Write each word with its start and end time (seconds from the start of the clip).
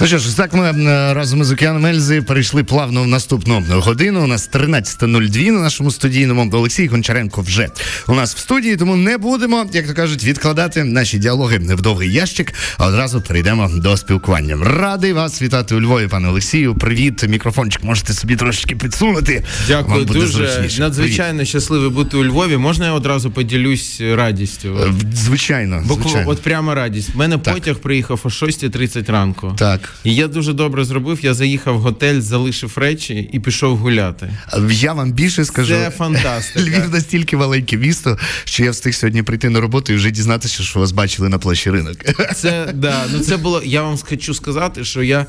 Ну 0.00 0.06
що 0.06 0.18
ж, 0.18 0.36
так 0.36 0.54
ми 0.54 0.64
е, 0.70 1.14
разом 1.14 1.40
із 1.40 1.52
океаном 1.52 1.86
Ельзи 1.86 2.22
перейшли 2.22 2.64
плавно 2.64 3.02
в 3.02 3.06
наступну 3.06 3.64
годину. 3.68 4.24
У 4.24 4.26
нас 4.26 4.50
13.02 4.52 5.50
на 5.50 5.60
нашому 5.60 5.90
студійному. 5.90 6.50
Олексій 6.52 6.86
Гончаренко 6.86 7.40
вже 7.42 7.68
у 8.08 8.14
нас 8.14 8.34
в 8.34 8.38
студії, 8.38 8.76
тому 8.76 8.96
не 8.96 9.18
будемо, 9.18 9.66
як 9.72 9.86
то 9.86 9.94
кажуть, 9.94 10.24
відкладати 10.24 10.84
наші 10.84 11.18
діалоги 11.18 11.58
в 11.58 11.80
довгий 11.82 12.12
ящик, 12.12 12.54
а 12.78 12.86
одразу 12.86 13.20
перейдемо 13.20 13.70
до 13.74 13.96
спілкування. 13.96 14.56
Радий 14.62 15.12
вас 15.12 15.42
вітати 15.42 15.74
у 15.74 15.80
Львові, 15.80 16.08
пане 16.08 16.28
Олексію. 16.28 16.74
Привіт, 16.74 17.28
мікрофончик 17.28 17.84
можете 17.84 18.12
собі 18.12 18.36
трошечки 18.36 18.76
підсунути. 18.76 19.44
Дякую, 19.68 20.04
дуже 20.04 20.26
зручніше. 20.26 20.80
надзвичайно 20.80 21.32
Привіт. 21.34 21.48
щасливий 21.48 21.90
бути 21.90 22.16
у 22.16 22.24
Львові. 22.24 22.56
Можна 22.56 22.86
я 22.86 22.92
одразу 22.92 23.30
поділюсь 23.30 24.00
радістю? 24.14 24.78
Е, 24.82 24.92
Звичайно, 25.14 25.82
Бо 25.86 25.94
звичайно. 25.94 26.30
от 26.30 26.42
прямо 26.42 26.74
радість. 26.74 27.10
У 27.14 27.18
мене 27.18 27.38
Так. 27.38 27.54
потяг 27.54 27.76
приїхав 27.78 28.20
о 28.24 28.28
6.30 28.28 29.10
ранку. 29.12 29.54
Так. 29.58 29.85
І 30.04 30.14
я 30.14 30.28
дуже 30.28 30.52
добре 30.52 30.84
зробив. 30.84 31.18
Я 31.22 31.34
заїхав 31.34 31.76
в 31.76 31.80
готель, 31.80 32.20
залишив 32.20 32.78
речі 32.78 33.30
і 33.32 33.40
пішов 33.40 33.76
гуляти. 33.76 34.30
Я 34.70 34.92
вам 34.92 35.12
більше 35.12 35.44
скажу. 35.44 35.74
Це 35.74 35.90
фантастика. 35.90 36.60
Львів 36.66 36.90
настільки 36.90 37.36
маленьке 37.36 37.76
місто, 37.76 38.18
що 38.44 38.64
я 38.64 38.70
встиг 38.70 38.94
сьогодні 38.94 39.22
прийти 39.22 39.50
на 39.50 39.60
роботу 39.60 39.92
і 39.92 39.96
вже 39.96 40.10
дізнатися, 40.10 40.62
що 40.62 40.80
вас 40.80 40.92
бачили 40.92 41.28
на 41.28 41.38
площі 41.38 41.70
ринок. 41.70 41.96
Це 42.34 42.68
да, 42.74 43.04
ну 43.12 43.18
це 43.18 43.36
було. 43.46 43.62
Я 43.64 43.82
вам 43.82 43.98
хочу 44.08 44.34
сказати, 44.34 44.84
що 44.84 45.02
я. 45.02 45.26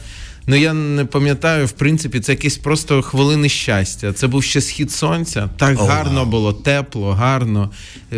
Ну 0.49 0.55
я 0.55 0.73
не 0.73 1.05
пам'ятаю, 1.05 1.65
в 1.65 1.71
принципі, 1.71 2.19
це 2.19 2.31
якісь 2.31 2.57
просто 2.57 3.01
хвилини 3.01 3.49
щастя. 3.49 4.13
Це 4.13 4.27
був 4.27 4.43
ще 4.43 4.61
схід 4.61 4.91
сонця. 4.91 5.49
Так 5.57 5.81
О, 5.81 5.85
гарно 5.85 6.25
було, 6.25 6.53
тепло, 6.53 7.11
гарно, 7.11 7.71
е, 8.13 8.17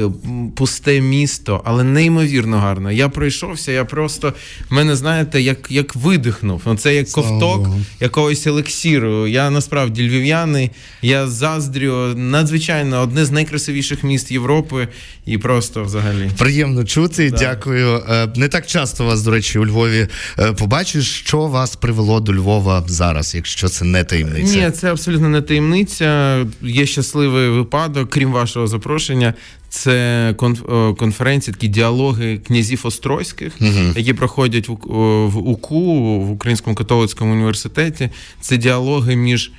пусте 0.55 1.01
місто, 1.01 1.61
але 1.65 1.83
неймовірно 1.83 2.59
гарно. 2.59 2.91
Я 2.91 3.09
пройшовся, 3.09 3.71
я 3.71 3.85
просто 3.85 4.33
в 4.69 4.73
мене, 4.73 4.95
знаєте, 4.95 5.41
як, 5.41 5.71
як 5.71 5.95
видихнув. 5.95 6.61
Ну, 6.65 6.77
це 6.77 6.95
як 6.95 7.09
ковток 7.09 7.67
якогось 7.99 8.47
елексіру. 8.47 9.27
Я 9.27 9.49
насправді 9.49 10.07
львів'яний, 10.09 10.71
я 11.01 11.27
заздрю. 11.27 12.13
Надзвичайно 12.15 13.01
одне 13.01 13.25
з 13.25 13.31
найкрасивіших 13.31 14.03
міст 14.03 14.31
Європи, 14.31 14.87
і 15.25 15.37
просто 15.37 15.83
взагалі. 15.83 16.29
Приємно 16.37 16.83
чути, 16.83 17.31
дякую. 17.31 18.03
Е, 18.09 18.27
Не 18.35 18.47
так 18.47 18.67
часто 18.67 19.05
вас, 19.05 19.21
до 19.21 19.31
речі, 19.31 19.59
у 19.59 19.65
Львові 19.65 20.07
е, 20.39 20.53
побачиш, 20.53 21.19
що 21.19 21.47
вас 21.47 21.75
привело 21.75 22.18
до 22.19 22.33
Львова 22.33 22.83
зараз, 22.87 23.35
якщо 23.35 23.69
це 23.69 23.85
не 23.85 24.03
таємниця. 24.03 24.65
Ні, 24.65 24.71
це 24.71 24.91
абсолютно 24.91 25.29
не 25.29 25.41
таємниця. 25.41 26.37
Є 26.61 26.85
щасливий 26.85 27.49
випадок, 27.49 28.09
крім 28.09 28.31
вашого 28.31 28.67
запрошення. 28.67 29.33
Це 29.69 30.29
е, 30.29 30.93
конференції, 30.93 31.53
такі 31.53 31.67
діалоги 31.67 32.37
князів 32.37 32.81
острозьких, 32.83 33.53
які 33.95 34.13
проходять 34.13 34.67
в 34.67 35.37
УКУ 35.37 36.19
в 36.19 36.31
Українському 36.31 36.75
католицькому 36.75 37.33
університеті. 37.33 38.09
Це 38.41 38.57
діалоги 38.57 39.15
між 39.15 39.51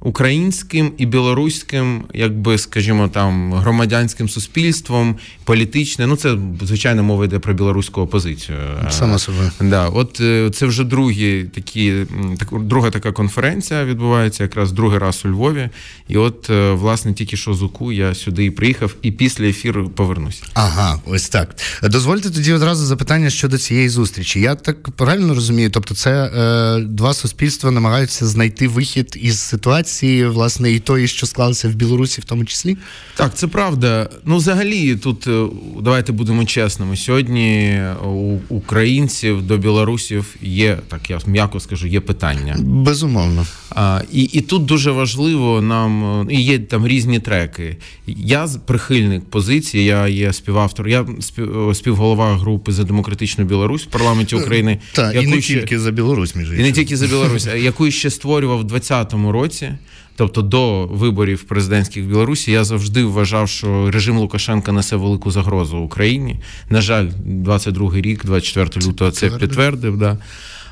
українським 0.00 0.92
і 0.98 1.06
білоруським, 1.06 2.02
якби 2.14 2.58
скажімо, 2.58 3.08
там 3.08 3.52
громадянським 3.52 4.28
суспільством, 4.28 5.16
політичне. 5.44 6.06
Ну 6.06 6.16
це 6.16 6.36
звичайно 6.62 7.02
мова 7.02 7.24
йде 7.24 7.38
про 7.38 7.54
білоруську 7.54 8.00
опозицію. 8.00 8.58
Само 8.90 9.18
собою. 9.18 9.50
Да, 9.60 9.88
от 9.88 10.20
е, 10.20 10.50
це 10.50 10.66
вже 10.66 10.84
другі 10.84 11.44
такі, 11.54 11.94
так, 12.38 12.48
друга 12.62 12.90
така 12.90 13.12
конференція 13.12 13.84
відбувається, 13.84 14.42
якраз 14.42 14.72
другий 14.72 14.98
раз 14.98 15.22
у 15.24 15.28
Львові. 15.28 15.68
І 16.08 16.16
от, 16.16 16.50
е, 16.50 16.72
власне, 16.72 17.12
тільки 17.12 17.36
що 17.36 17.54
з 17.54 17.62
УКУ 17.62 17.92
я 17.92 18.14
сюди 18.14 18.44
і 18.44 18.50
приїхав, 18.50 18.94
і 19.02 19.10
після 19.10 19.44
ефіру 19.44 19.88
повернусь. 19.88 20.42
Ага, 20.54 21.00
ось 21.06 21.28
так. 21.28 21.56
Дозвольте 21.82 22.30
тоді 22.30 22.52
одразу 22.52 22.86
запитання 22.86 23.30
щодо 23.30 23.58
цієї 23.58 23.88
зустрічі. 23.88 24.40
Я 24.40 24.54
так 24.54 24.90
правильно 24.90 25.34
розумію? 25.34 25.70
Тобто, 25.70 25.94
це 25.94 26.24
е, 26.24 26.80
два 26.80 27.14
суспільства 27.14 27.70
намагаються 27.70 28.26
знайти 28.26 28.68
вихід 28.68 29.18
із 29.20 29.40
ситуації, 29.40 29.95
власне, 30.04 30.72
і 30.72 30.78
тої, 30.78 31.08
що 31.08 31.26
склалося 31.26 31.68
в 31.68 31.74
Білорусі, 31.74 32.20
в 32.20 32.24
тому 32.24 32.44
числі. 32.44 32.76
Так, 33.16 33.34
це 33.34 33.46
правда. 33.46 34.10
Ну, 34.24 34.36
взагалі, 34.36 34.96
тут 34.96 35.26
е, 35.26 35.46
давайте 35.80 36.12
будемо 36.12 36.44
чесними. 36.44 36.96
Сьогодні 36.96 37.80
у 38.04 38.38
українців 38.48 39.42
до 39.42 39.56
білорусів 39.56 40.36
є, 40.42 40.78
так 40.88 41.10
я 41.10 41.18
м'яко 41.26 41.60
скажу, 41.60 41.86
є 41.86 42.00
питання. 42.00 42.56
Безумовно. 42.58 43.46
А, 43.70 44.00
і, 44.12 44.22
і 44.22 44.40
тут 44.40 44.64
дуже 44.64 44.90
важливо 44.90 45.62
нам 45.62 46.20
е, 46.28 46.34
і 46.34 46.40
є 46.42 46.58
там 46.58 46.86
різні 46.86 47.20
треки. 47.20 47.76
Я 48.06 48.48
прихильник 48.66 49.24
позиції, 49.24 49.84
я 49.84 50.08
є 50.08 50.32
співавтор, 50.32 50.88
я 50.88 51.06
спів, 51.20 51.70
співголова 51.74 52.36
групи 52.36 52.72
за 52.72 52.84
демократичну 52.84 53.44
Білорусь 53.44 53.82
в 53.82 53.86
парламенті 53.86 54.36
України. 54.36 54.78
Так, 54.92 55.22
і 55.22 55.26
не 55.26 55.40
ще- 55.42 55.54
тільки 55.54 55.78
за 55.78 55.90
Білорусь, 55.90 56.36
між 56.36 56.52
і 56.52 56.56
не 56.56 56.72
тільки 56.72 56.96
за 56.96 57.06
Білорусь, 57.06 57.46
а 57.46 57.54
яку 57.54 57.90
ще 57.90 58.10
створював 58.10 58.58
в 58.58 58.64
2020 58.64 59.32
році. 59.32 59.72
Тобто 60.16 60.42
до 60.42 60.86
виборів 60.86 61.42
президентських 61.42 62.04
в 62.04 62.08
Білорусі 62.08 62.52
я 62.52 62.64
завжди 62.64 63.04
вважав, 63.04 63.48
що 63.48 63.90
режим 63.90 64.18
Лукашенка 64.18 64.72
несе 64.72 64.96
велику 64.96 65.30
загрозу 65.30 65.78
Україні. 65.78 66.40
На 66.70 66.80
жаль, 66.80 67.08
22 67.24 67.94
рік, 67.94 68.24
24 68.24 68.86
лютого, 68.86 69.10
це 69.10 69.30
підтвердив. 69.30 69.96
Да. 69.96 70.18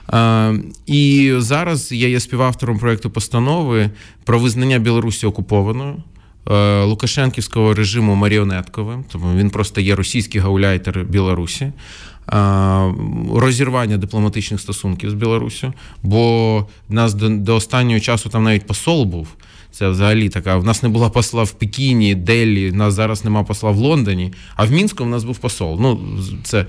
А, 0.07 0.53
і 0.87 1.33
зараз 1.39 1.93
я 1.93 2.09
є 2.09 2.21
співавтором 2.21 2.79
проекту 2.79 3.11
постанови 3.11 3.91
про 4.25 4.39
визнання 4.39 4.79
Білорусі 4.79 5.27
окупованою. 5.27 5.97
е, 6.51 6.83
Лукашенківського 6.83 7.75
режиму 7.75 8.15
маріонетковим, 8.15 9.05
тому 9.13 9.37
він 9.37 9.51
просто 9.51 9.81
є 9.81 9.95
російський 9.95 10.41
гауляйтер 10.41 11.05
Білорусі, 11.05 11.73
розірвання 13.35 13.97
дипломатичних 13.97 14.61
стосунків 14.61 15.11
з 15.11 15.15
Білорусю, 15.15 15.73
бо 16.03 16.67
нас 16.89 17.15
до, 17.15 17.29
до 17.29 17.57
останнього 17.57 18.01
часу 18.01 18.29
там 18.29 18.45
навіть 18.45 18.67
посол 18.67 19.05
був. 19.05 19.29
Це 19.75 19.89
взагалі 19.89 20.29
така. 20.29 20.57
В 20.57 20.65
нас 20.65 20.83
не 20.83 20.89
було 20.89 21.11
посла 21.11 21.43
в 21.43 21.51
Пекіні, 21.51 22.15
Делі, 22.15 22.71
в 22.71 22.75
нас 22.75 22.95
зараз 22.95 23.25
нема 23.25 23.45
посла 23.45 23.71
в 23.71 23.77
Лондоні, 23.77 24.33
а 24.57 24.65
в 24.65 24.71
Мінську 24.71 25.05
в 25.05 25.09
нас 25.09 25.25
був 25.25 25.39
посол. 25.39 25.79
Ну, 25.81 26.01
це. 26.43 26.67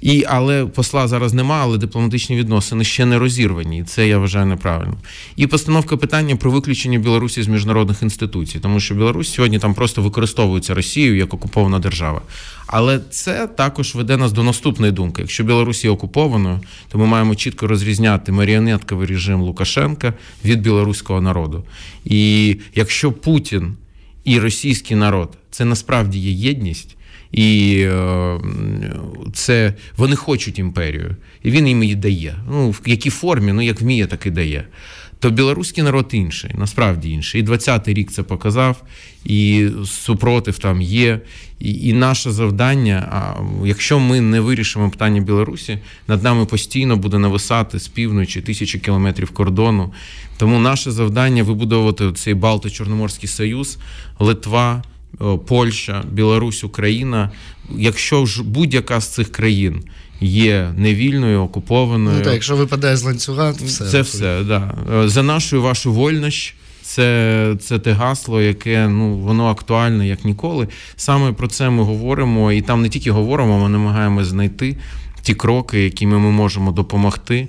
І, 0.00 0.24
але 0.28 0.66
посла 0.66 1.08
зараз 1.08 1.32
нема, 1.32 1.58
але 1.62 1.78
дипломатичні 1.78 2.36
відносини 2.36 2.84
ще 2.84 3.06
не 3.06 3.18
розірвані. 3.18 3.78
І 3.78 3.82
це 3.82 4.08
я 4.08 4.18
вважаю 4.18 4.46
неправильно. 4.46 4.96
І 5.36 5.46
постановка 5.46 5.96
питання 5.96 6.36
про 6.36 6.50
виключення 6.50 6.98
Білорусі 6.98 7.42
з 7.42 7.48
міжнародних 7.48 8.02
інституцій, 8.02 8.58
тому 8.58 8.80
що 8.80 8.94
Білорусь 8.94 9.32
сьогодні 9.32 9.58
там 9.58 9.74
просто 9.74 10.02
використовується 10.02 10.74
Росією 10.74 11.16
як 11.16 11.34
окупована 11.34 11.78
держава. 11.78 12.22
Але 12.72 13.00
це 13.10 13.46
також 13.46 13.94
веде 13.94 14.16
нас 14.16 14.32
до 14.32 14.42
наступної 14.42 14.92
думки. 14.92 15.22
Якщо 15.22 15.44
Білорусь 15.44 15.84
є 15.84 15.90
окупованою, 15.90 16.60
то 16.88 16.98
ми 16.98 17.06
маємо 17.06 17.34
чітко 17.34 17.66
розрізняти 17.66 18.32
маріонетковий 18.32 19.06
режим 19.06 19.40
Лукашенка 19.40 20.14
від 20.44 20.60
білоруського 20.60 21.20
народу. 21.20 21.64
І 22.04 22.56
якщо 22.74 23.12
Путін 23.12 23.76
і 24.24 24.38
російський 24.38 24.96
народ 24.96 25.38
це 25.50 25.64
насправді 25.64 26.18
є 26.18 26.30
єдність. 26.30 26.96
І 27.32 27.78
е, 27.80 28.40
це 29.32 29.74
вони 29.96 30.16
хочуть 30.16 30.58
імперію, 30.58 31.16
і 31.42 31.50
він 31.50 31.68
їм 31.68 31.82
її 31.82 31.94
дає. 31.94 32.34
Ну 32.50 32.70
в 32.70 32.80
якій 32.86 33.10
формі, 33.10 33.52
ну 33.52 33.62
як 33.62 33.80
вміє, 33.80 34.06
так 34.06 34.26
і 34.26 34.30
дає. 34.30 34.64
То 35.22 35.30
білоруський 35.30 35.84
народ 35.84 36.08
інший, 36.12 36.50
насправді 36.54 37.10
інший. 37.10 37.40
І 37.40 37.44
20-й 37.44 37.94
рік 37.94 38.10
це 38.10 38.22
показав, 38.22 38.82
і 39.24 39.68
супротив 39.84 40.58
там 40.58 40.82
є. 40.82 41.20
І, 41.58 41.88
і 41.88 41.92
наше 41.92 42.30
завдання, 42.30 43.08
а 43.12 43.42
якщо 43.66 44.00
ми 44.00 44.20
не 44.20 44.40
вирішимо 44.40 44.90
питання 44.90 45.20
Білорусі, 45.20 45.78
над 46.08 46.22
нами 46.22 46.46
постійно 46.46 46.96
буде 46.96 47.18
нависати 47.18 47.78
з 47.78 47.88
півночі 47.88 48.40
тисячі 48.40 48.78
кілометрів 48.78 49.30
кордону. 49.30 49.92
Тому 50.36 50.58
наше 50.58 50.90
завдання 50.90 51.42
вибудовувати 51.42 52.12
цей 52.12 52.34
Балто-Чорноморський 52.34 53.26
союз, 53.26 53.78
Литва. 54.18 54.82
Польща, 55.46 56.04
Білорусь, 56.12 56.64
Україна. 56.64 57.30
Якщо 57.76 58.26
ж 58.26 58.42
будь-яка 58.42 59.00
з 59.00 59.08
цих 59.08 59.32
країн 59.32 59.82
є 60.22 60.72
невільною, 60.76 61.40
окупованою, 61.42 62.16
Ну 62.18 62.24
так, 62.24 62.32
якщо 62.32 62.56
випадає 62.56 62.96
з 62.96 63.02
ланцюга, 63.02 63.52
то 63.52 63.64
все. 63.64 63.84
це 63.84 64.00
все, 64.00 64.42
да. 64.42 64.74
Е, 64.94 65.08
За 65.08 65.22
нашу 65.22 65.62
вашу 65.62 65.92
вольність. 65.92 66.54
Це, 66.82 67.56
це 67.60 67.78
те 67.78 67.92
гасло, 67.92 68.42
яке 68.42 68.88
ну 68.88 69.14
воно 69.16 69.46
актуальне 69.46 70.08
як 70.08 70.24
ніколи. 70.24 70.68
Саме 70.96 71.32
про 71.32 71.48
це 71.48 71.70
ми 71.70 71.82
говоримо, 71.82 72.52
і 72.52 72.62
там 72.62 72.82
не 72.82 72.88
тільки 72.88 73.10
говоримо, 73.10 73.58
ми 73.58 73.68
намагаємося 73.68 74.30
знайти 74.30 74.76
ті 75.22 75.34
кроки, 75.34 75.84
якими 75.84 76.18
ми 76.18 76.30
можемо 76.30 76.72
допомогти, 76.72 77.48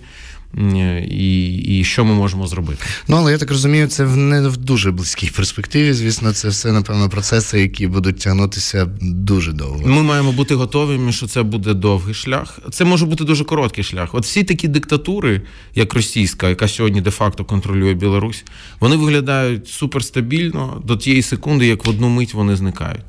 і, 1.11 1.55
і 1.55 1.83
що 1.83 2.05
ми 2.05 2.13
можемо 2.13 2.47
зробити. 2.47 2.83
Ну, 3.07 3.17
але 3.17 3.31
я 3.31 3.38
так 3.38 3.51
розумію, 3.51 3.88
це 3.88 4.03
в 4.05 4.17
не 4.17 4.47
в 4.47 4.57
дуже 4.57 4.91
близькій 4.91 5.31
перспективі. 5.35 5.94
Звісно, 5.94 6.33
це 6.33 6.47
все, 6.47 6.71
напевно, 6.71 7.09
процеси, 7.09 7.61
які 7.61 7.88
будуть 7.88 8.19
тягнутися 8.19 8.85
дуже 9.01 9.51
довго. 9.51 9.81
Ми 9.85 10.03
маємо 10.03 10.31
бути 10.31 10.55
готовими, 10.55 11.11
що 11.11 11.27
це 11.27 11.44
буде 11.44 11.73
довгий 11.73 12.13
шлях. 12.13 12.59
Це 12.71 12.85
може 12.85 13.05
бути 13.05 13.23
дуже 13.23 13.44
короткий 13.44 13.83
шлях. 13.83 14.15
От 14.15 14.23
всі 14.23 14.44
такі 14.44 14.67
диктатури, 14.67 15.41
як 15.75 15.94
російська, 15.94 16.50
яка 16.50 16.67
сьогодні 16.67 17.01
де-факто 17.01 17.45
контролює 17.45 17.94
Білорусь, 17.94 18.44
вони 18.79 18.95
виглядають 18.95 19.67
суперстабільно 19.67 20.81
до 20.85 20.97
тієї 20.97 21.21
секунди, 21.21 21.67
як 21.67 21.85
в 21.85 21.89
одну 21.89 22.09
мить 22.09 22.33
вони 22.33 22.55
зникають. 22.55 23.01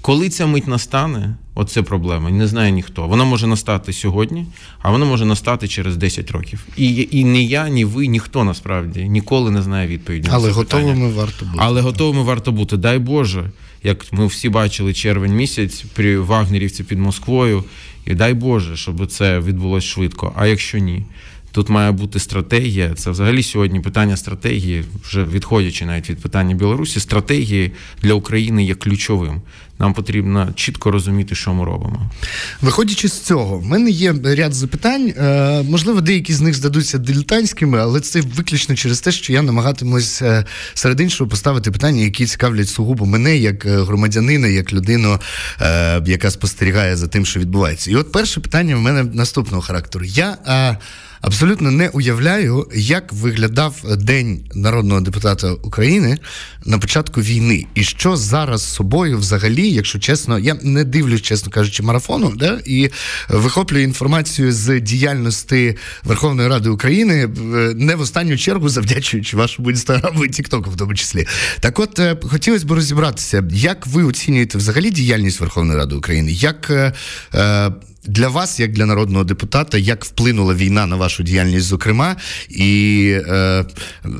Коли 0.00 0.28
ця 0.28 0.46
мить 0.46 0.66
настане, 0.66 1.36
оце 1.54 1.82
проблема. 1.82 2.30
Не 2.30 2.46
знає 2.46 2.72
ніхто. 2.72 3.06
Вона 3.06 3.24
може 3.24 3.46
настати 3.46 3.92
сьогодні, 3.92 4.46
а 4.82 4.90
вона 4.90 5.04
може 5.04 5.24
настати 5.24 5.68
через 5.68 5.96
10 5.96 6.30
років. 6.30 6.66
І 6.76 7.08
і 7.10 7.24
ні 7.24 7.46
я, 7.46 7.68
ні 7.68 7.84
ви, 7.84 8.06
ніхто 8.06 8.44
насправді 8.44 9.08
ніколи 9.08 9.50
не 9.50 9.62
знає 9.62 9.88
відповіді. 9.88 10.28
Але 10.32 10.50
готовими 10.50 11.10
варто 11.10 11.44
бути. 11.44 11.58
Але 11.58 11.80
готовими 11.80 12.22
варто 12.22 12.52
бути. 12.52 12.76
Дай 12.76 12.98
Боже, 12.98 13.50
як 13.82 14.12
ми 14.12 14.26
всі 14.26 14.48
бачили 14.48 14.94
червень 14.94 15.36
місяць 15.36 15.84
при 15.94 16.18
Вагнерівці 16.18 16.84
під 16.84 16.98
Москвою. 16.98 17.64
І 18.06 18.14
дай 18.14 18.34
Боже, 18.34 18.76
щоб 18.76 19.06
це 19.06 19.40
відбулося 19.40 19.86
швидко. 19.86 20.32
А 20.36 20.46
якщо 20.46 20.78
ні, 20.78 21.04
Тут 21.58 21.68
має 21.68 21.92
бути 21.92 22.18
стратегія. 22.18 22.94
Це 22.94 23.10
взагалі 23.10 23.42
сьогодні 23.42 23.80
питання 23.80 24.16
стратегії, 24.16 24.84
вже 25.04 25.24
відходячи 25.24 25.86
навіть 25.86 26.10
від 26.10 26.18
питання 26.18 26.54
Білорусі, 26.54 27.00
стратегії 27.00 27.72
для 28.02 28.14
України 28.14 28.64
є 28.64 28.74
ключовим. 28.74 29.42
Нам 29.78 29.94
потрібно 29.94 30.48
чітко 30.54 30.90
розуміти, 30.90 31.34
що 31.34 31.54
ми 31.54 31.64
робимо. 31.64 32.10
Виходячи 32.62 33.08
з 33.08 33.20
цього, 33.20 33.58
в 33.58 33.64
мене 33.64 33.90
є 33.90 34.14
ряд 34.24 34.54
запитань. 34.54 35.08
Е, 35.16 35.62
можливо, 35.62 36.00
деякі 36.00 36.34
з 36.34 36.40
них 36.40 36.54
здадуться 36.54 36.98
дилетантськими, 36.98 37.78
але 37.78 38.00
це 38.00 38.20
виключно 38.20 38.74
через 38.74 39.00
те, 39.00 39.12
що 39.12 39.32
я 39.32 39.42
намагатимусь 39.42 40.22
е, 40.22 40.44
серед 40.74 41.00
іншого 41.00 41.30
поставити 41.30 41.70
питання, 41.70 42.02
які 42.02 42.26
цікавлять 42.26 42.68
сугубо 42.68 43.06
мене 43.06 43.36
як 43.36 43.66
е, 43.66 43.82
громадянина, 43.82 44.48
як 44.48 44.72
людину, 44.72 45.18
яка 46.06 46.30
спостерігає 46.30 46.96
за 46.96 47.08
тим, 47.08 47.26
що 47.26 47.40
відбувається. 47.40 47.90
І 47.90 47.94
от 47.94 48.12
перше 48.12 48.40
питання 48.40 48.76
в 48.76 48.80
мене 48.80 49.02
наступного 49.02 49.62
характеру. 49.62 50.04
Я 50.04 50.36
абсолютно 51.20 51.70
не 51.70 51.88
уявляю, 51.88 52.68
як 52.74 53.12
виглядав 53.12 53.96
день 53.96 54.44
народного 54.54 55.00
депутата 55.00 55.52
України 55.52 56.18
на 56.64 56.78
початку 56.78 57.20
війни, 57.20 57.66
і 57.74 57.84
що 57.84 58.16
зараз 58.16 58.62
з 58.62 58.74
собою 58.74 59.18
взагалі, 59.18 59.70
якщо 59.70 59.98
чесно, 59.98 60.38
я 60.38 60.58
не 60.62 60.84
дивлюсь, 60.84 61.22
чесно 61.22 61.52
кажучи, 61.52 61.82
марафону, 61.82 62.32
да, 62.36 62.60
і 62.64 62.90
вихоплюю 63.28 63.84
інформацію 63.84 64.52
з 64.52 64.80
діяльності 64.80 65.76
Верховної 66.04 66.48
Ради 66.48 66.68
України 66.68 67.14
е, 67.14 67.28
не 67.74 67.96
в 67.96 68.00
останню 68.00 68.36
чергу, 68.36 68.68
завдячуючи 68.68 69.36
вашому 69.36 69.70
інстаграму 69.70 70.24
і 70.24 70.28
Тіктоку, 70.28 70.70
в 70.70 70.76
тому 70.76 70.94
числі. 70.94 71.26
Так, 71.60 71.78
от 71.78 71.98
е, 71.98 72.16
хотілося 72.22 72.66
б 72.66 72.72
розібратися, 72.72 73.44
як 73.50 73.86
ви 73.86 74.04
оцінюєте 74.04 74.58
взагалі 74.58 74.90
діяльність 74.90 75.40
Верховної 75.40 75.78
Ради 75.78 75.94
України, 75.94 76.32
як 76.32 76.70
е, 76.70 76.92
для 78.08 78.28
вас, 78.28 78.60
як 78.60 78.72
для 78.72 78.86
народного 78.86 79.24
депутата, 79.24 79.78
як 79.78 80.04
вплинула 80.04 80.54
війна 80.54 80.86
на 80.86 80.96
вашу 80.96 81.22
діяльність, 81.22 81.66
зокрема, 81.66 82.16
і 82.48 83.10
е, 83.28 83.64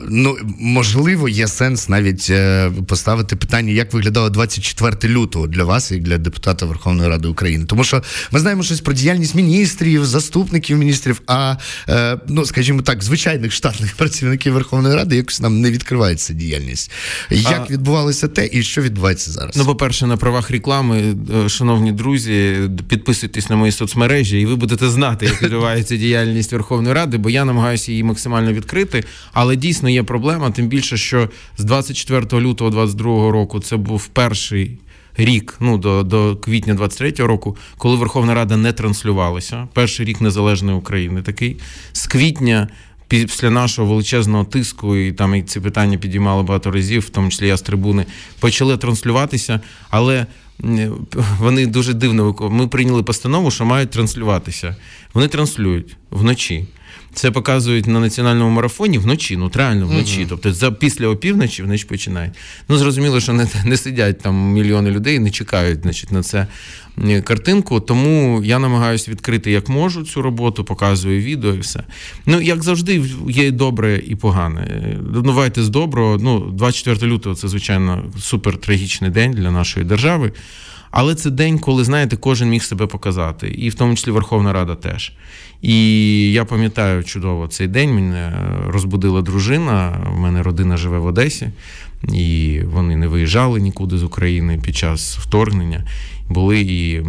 ну 0.08 0.36
можливо 0.58 1.28
є 1.28 1.48
сенс 1.48 1.88
навіть 1.88 2.26
е, 2.30 2.70
поставити 2.86 3.36
питання, 3.36 3.72
як 3.72 3.92
виглядало 3.92 4.30
24 4.30 5.14
лютого 5.14 5.46
для 5.46 5.64
вас, 5.64 5.92
як 5.92 6.02
для 6.02 6.18
депутата 6.18 6.66
Верховної 6.66 7.08
Ради 7.08 7.28
України, 7.28 7.64
тому 7.64 7.84
що 7.84 8.02
ми 8.32 8.40
знаємо 8.40 8.62
щось 8.62 8.80
про 8.80 8.92
діяльність 8.92 9.34
міністрів, 9.34 10.06
заступників 10.06 10.78
міністрів, 10.78 11.22
а 11.26 11.56
е, 11.88 12.18
ну 12.28 12.44
скажімо 12.44 12.82
так, 12.82 13.04
звичайних 13.04 13.52
штатних 13.52 13.94
працівників 13.96 14.52
Верховної 14.52 14.94
Ради 14.94 15.16
якось 15.16 15.40
нам 15.40 15.60
не 15.60 15.70
відкривається 15.70 16.32
діяльність. 16.32 16.90
Як 17.30 17.66
а... 17.68 17.72
відбувалося 17.72 18.28
те, 18.28 18.48
і 18.52 18.62
що 18.62 18.82
відбувається 18.82 19.30
зараз? 19.30 19.56
Ну, 19.56 19.64
по 19.64 19.76
перше, 19.76 20.06
на 20.06 20.16
правах 20.16 20.50
реклами, 20.50 21.14
е, 21.44 21.48
шановні 21.48 21.92
друзі, 21.92 22.56
підписуйтесь 22.88 23.50
на 23.50 23.56
мої 23.56 23.72
соцмережі, 23.78 24.40
і 24.40 24.46
ви 24.46 24.56
будете 24.56 24.88
знати, 24.88 25.26
як 25.26 25.42
відбувається 25.42 25.96
діяльність 25.96 26.52
Верховної 26.52 26.94
Ради, 26.94 27.18
бо 27.18 27.30
я 27.30 27.44
намагаюся 27.44 27.92
її 27.92 28.04
максимально 28.04 28.52
відкрити. 28.52 29.04
Але 29.32 29.56
дійсно 29.56 29.90
є 29.90 30.02
проблема, 30.02 30.50
тим 30.50 30.68
більше, 30.68 30.96
що 30.96 31.28
з 31.58 31.64
24 31.64 32.20
лютого 32.20 32.70
2022 32.70 33.30
року 33.30 33.60
це 33.60 33.76
був 33.76 34.06
перший. 34.06 34.78
Рік, 35.20 35.56
ну 35.60 35.78
до 35.78 36.02
до 36.02 36.36
квітня 36.36 36.74
23-го 36.74 37.26
року, 37.26 37.56
коли 37.78 37.96
Верховна 37.96 38.34
Рада 38.34 38.56
не 38.56 38.72
транслювалася, 38.72 39.68
перший 39.72 40.06
рік 40.06 40.20
незалежної 40.20 40.78
України 40.78 41.22
такий 41.22 41.56
з 41.92 42.06
квітня, 42.06 42.68
після 43.08 43.50
нашого 43.50 43.88
величезного 43.88 44.44
тиску, 44.44 44.96
і 44.96 45.12
там 45.12 45.34
і 45.34 45.42
ці 45.42 45.60
питання 45.60 45.98
підіймали 45.98 46.42
багато 46.42 46.70
разів, 46.70 47.02
в 47.02 47.08
тому 47.08 47.30
числі 47.30 47.46
я 47.46 47.56
з 47.56 47.62
трибуни, 47.62 48.06
почали 48.40 48.76
транслюватися, 48.76 49.60
але 49.90 50.26
вони 51.38 51.66
дуже 51.66 51.94
дивно 51.94 52.36
Ми 52.50 52.68
прийняли 52.68 53.02
постанову, 53.02 53.50
що 53.50 53.64
мають 53.64 53.90
транслюватися. 53.90 54.76
Вони 55.14 55.28
транслюють 55.28 55.96
вночі. 56.10 56.66
Це 57.18 57.30
показують 57.30 57.86
на 57.86 58.00
національному 58.00 58.50
марафоні 58.50 58.98
вночі, 58.98 59.36
ну 59.36 59.50
реально 59.54 59.86
вночі. 59.86 60.20
Uh-huh. 60.20 60.26
Тобто 60.28 60.52
за 60.52 60.72
після 60.72 61.08
опівночі 61.08 61.62
вночі 61.62 61.86
починають. 61.86 62.32
Ну 62.68 62.76
зрозуміло, 62.76 63.20
що 63.20 63.32
не 63.32 63.48
не 63.64 63.76
сидять 63.76 64.18
там 64.20 64.52
мільйони 64.52 64.90
людей, 64.90 65.18
не 65.18 65.30
чекають 65.30 65.82
значить, 65.82 66.12
на 66.12 66.22
це 66.22 66.46
картинку. 67.24 67.80
Тому 67.80 68.42
я 68.44 68.58
намагаюся 68.58 69.10
відкрити 69.10 69.50
як 69.50 69.68
можу 69.68 70.04
цю 70.04 70.22
роботу, 70.22 70.64
показую 70.64 71.22
відео 71.22 71.54
і 71.54 71.58
все. 71.58 71.82
Ну 72.26 72.40
як 72.40 72.64
завжди, 72.64 73.02
є 73.28 73.50
добре 73.50 74.02
і 74.06 74.14
погане. 74.14 74.96
Давайте 75.24 75.62
з 75.62 75.68
доброго. 75.68 76.18
Ну, 76.20 76.40
24 76.40 77.12
лютого 77.12 77.34
це 77.34 77.48
звичайно 77.48 78.04
супер 78.18 78.56
трагічний 78.56 79.10
день 79.10 79.32
для 79.32 79.50
нашої 79.50 79.86
держави. 79.86 80.32
Але 80.90 81.14
це 81.14 81.30
день, 81.30 81.58
коли, 81.58 81.84
знаєте, 81.84 82.16
кожен 82.16 82.48
міг 82.48 82.62
себе 82.62 82.86
показати, 82.86 83.48
і 83.48 83.68
в 83.68 83.74
тому 83.74 83.94
числі 83.94 84.10
Верховна 84.10 84.52
Рада 84.52 84.74
теж. 84.74 85.12
І 85.62 86.32
я 86.32 86.44
пам'ятаю 86.44 87.04
чудово 87.04 87.48
цей 87.48 87.68
день. 87.68 87.94
Мене 87.94 88.32
розбудила 88.66 89.22
дружина. 89.22 90.06
У 90.16 90.18
мене 90.18 90.42
родина 90.42 90.76
живе 90.76 90.98
в 90.98 91.06
Одесі, 91.06 91.48
і 92.12 92.60
вони 92.64 92.96
не 92.96 93.08
виїжджали 93.08 93.60
нікуди 93.60 93.98
з 93.98 94.02
України 94.02 94.60
під 94.64 94.76
час 94.76 95.18
вторгнення 95.18 95.84
були, 96.28 96.60
і 96.60 97.02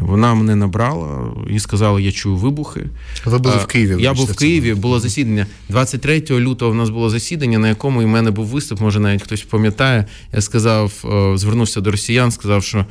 вона 0.00 0.34
мене 0.34 0.56
набрала 0.56 1.34
і 1.50 1.60
сказала: 1.60 2.00
я 2.00 2.12
чую 2.12 2.36
вибухи. 2.36 2.80
Ви 3.24 3.38
були 3.38 3.56
в 3.56 3.66
Києві. 3.66 4.02
Я 4.02 4.14
був 4.14 4.26
в 4.26 4.36
Києві, 4.36 4.74
було 4.74 5.00
засідання. 5.00 5.46
23 5.68 6.22
лютого 6.30 6.70
в 6.70 6.74
нас 6.74 6.90
було 6.90 7.10
засідання, 7.10 7.58
на 7.58 7.68
якому 7.68 8.02
і 8.02 8.04
в 8.04 8.08
мене 8.08 8.30
був 8.30 8.46
виступ, 8.46 8.80
може 8.80 9.00
навіть 9.00 9.22
хтось 9.22 9.42
пам'ятає. 9.42 10.06
Я 10.32 10.40
сказав, 10.40 10.92
звернувся 11.36 11.80
до 11.80 11.90
росіян, 11.90 12.30
сказав, 12.30 12.64
що 12.64 12.86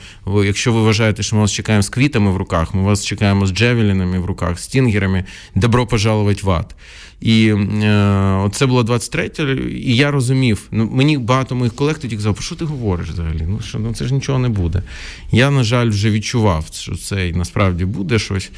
якщо 0.45 0.73
ви 0.73 0.81
вважаєте, 0.81 1.23
що 1.23 1.35
ми 1.35 1.41
вас 1.41 1.51
чекаємо 1.51 1.83
з 1.83 1.89
квітами 1.89 2.31
в 2.31 2.37
руках, 2.37 2.73
ми 2.73 2.81
вас 2.81 3.05
чекаємо 3.05 3.45
з 3.45 3.51
джевелінами 3.51 4.19
в 4.19 4.25
руках, 4.25 4.59
з 4.59 4.63
стінгерами, 4.63 5.25
добро 5.55 5.87
пожаловать 5.87 6.43
в 6.43 6.51
ад. 6.51 6.75
І 7.21 7.47
е, 7.47 8.49
це 8.51 8.65
було 8.65 8.83
23 8.83 9.31
і 9.71 9.95
я 9.95 10.11
розумів. 10.11 10.67
Ну 10.71 10.89
мені 10.91 11.17
багато 11.17 11.55
моїх 11.55 11.75
колег 11.75 11.99
тоді 11.99 12.15
казав, 12.15 12.37
що 12.39 12.55
ти 12.55 12.65
говориш 12.65 13.09
взагалі? 13.09 13.45
Ну 13.47 13.59
що 13.59 13.79
ну 13.79 13.93
це 13.93 14.05
ж 14.05 14.13
нічого 14.13 14.39
не 14.39 14.49
буде. 14.49 14.83
Я, 15.31 15.51
на 15.51 15.63
жаль, 15.63 15.89
вже 15.89 16.11
відчував, 16.11 16.65
що 16.71 16.95
це 16.95 17.31
насправді 17.35 17.85
буде 17.85 18.19
щось. 18.19 18.51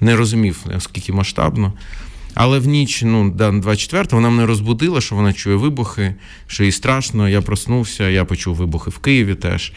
Не 0.00 0.16
розумів, 0.16 0.64
наскільки 0.66 1.12
масштабно. 1.12 1.72
Але 2.34 2.58
в 2.58 2.66
ніч, 2.66 3.02
ну, 3.02 3.30
24 3.30 4.06
вона 4.10 4.30
мене 4.30 4.46
розбудила, 4.46 5.00
що 5.00 5.14
вона 5.14 5.32
чує 5.32 5.56
вибухи, 5.56 6.14
що 6.46 6.64
їй 6.64 6.72
страшно. 6.72 7.28
Я 7.28 7.42
проснувся, 7.42 8.08
я 8.08 8.24
почув 8.24 8.56
вибухи 8.56 8.90
в 8.90 8.98
Києві 8.98 9.34
теж. 9.34 9.72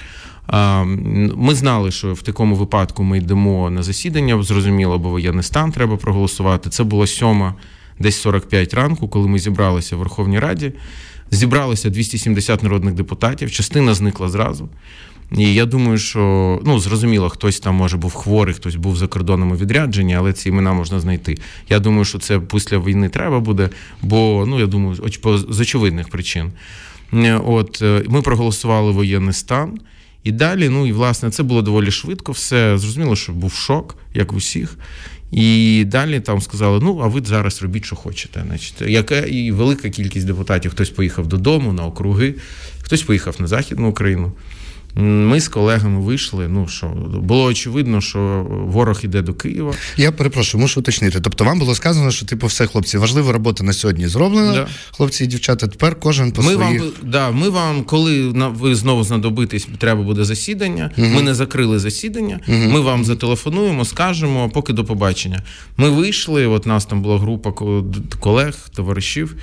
Ми 1.36 1.56
знали, 1.56 1.92
що 1.92 2.14
в 2.14 2.22
такому 2.22 2.56
випадку 2.56 3.04
ми 3.04 3.18
йдемо 3.18 3.70
на 3.70 3.84
засідання, 3.84 4.44
зрозуміло, 4.44 5.00
бо 5.00 5.10
воєнний 5.10 5.44
стан 5.44 5.72
треба 5.72 5.98
проголосувати. 5.98 6.70
Це 6.70 6.84
було 6.84 7.08
сьома 7.08 7.56
десь 8.00 8.22
45 8.22 8.74
ранку, 8.74 9.08
коли 9.08 9.28
ми 9.28 9.40
зібралися 9.40 9.96
в 9.96 10.00
Верховній 10.00 10.40
Раді. 10.40 10.74
Зібралося 11.32 11.90
270 11.90 12.64
народних 12.64 12.94
депутатів, 12.94 13.52
частина 13.52 13.94
зникла 13.94 14.30
зразу. 14.30 14.70
І 15.38 15.54
я 15.54 15.66
думаю, 15.66 15.98
що 15.98 16.60
ну 16.66 16.80
зрозуміло, 16.80 17.30
хтось 17.30 17.60
там 17.60 17.76
може 17.76 17.98
був 17.98 18.14
хворий, 18.14 18.56
хтось 18.56 18.76
був 18.76 18.98
за 18.98 19.08
кордоном 19.08 19.52
у 19.52 19.56
відрядженні, 19.56 20.16
але 20.16 20.34
ці 20.34 20.50
імена 20.50 20.74
можна 20.74 21.00
знайти. 21.00 21.38
Я 21.70 21.80
думаю, 21.80 22.06
що 22.06 22.20
це 22.20 22.40
після 22.40 22.78
війни 22.78 23.10
треба 23.10 23.40
буде, 23.40 23.70
бо 24.02 24.46
ну 24.48 24.60
я 24.60 24.66
думаю, 24.66 24.96
з 25.50 25.60
очевидних 25.60 26.10
причин. 26.10 26.52
От 27.46 27.82
е, 27.82 28.04
ми 28.08 28.22
проголосували 28.22 28.92
воєнний 28.92 29.34
стан. 29.34 29.80
І 30.24 30.32
далі, 30.32 30.70
ну 30.70 30.88
і 30.88 30.92
власне, 30.92 31.32
це 31.32 31.44
було 31.44 31.62
доволі 31.62 31.92
швидко. 31.92 32.32
Все 32.32 32.78
зрозуміло, 32.78 33.16
що 33.16 33.32
був 33.32 33.54
шок, 33.54 33.96
як 34.14 34.34
у 34.34 34.36
всіх. 34.36 34.78
І 35.34 35.84
далі 35.88 36.20
там 36.20 36.42
сказали: 36.42 36.80
ну, 36.84 37.00
а 37.04 37.08
ви 37.08 37.22
зараз 37.25 37.62
робіть, 37.62 37.86
що 37.86 37.96
хочете. 37.96 38.44
Значить, 38.48 38.82
яка 38.82 39.20
і 39.20 39.52
велика 39.52 39.90
кількість 39.90 40.28
депутатів, 40.28 40.72
хтось 40.72 40.90
поїхав 40.90 41.28
додому 41.28 41.74
на 41.74 41.86
округи, 41.86 42.36
хтось 42.82 43.04
поїхав 43.04 43.36
на 43.40 43.48
Західну 43.48 43.90
Україну. 43.90 44.32
Ми 44.96 45.40
з 45.40 45.48
колегами 45.48 46.00
вийшли. 46.00 46.48
Ну 46.48 46.68
що 46.68 46.88
було 47.22 47.44
очевидно, 47.44 48.02
що 48.02 48.48
ворог 48.50 49.00
іде 49.04 49.22
до 49.22 49.34
Києва. 49.34 49.74
Я 49.98 50.12
перепрошую, 50.12 50.62
мушу 50.62 50.80
уточнити. 50.80 51.22
Тобто, 51.22 51.44
вам 51.44 51.60
було 51.60 51.76
сказано, 51.76 52.12
що 52.12 52.26
типу, 52.26 52.48
все, 52.48 52.68
хлопці, 52.68 52.98
важлива 52.98 53.32
робота 53.32 53.64
на 53.64 53.74
сьогодні 53.74 54.08
зроблена. 54.08 54.54
Да. 54.54 54.68
Хлопці 54.92 55.24
і 55.24 55.28
дівчата. 55.28 55.68
Тепер 55.68 56.00
кожен 56.00 56.32
по 56.32 56.42
ми 56.42 56.54
своїх... 56.54 56.82
вам 56.82 56.92
да, 57.04 57.32
ми 57.32 57.50
вам, 57.50 57.84
коли 57.84 58.28
ви 58.30 58.76
знову 58.76 59.04
знадобитесь, 59.04 59.68
треба 59.78 60.04
буде 60.04 60.24
засідання. 60.24 60.92
Угу. 60.98 61.08
Ми 61.08 61.22
не 61.22 61.34
закрили 61.34 61.80
засідання. 61.80 62.40
Угу. 62.48 62.58
Ми 62.58 62.80
вам 62.80 63.06
зателефонуємо, 63.06 63.86
скажемо, 63.86 64.50
поки 64.50 64.74
до 64.74 64.86
побачення. 64.86 65.44
Ми 65.78 65.90
вийшли. 65.90 66.48
От 66.48 66.66
нас 66.66 66.86
там 66.86 67.02
була 67.02 67.20
група 67.20 67.52
колег, 68.20 68.70
товаришів. 68.76 69.36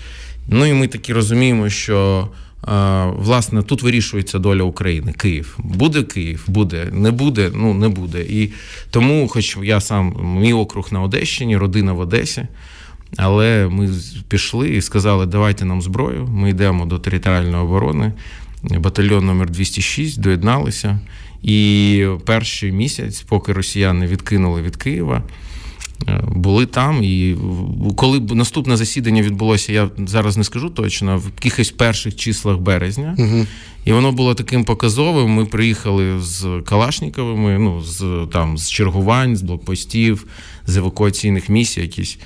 Ну 0.49 0.66
і 0.66 0.73
ми 0.73 0.88
такі 0.88 1.12
розуміємо, 1.12 1.69
що 1.69 2.28
Власне, 3.17 3.62
тут 3.62 3.83
вирішується 3.83 4.38
доля 4.38 4.62
України. 4.62 5.12
Київ 5.12 5.59
буде 5.59 6.02
Київ, 6.02 6.45
буде, 6.47 6.88
не 6.93 7.11
буде, 7.11 7.50
ну 7.55 7.75
не 7.75 7.88
буде. 7.88 8.21
І 8.21 8.52
тому, 8.90 9.29
хоч 9.29 9.57
я 9.62 9.81
сам 9.81 10.17
мій 10.40 10.52
округ 10.52 10.88
на 10.93 11.02
Одещині, 11.02 11.57
родина 11.57 11.93
в 11.93 12.00
Одесі. 12.00 12.47
Але 13.17 13.69
ми 13.71 13.90
пішли 14.29 14.71
і 14.71 14.83
сказали, 14.83 15.26
давайте 15.26 15.64
нам 15.64 15.83
зброю. 15.83 16.26
Ми 16.26 16.50
йдемо 16.50 16.87
до 16.87 16.99
територіальної 16.99 17.62
оборони, 17.64 18.12
батальйон 18.62 19.26
номер 19.26 19.50
206 19.50 20.21
доєдналися. 20.21 21.00
І 21.43 22.07
перший 22.25 22.73
місяць, 22.73 23.23
поки 23.23 23.52
росіяни 23.52 24.07
відкинули 24.07 24.62
від 24.62 24.76
Києва, 24.76 25.23
були 26.35 26.66
там. 26.66 27.02
І 27.02 27.37
коли 27.97 28.21
наступне 28.21 28.76
засідання 28.76 29.23
відбулося, 29.23 29.73
я 29.73 29.90
зараз 29.99 30.37
не 30.37 30.45
скажу 30.45 30.71
точно, 30.71 31.19
в 31.19 31.25
якихось 31.25 31.71
перших 31.71 32.16
числах 32.16 32.59
березня. 32.59 33.14
Угу. 33.19 33.47
І 33.85 33.92
воно 33.92 34.12
було 34.12 34.35
таким 34.35 34.64
показовим. 34.64 35.30
Ми 35.30 35.45
приїхали 35.45 36.21
з 36.21 36.62
Калашніковими, 36.64 37.59
ну 37.59 37.80
з 37.83 38.28
там 38.33 38.59
з 38.59 38.71
чергувань, 38.71 39.37
з 39.37 39.42
блокпостів, 39.42 40.26
з 40.66 40.76
евакуаційних 40.76 41.49
місій 41.49 41.80
якісь 41.80 42.19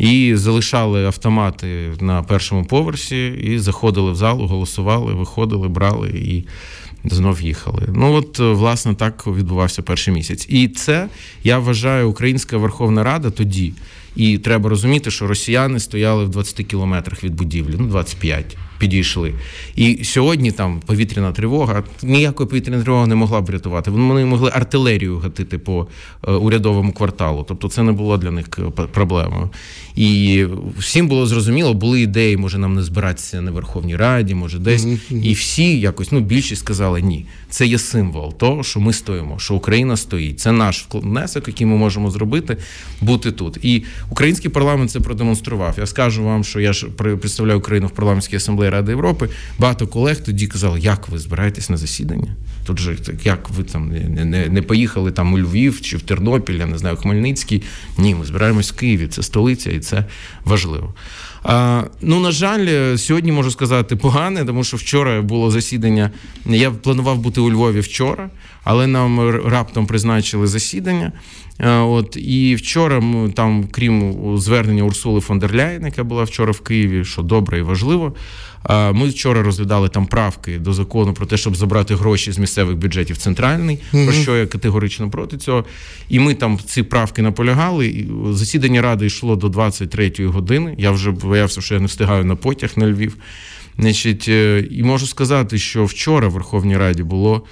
і 0.00 0.36
залишали 0.36 1.06
автомати 1.06 1.92
на 2.00 2.22
першому 2.22 2.64
поверсі, 2.64 3.28
і 3.28 3.58
заходили 3.58 4.12
в 4.12 4.16
залу, 4.16 4.46
голосували, 4.46 5.14
виходили, 5.14 5.68
брали 5.68 6.08
і 6.08 6.44
знов 7.04 7.42
їхали. 7.42 7.82
Ну 7.94 8.12
от 8.12 8.38
власне 8.38 8.94
так 8.94 9.26
відбувався 9.26 9.82
перший 9.82 10.14
місяць. 10.14 10.46
І 10.48 10.68
це 10.68 11.08
я 11.44 11.58
вважаю, 11.58 12.10
Українська 12.10 12.56
Верховна 12.56 13.04
Рада 13.04 13.30
тоді. 13.30 13.72
І 14.16 14.38
треба 14.38 14.70
розуміти, 14.70 15.10
що 15.10 15.26
росіяни 15.26 15.80
стояли 15.80 16.24
в 16.24 16.28
20 16.28 16.66
кілометрах 16.66 17.24
від 17.24 17.34
будівлі, 17.34 17.74
ну 17.78 17.86
25 17.86 18.56
підійшли. 18.80 19.34
І 19.76 20.04
сьогодні 20.04 20.52
там 20.52 20.80
повітряна 20.86 21.32
тривога, 21.32 21.84
ніякої 22.02 22.48
повітряної 22.48 22.82
тривоги 22.82 23.06
не 23.06 23.14
могла 23.14 23.40
б 23.40 23.44
врятувати. 23.44 23.90
Вони 23.90 24.24
могли 24.24 24.50
артилерію 24.54 25.18
гатити 25.18 25.58
по 25.58 25.86
е, 26.28 26.32
урядовому 26.32 26.92
кварталу. 26.92 27.44
Тобто 27.48 27.68
це 27.68 27.82
не 27.82 27.92
було 27.92 28.16
для 28.16 28.30
них 28.30 28.46
е, 28.58 28.86
проблемою. 28.86 29.50
І 29.96 30.46
всім 30.78 31.08
було 31.08 31.26
зрозуміло, 31.26 31.74
були 31.74 32.00
ідеї, 32.00 32.36
може 32.36 32.58
нам 32.58 32.74
не 32.74 32.82
збиратися 32.82 33.40
на 33.40 33.50
Верховній 33.50 33.96
Раді, 33.96 34.34
може 34.34 34.58
десь. 34.58 34.86
І 35.10 35.32
всі 35.32 35.80
якось, 35.80 36.12
ну 36.12 36.20
більшість 36.20 36.60
сказали 36.60 37.02
ні. 37.02 37.26
Це 37.50 37.66
є 37.66 37.78
символ 37.78 38.34
того, 38.34 38.62
що 38.62 38.80
ми 38.80 38.92
стоїмо, 38.92 39.38
що 39.38 39.54
Україна 39.54 39.96
стоїть. 39.96 40.40
Це 40.40 40.52
наш 40.52 40.86
внесок, 40.92 41.48
який 41.48 41.66
ми 41.66 41.76
можемо 41.76 42.10
зробити, 42.10 42.56
бути 43.00 43.32
тут. 43.32 43.58
І 43.62 43.84
український 44.10 44.50
парламент 44.50 44.90
це 44.90 45.00
продемонстрував. 45.00 45.74
Я 45.78 45.86
скажу 45.86 46.24
вам, 46.24 46.44
що 46.44 46.60
я 46.60 46.72
ж 46.72 46.86
представляю 47.20 47.58
Україну 47.58 47.86
в 47.86 47.90
парламентській 47.90 48.36
асамблеї 48.36 48.69
Ради 48.70 48.92
Європи. 48.92 49.28
Багато 49.58 49.86
колег 49.86 50.20
тоді 50.24 50.46
казали, 50.46 50.80
як 50.80 51.08
ви 51.08 51.18
збираєтесь 51.18 51.70
на 51.70 51.76
засідання? 51.76 52.36
Тут 52.66 52.78
же 52.78 52.96
як 53.24 53.50
ви 53.50 53.64
там 53.64 53.88
не 53.88 54.24
не, 54.24 54.48
не 54.48 54.62
поїхали 54.62 55.12
там 55.12 55.32
у 55.32 55.38
Львів 55.38 55.80
чи 55.80 55.96
в 55.96 56.02
Тернопіль, 56.02 56.54
я 56.54 56.66
не 56.66 56.78
знаю, 56.78 56.96
Хмельницький. 56.96 57.62
Ні, 57.98 58.14
ми 58.14 58.24
збираємось 58.24 58.72
в 58.72 58.76
Києві. 58.76 59.06
Це 59.06 59.22
столиця, 59.22 59.70
і 59.70 59.78
це 59.78 60.04
важливо. 60.44 60.94
А, 61.42 61.82
Ну, 62.00 62.20
на 62.20 62.30
жаль, 62.30 62.96
сьогодні 62.96 63.32
можу 63.32 63.50
сказати 63.50 63.96
погане, 63.96 64.44
тому 64.44 64.64
що 64.64 64.76
вчора 64.76 65.22
було 65.22 65.50
засідання. 65.50 66.10
Я 66.46 66.70
планував 66.70 67.18
бути 67.18 67.40
у 67.40 67.50
Львові 67.50 67.80
вчора, 67.80 68.30
але 68.64 68.86
нам 68.86 69.30
раптом 69.30 69.86
призначили 69.86 70.46
засідання. 70.46 71.12
От 71.64 72.16
і 72.16 72.54
вчора 72.54 73.00
ми 73.00 73.30
там, 73.30 73.68
крім 73.70 74.14
звернення 74.38 74.82
Урсули 74.82 75.20
фон 75.20 75.38
дер 75.38 75.54
Ляєн, 75.54 75.84
яка 75.84 76.04
була 76.04 76.24
вчора 76.24 76.52
в 76.52 76.60
Києві, 76.60 77.04
що 77.04 77.22
добре 77.22 77.58
і 77.58 77.62
важливо. 77.62 78.14
Ми 78.68 79.08
вчора 79.08 79.42
розглядали 79.42 79.88
там 79.88 80.06
правки 80.06 80.58
до 80.58 80.72
закону 80.72 81.14
про 81.14 81.26
те, 81.26 81.36
щоб 81.36 81.56
забрати 81.56 81.94
гроші 81.94 82.32
з 82.32 82.38
місцевих 82.38 82.76
бюджетів 82.76 83.16
центральний, 83.16 83.78
mm-hmm. 83.92 84.04
про 84.04 84.14
що 84.14 84.36
я 84.36 84.46
категорично 84.46 85.10
проти 85.10 85.36
цього. 85.36 85.64
І 86.08 86.18
ми 86.18 86.34
там 86.34 86.58
ці 86.66 86.82
правки 86.82 87.22
наполягали. 87.22 88.06
Засідання 88.30 88.82
ради 88.82 89.06
йшло 89.06 89.36
до 89.36 89.46
23-ї 89.48 90.26
години. 90.26 90.74
Я 90.78 90.90
вже 90.90 91.10
боявся, 91.10 91.60
що 91.60 91.74
я 91.74 91.80
не 91.80 91.86
встигаю 91.86 92.24
на 92.24 92.36
потяг 92.36 92.70
на 92.76 92.86
Львів. 92.86 93.16
Значить, 93.78 94.28
е, 94.28 94.64
і 94.70 94.82
можу 94.82 95.06
сказати, 95.06 95.58
що 95.58 95.84
вчора 95.84 96.28
в 96.28 96.32
Верховній 96.32 96.76
Раді 96.76 97.02
було 97.02 97.44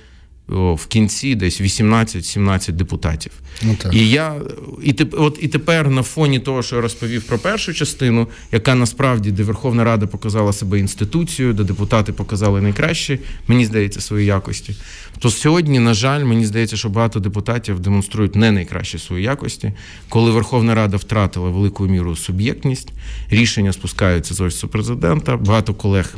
в 0.49 0.87
кінці 0.87 1.35
десь 1.35 1.61
18-17 1.61 2.73
депутатів. 2.73 3.33
Ну, 3.63 3.77
так. 3.83 3.95
І 3.95 4.11
я 4.11 4.35
і 4.83 4.97
от 5.13 5.39
і 5.41 5.49
тепер 5.49 5.91
на 5.91 6.03
фоні 6.03 6.39
того, 6.39 6.63
що 6.63 6.77
я 6.77 6.83
розповів 6.83 7.23
про 7.23 7.39
першу 7.39 7.75
частину, 7.75 8.29
яка 8.53 8.75
насправді 8.75 9.31
де 9.31 9.43
Верховна 9.43 9.85
Рада 9.85 10.07
показала 10.07 10.53
себе 10.53 10.79
інституцією, 10.79 11.55
де 11.55 11.65
депутати 11.65 12.13
показали 12.13 12.61
найкраще, 12.61 13.19
мені 13.49 13.65
здається, 13.65 14.01
свої 14.01 14.27
якості. 14.27 14.75
То 15.19 15.31
сьогодні, 15.31 15.79
на 15.79 15.95
жаль, 15.95 16.25
мені 16.25 16.47
здається, 16.47 16.77
що 16.77 16.89
багато 16.89 17.21
депутатів 17.21 17.81
демонструють 17.81 18.37
не 18.37 18.53
найкращі 18.53 18.99
свої 18.99 19.25
якості, 19.25 19.73
коли 20.09 20.31
Верховна 20.31 20.75
Рада 20.75 20.97
втратила 20.97 21.51
велику 21.51 21.87
міру 21.87 22.17
суб'єктність, 22.17 22.89
рішення 23.31 23.73
спускаються 23.73 24.35
з 24.35 24.41
офісу 24.41 24.69
президента. 24.69 25.37
Багато 25.37 25.75
колег 25.75 26.15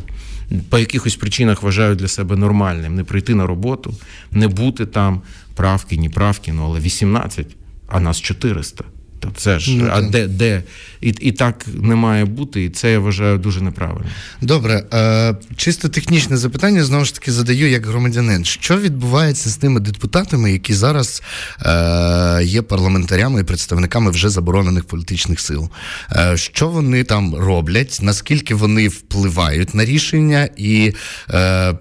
по 0.68 0.78
якихось 0.78 1.16
причинах 1.16 1.62
вважають 1.62 1.98
для 1.98 2.08
себе 2.08 2.36
нормальним 2.36 2.94
не 2.94 3.04
прийти 3.04 3.34
на 3.34 3.46
роботу, 3.46 3.94
не 4.32 4.48
бути 4.48 4.86
там 4.86 5.22
правки, 5.54 5.96
ні 5.96 6.08
правки, 6.08 6.52
ну 6.52 6.64
але 6.64 6.80
18, 6.80 7.56
а 7.88 8.00
нас 8.00 8.20
400. 8.20 8.84
То 9.20 9.32
це 9.36 9.58
ж 9.58 9.76
ну, 9.76 9.88
а 9.92 10.02
де 10.02 10.26
де 10.26 10.62
і 11.00 11.08
і 11.08 11.32
так 11.32 11.66
не 11.74 11.94
має 11.94 12.24
бути, 12.24 12.64
і 12.64 12.70
це 12.70 12.92
я 12.92 12.98
вважаю 12.98 13.38
дуже 13.38 13.60
неправильно. 13.60 14.10
Добре, 14.40 14.84
е, 14.92 15.34
чисто 15.56 15.88
технічне 15.88 16.36
запитання 16.36 16.84
знову 16.84 17.04
ж 17.04 17.14
таки 17.14 17.32
задаю 17.32 17.70
як 17.70 17.86
громадянин. 17.86 18.44
Що 18.44 18.78
відбувається 18.78 19.50
з 19.50 19.56
тими 19.56 19.80
депутатами, 19.80 20.52
які 20.52 20.74
зараз 20.74 21.22
е, 21.62 22.40
є 22.44 22.62
парламентарями 22.62 23.40
і 23.40 23.44
представниками 23.44 24.10
вже 24.10 24.28
заборонених 24.28 24.84
політичних 24.84 25.40
сил? 25.40 25.70
Е, 26.12 26.36
Що 26.36 26.68
вони 26.68 27.04
там 27.04 27.34
роблять? 27.34 27.98
Наскільки 28.02 28.54
вони 28.54 28.88
впливають 28.88 29.74
на 29.74 29.84
рішення, 29.84 30.48
і 30.56 30.94
е, 31.30 31.38
е 31.38 31.76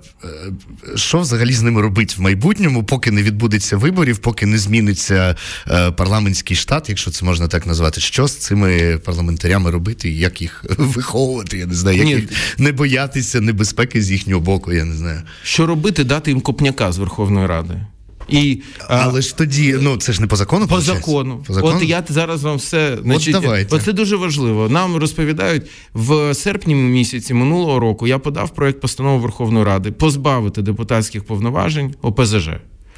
що 0.95 1.19
взагалі 1.19 1.53
з 1.53 1.61
ними 1.61 1.81
робить 1.81 2.17
в 2.17 2.21
майбутньому, 2.21 2.83
поки 2.83 3.11
не 3.11 3.23
відбудеться 3.23 3.77
виборів, 3.77 4.17
поки 4.17 4.45
не 4.45 4.57
зміниться 4.57 5.35
е, 5.67 5.91
парламентський 5.91 6.57
штат, 6.57 6.89
якщо 6.89 7.11
це 7.11 7.25
можна 7.29 7.47
так 7.47 7.67
назвати, 7.67 8.01
що 8.01 8.27
з 8.27 8.35
цими 8.35 8.99
парламентарями 9.05 9.71
робити, 9.71 10.11
як 10.11 10.41
їх 10.41 10.65
виховувати? 10.77 11.57
Я 11.57 11.65
не 11.65 11.73
знаю, 11.73 11.97
як 11.97 12.05
Ні. 12.05 12.11
їх 12.11 12.29
не 12.57 12.71
боятися 12.71 13.41
небезпеки 13.41 14.01
з 14.01 14.11
їхнього 14.11 14.41
боку. 14.41 14.73
Я 14.73 14.85
не 14.85 14.95
знаю. 14.95 15.21
Що 15.43 15.65
робити, 15.65 16.03
дати 16.03 16.31
їм 16.31 16.41
копняка 16.41 16.91
з 16.91 16.97
Верховної 16.97 17.47
Ради. 17.47 17.81
І, 18.29 18.61
Але 18.87 19.21
ж 19.21 19.37
тоді, 19.37 19.77
ну 19.81 19.97
це 19.97 20.13
ж 20.13 20.21
не 20.21 20.27
по 20.27 20.35
закону. 20.35 20.67
По 20.67 20.81
закону. 20.81 21.43
по 21.47 21.53
закону. 21.53 21.77
От 21.77 21.83
я 21.83 22.03
зараз 22.09 22.43
вам 22.43 22.57
все 22.57 22.97
значить, 23.03 23.35
От 23.35 23.41
давайте. 23.41 23.75
Оце 23.75 23.93
дуже 23.93 24.15
важливо. 24.15 24.69
Нам 24.69 24.95
розповідають 24.95 25.63
в 25.93 26.33
серпні 26.33 26.75
місяці 26.75 27.33
минулого 27.33 27.79
року. 27.79 28.07
Я 28.07 28.19
подав 28.19 28.55
проект 28.55 28.81
постанови 28.81 29.21
Верховної 29.21 29.65
Ради 29.65 29.91
позбавити 29.91 30.61
депутатських 30.61 31.23
повноважень 31.23 31.95
ОПЗЖ. 32.01 32.49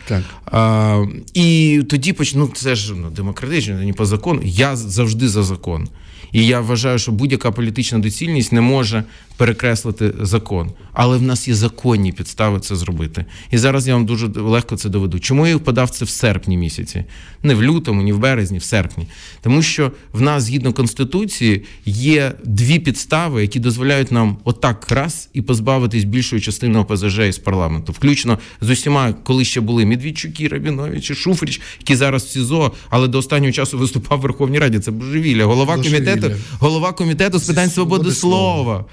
Так. 0.08 0.24
А, 0.46 1.06
І 1.34 1.82
тоді 1.90 2.14
почну 2.14 2.42
ну, 2.42 2.52
це 2.56 2.76
ж 2.76 2.94
ну, 2.96 3.10
демократично, 3.10 3.76
не 3.76 3.94
по 3.94 4.06
закону. 4.06 4.42
Я 4.44 4.76
завжди 4.76 5.28
за 5.30 5.44
закон. 5.44 5.90
І 6.32 6.46
я 6.46 6.60
вважаю, 6.60 7.00
що 7.00 7.12
будь-яка 7.12 7.52
політична 7.52 8.00
доцільність 8.00 8.52
не 8.52 8.62
може 8.62 9.04
перекреслити 9.38 10.14
закон. 10.22 10.72
Але 10.94 11.18
в 11.18 11.22
нас 11.22 11.48
є 11.48 11.56
законні 11.56 12.12
підстави 12.12 12.60
це 12.60 12.76
зробити. 12.76 13.26
І 13.52 13.58
зараз 13.58 13.88
я 13.88 13.94
вам 13.94 14.06
дуже 14.06 14.28
легко 14.28 14.78
це 14.78 14.90
доведу. 14.90 15.20
Чому 15.20 15.48
я 15.48 15.60
подав 15.60 15.90
це 15.90 16.06
в 16.06 16.10
серпні 16.10 16.58
місяці? 16.58 17.06
Не 17.44 17.56
в 17.56 17.64
лютому, 17.64 18.02
ні 18.02 18.14
в 18.14 18.20
березні, 18.20 18.58
в 18.58 18.64
серпні. 18.64 19.08
Тому 19.42 19.62
що 19.62 19.92
в 20.14 20.22
нас, 20.22 20.44
згідно 20.44 20.74
конституції, 20.74 21.64
є 21.86 22.32
дві 22.44 22.80
підстави, 22.80 23.42
які 23.42 23.60
дозволяють 23.60 24.12
нам 24.12 24.38
отак 24.44 24.92
раз 24.92 25.30
і 25.34 25.42
позбавитись 25.42 26.04
більшої 26.04 26.42
частини 26.42 26.80
ОПЗЖ 26.80 27.20
із 27.20 27.38
парламенту, 27.38 27.92
включно 27.92 28.40
з 28.62 28.70
усіма, 28.70 29.14
коли 29.24 29.46
ще 29.46 29.62
були 29.62 29.86
Медведчуки, 29.92 30.48
Рабіновичі, 30.48 31.16
Шуфрич, 31.16 31.62
які 31.80 31.96
зараз 31.96 32.24
в 32.24 32.30
СІЗО, 32.30 32.72
але 32.90 33.08
до 33.08 33.18
останнього 33.18 33.52
часу 33.52 33.78
виступав 33.78 34.20
в 34.20 34.22
Верховній 34.22 34.60
Раді. 34.60 34.80
Це 34.80 34.92
божевілля. 34.92 35.46
Голова 35.46 35.78
божевілля. 35.78 36.12
комітету, 36.12 36.36
голова 36.60 36.94
комітету 36.94 37.40
з 37.40 37.44
питань 37.44 37.70
свободи 37.70 38.12
слова. 38.12 38.86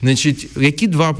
Значить, 0.00 0.48
які 0.60 0.86
два 0.86 1.16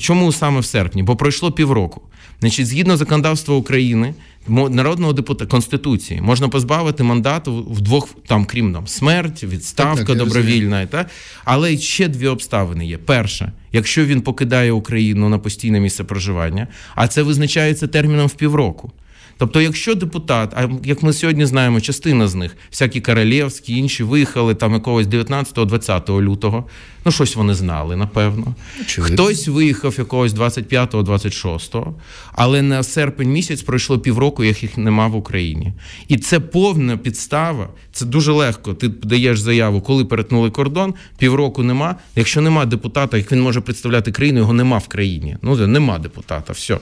чому 0.00 0.32
саме 0.32 0.60
в 0.60 0.64
серпні? 0.64 1.02
Бо 1.02 1.16
пройшло 1.16 1.52
півроку. 1.52 2.02
Значить, 2.40 2.66
згідно 2.66 2.96
законодавства 2.96 3.56
України, 3.56 4.14
народного 4.48 5.12
депутата 5.12 5.50
Конституції 5.50 6.20
можна 6.20 6.48
позбавити 6.48 7.02
мандату 7.02 7.66
в 7.70 7.80
двох 7.80 8.08
там, 8.26 8.44
крім 8.44 8.72
там, 8.72 8.86
смерть, 8.86 9.44
відставка 9.44 9.96
так, 9.96 10.06
так, 10.06 10.18
добровільна, 10.18 10.86
та 10.86 11.06
але 11.44 11.76
ще 11.76 12.08
дві 12.08 12.26
обставини 12.26 12.86
є. 12.86 12.98
Перша, 12.98 13.52
якщо 13.72 14.04
він 14.04 14.20
покидає 14.20 14.72
Україну 14.72 15.28
на 15.28 15.38
постійне 15.38 15.80
місце 15.80 16.04
проживання, 16.04 16.68
а 16.94 17.08
це 17.08 17.22
визначається 17.22 17.86
терміном 17.86 18.26
в 18.26 18.34
півроку. 18.34 18.92
Тобто, 19.38 19.60
якщо 19.60 19.94
депутат, 19.94 20.54
а 20.54 20.68
як 20.84 21.02
ми 21.02 21.12
сьогодні 21.12 21.46
знаємо, 21.46 21.80
частина 21.80 22.28
з 22.28 22.34
них, 22.34 22.56
всякі 22.70 23.00
Королєвські, 23.00 23.76
інші 23.76 24.02
виїхали 24.02 24.54
там 24.54 24.72
якогось 24.72 25.06
19-20 25.06 26.22
лютого, 26.22 26.64
ну 27.04 27.12
щось 27.12 27.36
вони 27.36 27.54
знали, 27.54 27.96
напевно. 27.96 28.54
Очевидно. 28.80 29.16
Хтось 29.16 29.48
виїхав 29.48 29.94
якогось 29.98 30.32
25-26, 30.32 31.92
але 32.32 32.62
на 32.62 32.82
серпень 32.82 33.30
місяць 33.30 33.62
пройшло 33.62 33.98
півроку, 33.98 34.44
як 34.44 34.62
їх 34.62 34.78
нема 34.78 35.06
в 35.06 35.16
Україні. 35.16 35.72
І 36.08 36.16
це 36.16 36.40
повна 36.40 36.96
підстава. 36.96 37.68
Це 37.92 38.04
дуже 38.04 38.32
легко. 38.32 38.74
Ти 38.74 38.88
даєш 38.88 39.40
заяву, 39.40 39.80
коли 39.80 40.04
перетнули 40.04 40.50
кордон, 40.50 40.94
півроку 41.18 41.62
нема. 41.62 41.96
Якщо 42.16 42.40
нема 42.40 42.66
депутата, 42.66 43.16
як 43.16 43.32
він 43.32 43.40
може 43.40 43.60
представляти 43.60 44.12
країну, 44.12 44.38
його 44.38 44.52
нема 44.52 44.78
в 44.78 44.88
країні. 44.88 45.36
Ну 45.42 45.66
нема 45.66 45.98
депутата. 45.98 46.52
все. 46.52 46.78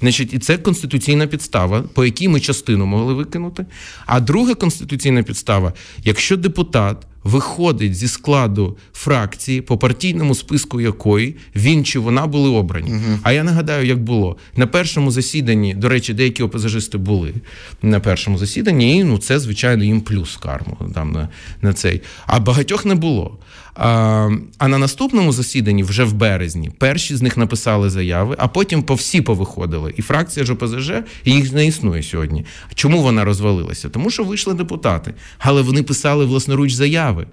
Значить, 0.00 0.34
і 0.34 0.38
це 0.38 0.58
конституційна 0.58 1.26
підстава, 1.26 1.82
по 1.82 2.04
якій 2.04 2.28
ми 2.28 2.40
частину 2.40 2.86
могли 2.86 3.14
викинути. 3.14 3.66
А 4.06 4.20
друга 4.20 4.54
конституційна 4.54 5.22
підстава, 5.22 5.72
якщо 6.04 6.36
депутат 6.36 7.06
виходить 7.24 7.94
зі 7.94 8.08
складу 8.08 8.76
фракції, 8.92 9.60
по 9.60 9.78
партійному 9.78 10.34
списку 10.34 10.80
якої 10.80 11.36
він 11.56 11.84
чи 11.84 11.98
вона 11.98 12.26
були 12.26 12.48
обрані. 12.50 12.90
Угу. 12.90 13.18
А 13.22 13.32
я 13.32 13.44
нагадаю, 13.44 13.86
як 13.86 14.02
було 14.02 14.36
на 14.56 14.66
першому 14.66 15.10
засіданні. 15.10 15.74
До 15.74 15.88
речі, 15.88 16.14
деякі 16.14 16.42
опозажисти 16.42 16.98
були 16.98 17.34
на 17.82 18.00
першому 18.00 18.38
засіданні, 18.38 18.96
і 18.96 19.04
ну 19.04 19.18
це 19.18 19.38
звичайно 19.38 19.84
їм 19.84 20.00
плюс 20.00 20.36
карму 20.36 20.76
там 20.94 21.12
на, 21.12 21.28
на 21.62 21.72
цей. 21.72 22.02
А 22.26 22.40
багатьох 22.40 22.84
не 22.84 22.94
було. 22.94 23.38
А 23.74 24.68
на 24.68 24.78
наступному 24.78 25.32
засіданні, 25.32 25.82
вже 25.82 26.04
в 26.04 26.12
березні, 26.12 26.70
перші 26.78 27.16
з 27.16 27.22
них 27.22 27.36
написали 27.36 27.90
заяви, 27.90 28.36
а 28.38 28.48
потім 28.48 28.82
по 28.82 28.94
всі 28.94 29.20
повиходили. 29.20 29.94
І 29.96 30.02
фракція 30.02 30.46
ж 30.46 30.52
ОПЗЖ 30.52 30.92
їх 31.24 31.52
не 31.52 31.66
існує 31.66 32.02
сьогодні. 32.02 32.44
Чому 32.74 33.02
вона 33.02 33.24
розвалилася? 33.24 33.88
Тому 33.88 34.10
що 34.10 34.24
вийшли 34.24 34.54
депутати, 34.54 35.14
але 35.38 35.62
вони 35.62 35.82
писали 35.82 36.24
власноруч 36.24 36.72
заяви. 36.72 37.26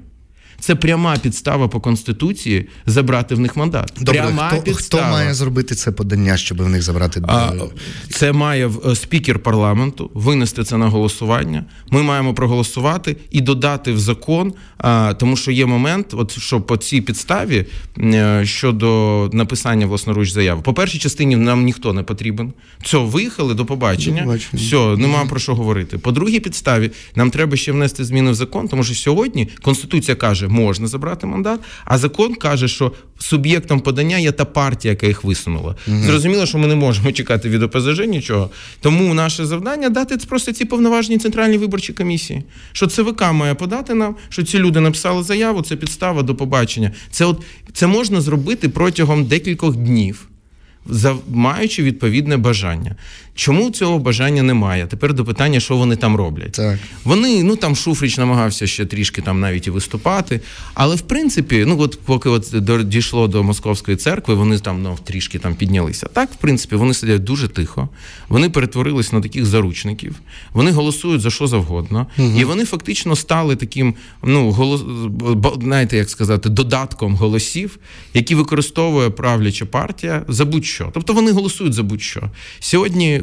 Це 0.59 0.75
пряма 0.75 1.17
підстава 1.17 1.67
по 1.67 1.79
конституції 1.79 2.67
забрати 2.85 3.35
в 3.35 3.39
них 3.39 3.55
мандат. 3.55 3.93
Добре, 3.99 4.21
пряма 4.21 4.49
хто, 4.49 4.61
підстава. 4.61 5.03
хто 5.03 5.11
має 5.11 5.33
зробити 5.33 5.75
це 5.75 5.91
подання, 5.91 6.37
щоб 6.37 6.61
в 6.61 6.69
них 6.69 6.81
забрати 6.81 7.21
а, 7.27 7.51
це 8.09 8.31
має 8.31 8.69
е, 8.85 8.95
спікер 8.95 9.39
парламенту 9.39 10.11
винести 10.13 10.63
це 10.63 10.77
на 10.77 10.87
голосування. 10.87 11.65
Ми 11.91 12.03
маємо 12.03 12.33
проголосувати 12.33 13.17
і 13.31 13.41
додати 13.41 13.91
в 13.91 13.99
закон, 13.99 14.53
а, 14.77 15.13
тому 15.13 15.35
що 15.35 15.51
є 15.51 15.65
момент, 15.65 16.07
от 16.11 16.39
що 16.39 16.61
по 16.61 16.77
цій 16.77 17.01
підставі 17.01 17.65
е, 17.97 18.41
щодо 18.45 19.29
написання 19.33 19.85
власноруч 19.85 20.31
заяви. 20.31 20.61
По 20.61 20.73
першій 20.73 20.99
частині 20.99 21.35
нам 21.35 21.63
ніхто 21.63 21.93
не 21.93 22.03
потрібен. 22.03 22.53
Все, 22.83 22.97
виїхали 22.97 23.53
до 23.53 23.65
побачення. 23.65 24.21
Побачення. 24.23 24.63
Все, 24.63 25.01
нема 25.01 25.25
про 25.25 25.39
що 25.39 25.55
говорити. 25.55 25.97
По 25.97 26.11
другій 26.11 26.39
підставі 26.39 26.91
нам 27.15 27.31
треба 27.31 27.57
ще 27.57 27.71
внести 27.71 28.05
зміни 28.05 28.31
в 28.31 28.35
закон, 28.35 28.67
тому 28.67 28.83
що 28.83 28.95
сьогодні 28.95 29.49
конституція 29.61 30.15
каже 30.15 30.46
можна 30.47 30.87
забрати 30.87 31.27
мандат, 31.27 31.59
а 31.85 31.97
закон 31.97 32.35
каже, 32.35 32.67
що 32.67 32.91
суб'єктом 33.19 33.79
подання 33.79 34.17
є 34.17 34.31
та 34.31 34.45
партія, 34.45 34.91
яка 34.91 35.07
їх 35.07 35.23
висунула. 35.23 35.75
Угу. 35.87 35.97
Зрозуміло, 35.97 36.45
що 36.45 36.57
ми 36.57 36.67
не 36.67 36.75
можемо 36.75 37.11
чекати 37.11 37.49
від 37.49 37.63
ОПЗЖ 37.63 37.99
нічого. 37.99 38.49
Тому 38.81 39.13
наше 39.13 39.45
завдання 39.45 39.89
дати 39.89 40.17
просто 40.17 40.53
ці 40.53 40.65
повноважені 40.65 41.17
центральній 41.17 41.57
виборчій 41.57 41.93
комісії. 41.93 42.43
Що 42.71 42.87
ЦВК 42.87 43.31
має 43.31 43.53
подати 43.53 43.93
нам, 43.93 44.15
що 44.29 44.43
ці 44.43 44.59
люди 44.59 44.79
написали 44.79 45.23
заяву, 45.23 45.61
це 45.61 45.75
підстава 45.75 46.23
до 46.23 46.35
побачення. 46.35 46.91
Це 47.11 47.25
от 47.25 47.41
це 47.73 47.87
можна 47.87 48.21
зробити 48.21 48.69
протягом 48.69 49.25
декількох 49.25 49.75
днів 49.75 50.27
маючи 51.29 51.83
відповідне 51.83 52.37
бажання. 52.37 52.95
Чому 53.37 53.71
цього 53.71 53.99
бажання 53.99 54.43
немає? 54.43 54.87
Тепер 54.87 55.13
до 55.13 55.25
питання, 55.25 55.59
що 55.59 55.77
вони 55.77 55.95
там 55.95 56.15
роблять. 56.15 56.51
Так. 56.51 56.79
Вони, 57.03 57.43
ну 57.43 57.55
там 57.55 57.75
Шуфрич 57.75 58.17
намагався 58.17 58.67
ще 58.67 58.85
трішки 58.85 59.21
там 59.21 59.39
навіть 59.39 59.67
і 59.67 59.69
виступати. 59.69 60.41
Але 60.73 60.95
в 60.95 61.01
принципі, 61.01 61.63
ну 61.67 61.79
от 61.79 61.99
поки 62.05 62.29
от 62.29 62.53
дійшло 62.89 63.27
до 63.27 63.43
московської 63.43 63.97
церкви, 63.97 64.33
вони 64.33 64.59
там 64.59 64.81
ну, 64.81 64.97
трішки 65.03 65.39
там 65.39 65.55
піднялися. 65.55 66.07
Так, 66.13 66.31
в 66.31 66.35
принципі, 66.35 66.75
вони 66.75 66.93
сидять 66.93 67.23
дуже 67.23 67.47
тихо, 67.47 67.89
вони 68.29 68.49
перетворились 68.49 69.13
на 69.13 69.21
таких 69.21 69.45
заручників, 69.45 70.15
вони 70.53 70.71
голосують 70.71 71.21
за 71.21 71.29
що 71.29 71.47
завгодно, 71.47 72.07
угу. 72.17 72.39
і 72.39 72.43
вони 72.43 72.65
фактично 72.65 73.15
стали 73.15 73.55
таким, 73.55 73.93
ну 74.23 74.51
голос, 74.51 74.81
знаєте, 75.61 75.97
як 75.97 76.09
сказати, 76.09 76.49
додатком 76.49 77.15
голосів, 77.15 77.79
які 78.13 78.35
використовує 78.35 79.09
правляча 79.09 79.65
партія 79.65 80.25
за 80.27 80.45
будь-що. 80.45 80.91
Тобто 80.93 81.13
вони 81.13 81.31
голосують 81.31 81.73
за 81.73 81.83
будь-що. 81.83 82.21
Сьогодні 82.59 83.21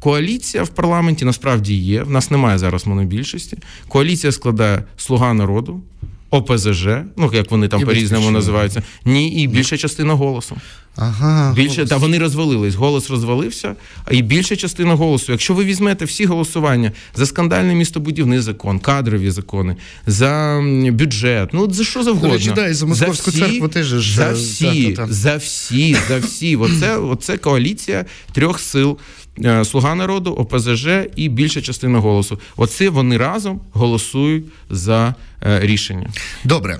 коаліція 0.00 0.62
в 0.62 0.68
парламенті 0.68 1.24
насправді 1.24 1.74
є. 1.74 2.02
В 2.02 2.10
нас 2.10 2.30
немає 2.30 2.58
зараз 2.58 2.86
монобільшості. 2.86 3.58
Коаліція 3.88 4.32
складає 4.32 4.84
Слуга 4.96 5.34
народу. 5.34 5.80
ОПЗЖ, 6.30 6.86
ну 7.16 7.30
як 7.32 7.50
вони 7.50 7.68
там 7.68 7.82
по-різному 7.82 8.30
називаються, 8.30 8.82
ні, 9.04 9.42
і 9.42 9.46
більша 9.46 9.76
частина 9.76 10.14
голосу. 10.14 10.56
Ага, 10.96 11.52
більше 11.54 11.76
голос. 11.76 11.90
та 11.90 11.96
вони 11.96 12.18
розвалились. 12.18 12.74
Голос 12.74 13.10
розвалився, 13.10 13.74
а 14.04 14.14
і 14.14 14.22
більша 14.22 14.56
частина 14.56 14.94
голосу. 14.94 15.32
Якщо 15.32 15.54
ви 15.54 15.64
візьмете 15.64 16.04
всі 16.04 16.24
голосування 16.24 16.92
за 17.14 17.26
скандальний 17.26 17.76
містобудівний 17.76 18.40
закон, 18.40 18.78
кадрові 18.78 19.30
закони, 19.30 19.76
за 20.06 20.60
бюджет, 20.92 21.50
ну 21.52 21.70
за 21.70 21.84
що 21.84 22.02
завгодно. 22.02 22.34
Речі, 22.34 22.52
да, 22.54 22.68
і 22.68 22.74
за 22.74 22.86
московську 22.86 23.30
за 23.30 23.38
всі, 23.38 23.50
церкву 23.50 23.68
теж 23.68 23.88
за 23.88 24.32
всі, 24.32 24.90
та, 24.90 25.02
та, 25.02 25.06
та. 25.06 25.12
за 25.12 25.36
всі, 25.36 25.96
за 26.08 26.18
всі. 26.18 26.56
Оце, 26.56 26.96
оце 26.96 27.36
коаліція 27.36 28.04
трьох 28.32 28.60
сил. 28.60 28.98
Е, 29.44 29.64
Слуга 29.64 29.94
народу, 29.94 30.30
ОПЗЖ 30.32 30.88
і 31.16 31.28
більша 31.28 31.60
частина 31.60 31.98
голосу. 31.98 32.40
Оце 32.56 32.88
вони 32.88 33.16
разом 33.16 33.60
голосують 33.72 34.44
за 34.70 35.14
е, 35.42 35.60
рішення. 35.60 36.08
Добре. 36.44 36.78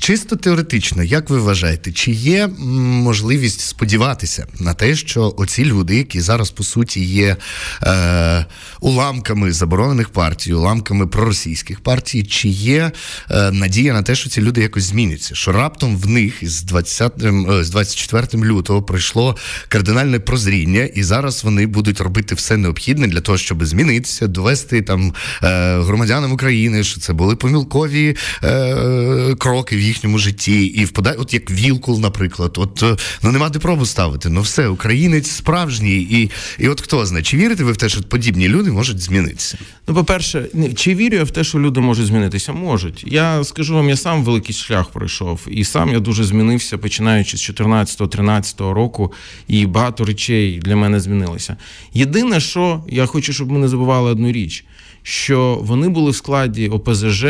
Чисто 0.00 0.36
теоретично, 0.36 1.02
як 1.02 1.30
ви 1.30 1.38
вважаєте, 1.38 1.92
чи 1.92 2.10
є 2.10 2.48
можливість 2.58 3.60
сподіватися 3.60 4.46
на 4.60 4.74
те, 4.74 4.96
що 4.96 5.34
оці 5.36 5.64
люди, 5.64 5.96
які 5.96 6.20
зараз 6.20 6.50
по 6.50 6.64
суті 6.64 7.04
є 7.04 7.36
е, 7.82 8.46
уламками 8.80 9.52
заборонених 9.52 10.08
партій, 10.08 10.52
уламками 10.52 11.06
проросійських 11.06 11.80
партій, 11.80 12.24
чи 12.24 12.48
є 12.48 12.92
е, 13.30 13.50
надія 13.50 13.92
на 13.92 14.02
те, 14.02 14.14
що 14.14 14.30
ці 14.30 14.40
люди 14.40 14.62
якось 14.62 14.84
зміняться? 14.84 15.34
Що 15.34 15.52
раптом 15.52 15.96
в 15.96 16.08
них 16.08 16.50
з 16.50 16.62
20, 16.62 17.12
е, 17.24 17.64
з 17.64 17.70
24 17.70 18.44
лютого 18.44 18.82
пройшло 18.82 19.36
кардинальне 19.68 20.18
прозріння, 20.20 20.82
і 20.82 21.02
зараз 21.02 21.44
вони 21.44 21.66
будуть 21.66 22.00
робити 22.00 22.34
все 22.34 22.56
необхідне 22.56 23.06
для 23.06 23.20
того, 23.20 23.38
щоб 23.38 23.64
змінитися, 23.64 24.26
довести 24.26 24.82
там 24.82 25.14
е, 25.42 25.80
громадянам 25.80 26.32
України, 26.32 26.84
що 26.84 27.00
це 27.00 27.12
були 27.12 27.36
помилкові 27.36 28.16
е, 28.44 29.34
кроки 29.38 29.89
їхньому 29.90 30.18
житті, 30.18 30.64
і 30.64 30.84
впадає, 30.84 31.16
от 31.16 31.34
як 31.34 31.50
Вілкул, 31.50 32.00
наприклад, 32.00 32.54
от 32.56 32.82
е, 32.82 32.96
ну 33.22 33.32
нема 33.32 33.48
де 33.48 33.58
пробу 33.58 33.86
ставити. 33.86 34.28
Ну 34.28 34.40
все, 34.40 34.68
українець 34.68 35.30
справжній, 35.30 35.96
і 35.96 36.30
і 36.58 36.68
от 36.68 36.80
хто 36.80 37.06
знає, 37.06 37.24
чи 37.24 37.36
вірите 37.36 37.64
ви 37.64 37.72
в 37.72 37.76
те, 37.76 37.88
що 37.88 38.02
подібні 38.02 38.48
люди 38.48 38.70
можуть 38.70 39.00
змінитися? 39.00 39.58
Ну, 39.88 39.94
по-перше, 39.94 40.46
чи 40.76 40.94
вірю 40.94 41.16
я 41.16 41.24
в 41.24 41.30
те, 41.30 41.44
що 41.44 41.58
люди 41.58 41.80
можуть 41.80 42.06
змінитися? 42.06 42.52
Можуть. 42.52 43.04
Я 43.06 43.44
скажу 43.44 43.74
вам, 43.74 43.88
я 43.88 43.96
сам 43.96 44.24
великий 44.24 44.54
шлях 44.54 44.90
пройшов, 44.90 45.40
і 45.50 45.64
сам 45.64 45.92
я 45.92 46.00
дуже 46.00 46.24
змінився, 46.24 46.78
починаючи 46.78 47.36
з 47.36 47.50
14-13 47.50 48.72
року, 48.72 49.12
і 49.48 49.66
багато 49.66 50.04
речей 50.04 50.58
для 50.58 50.76
мене 50.76 51.00
змінилося. 51.00 51.56
Єдине, 51.94 52.40
що 52.40 52.84
я 52.88 53.06
хочу, 53.06 53.32
щоб 53.32 53.50
ми 53.50 53.58
не 53.58 53.68
забували 53.68 54.10
одну 54.10 54.32
річ, 54.32 54.64
що 55.02 55.58
вони 55.62 55.88
були 55.88 56.10
в 56.10 56.16
складі 56.16 56.68
ОПЗЖ 56.68 57.24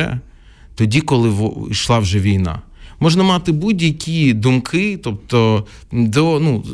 тоді, 0.80 1.00
коли 1.00 1.50
йшла 1.70 1.98
вже 1.98 2.20
війна. 2.20 2.58
Можна 3.00 3.22
мати 3.22 3.52
будь-які 3.52 4.32
думки, 4.32 4.98
тобто, 5.02 5.66
до 5.92 6.40
ну 6.40 6.64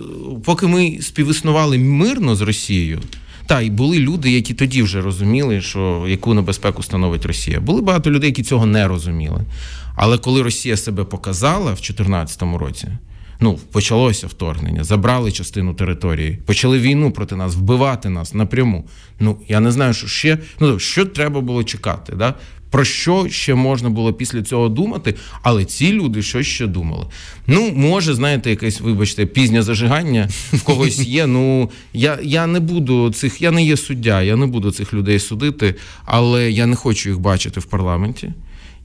поки 0.45 0.67
ми 0.67 0.99
співіснували 1.01 1.79
мирно 1.79 2.37
з 2.37 2.41
Росією. 2.41 3.01
Та 3.47 3.61
й 3.61 3.71
були 3.71 3.99
люди, 3.99 4.31
які 4.31 4.55
тоді 4.55 4.83
вже 4.83 5.01
розуміли, 5.01 5.61
що 5.61 6.05
яку 6.09 6.35
небезпеку 6.35 6.83
становить 6.83 7.27
Росія. 7.27 7.61
Були 7.61 7.83
багато 7.83 8.11
людей, 8.11 8.31
які 8.31 8.43
цього 8.43 8.67
не 8.67 8.89
розуміли. 8.89 9.45
Але 9.97 10.19
коли 10.19 10.43
Росія 10.43 10.77
себе 10.77 11.05
показала 11.05 11.73
в 11.73 11.81
2014 11.81 12.43
році, 12.43 12.89
ну 13.41 13.59
почалося 13.73 14.27
вторгнення, 14.27 14.85
забрали 14.85 15.33
частину 15.33 15.75
території, 15.75 16.39
почали 16.47 16.79
війну 16.79 17.11
проти 17.11 17.37
нас, 17.37 17.55
вбивати 17.55 18.09
нас 18.09 18.35
напряму. 18.35 18.85
Ну 19.21 19.37
я 19.49 19.61
не 19.61 19.71
знаю, 19.71 19.95
що 19.95 20.07
ще 20.07 20.39
ну 20.61 20.79
що 20.79 21.05
треба 21.05 21.41
було 21.41 21.65
чекати. 21.65 22.13
Да? 22.17 22.35
Про 22.77 22.85
що 22.85 23.29
ще 23.29 23.55
можна 23.55 23.91
було 23.91 24.13
після 24.13 24.43
цього 24.43 24.69
думати, 24.69 25.15
але 25.43 25.65
ці 25.65 25.93
люди 25.93 26.23
що 26.23 26.43
ще 26.43 26.67
думали? 26.67 27.07
Ну, 27.47 27.73
може, 27.75 28.15
знаєте, 28.15 28.51
якесь, 28.51 28.81
вибачте, 28.81 29.27
пізнє 29.27 29.63
зажигання 29.63 30.29
в 30.53 30.63
когось 30.63 30.99
є. 30.99 31.27
Ну 31.27 31.71
я 31.93 32.19
я 32.23 32.47
не 32.47 32.61
буду 32.61 33.13
цих, 33.13 33.43
я 33.43 33.51
не 33.51 33.65
є 33.65 33.77
суддя, 33.77 34.23
я 34.23 34.37
не 34.37 34.47
буду 34.47 34.71
цих 34.71 34.95
людей 34.95 35.19
судити, 35.19 35.75
але 36.05 36.51
я 36.51 36.67
не 36.67 36.77
хочу 36.77 37.09
їх 37.09 37.19
бачити 37.19 37.61
в 37.61 37.65
парламенті. 37.65 38.33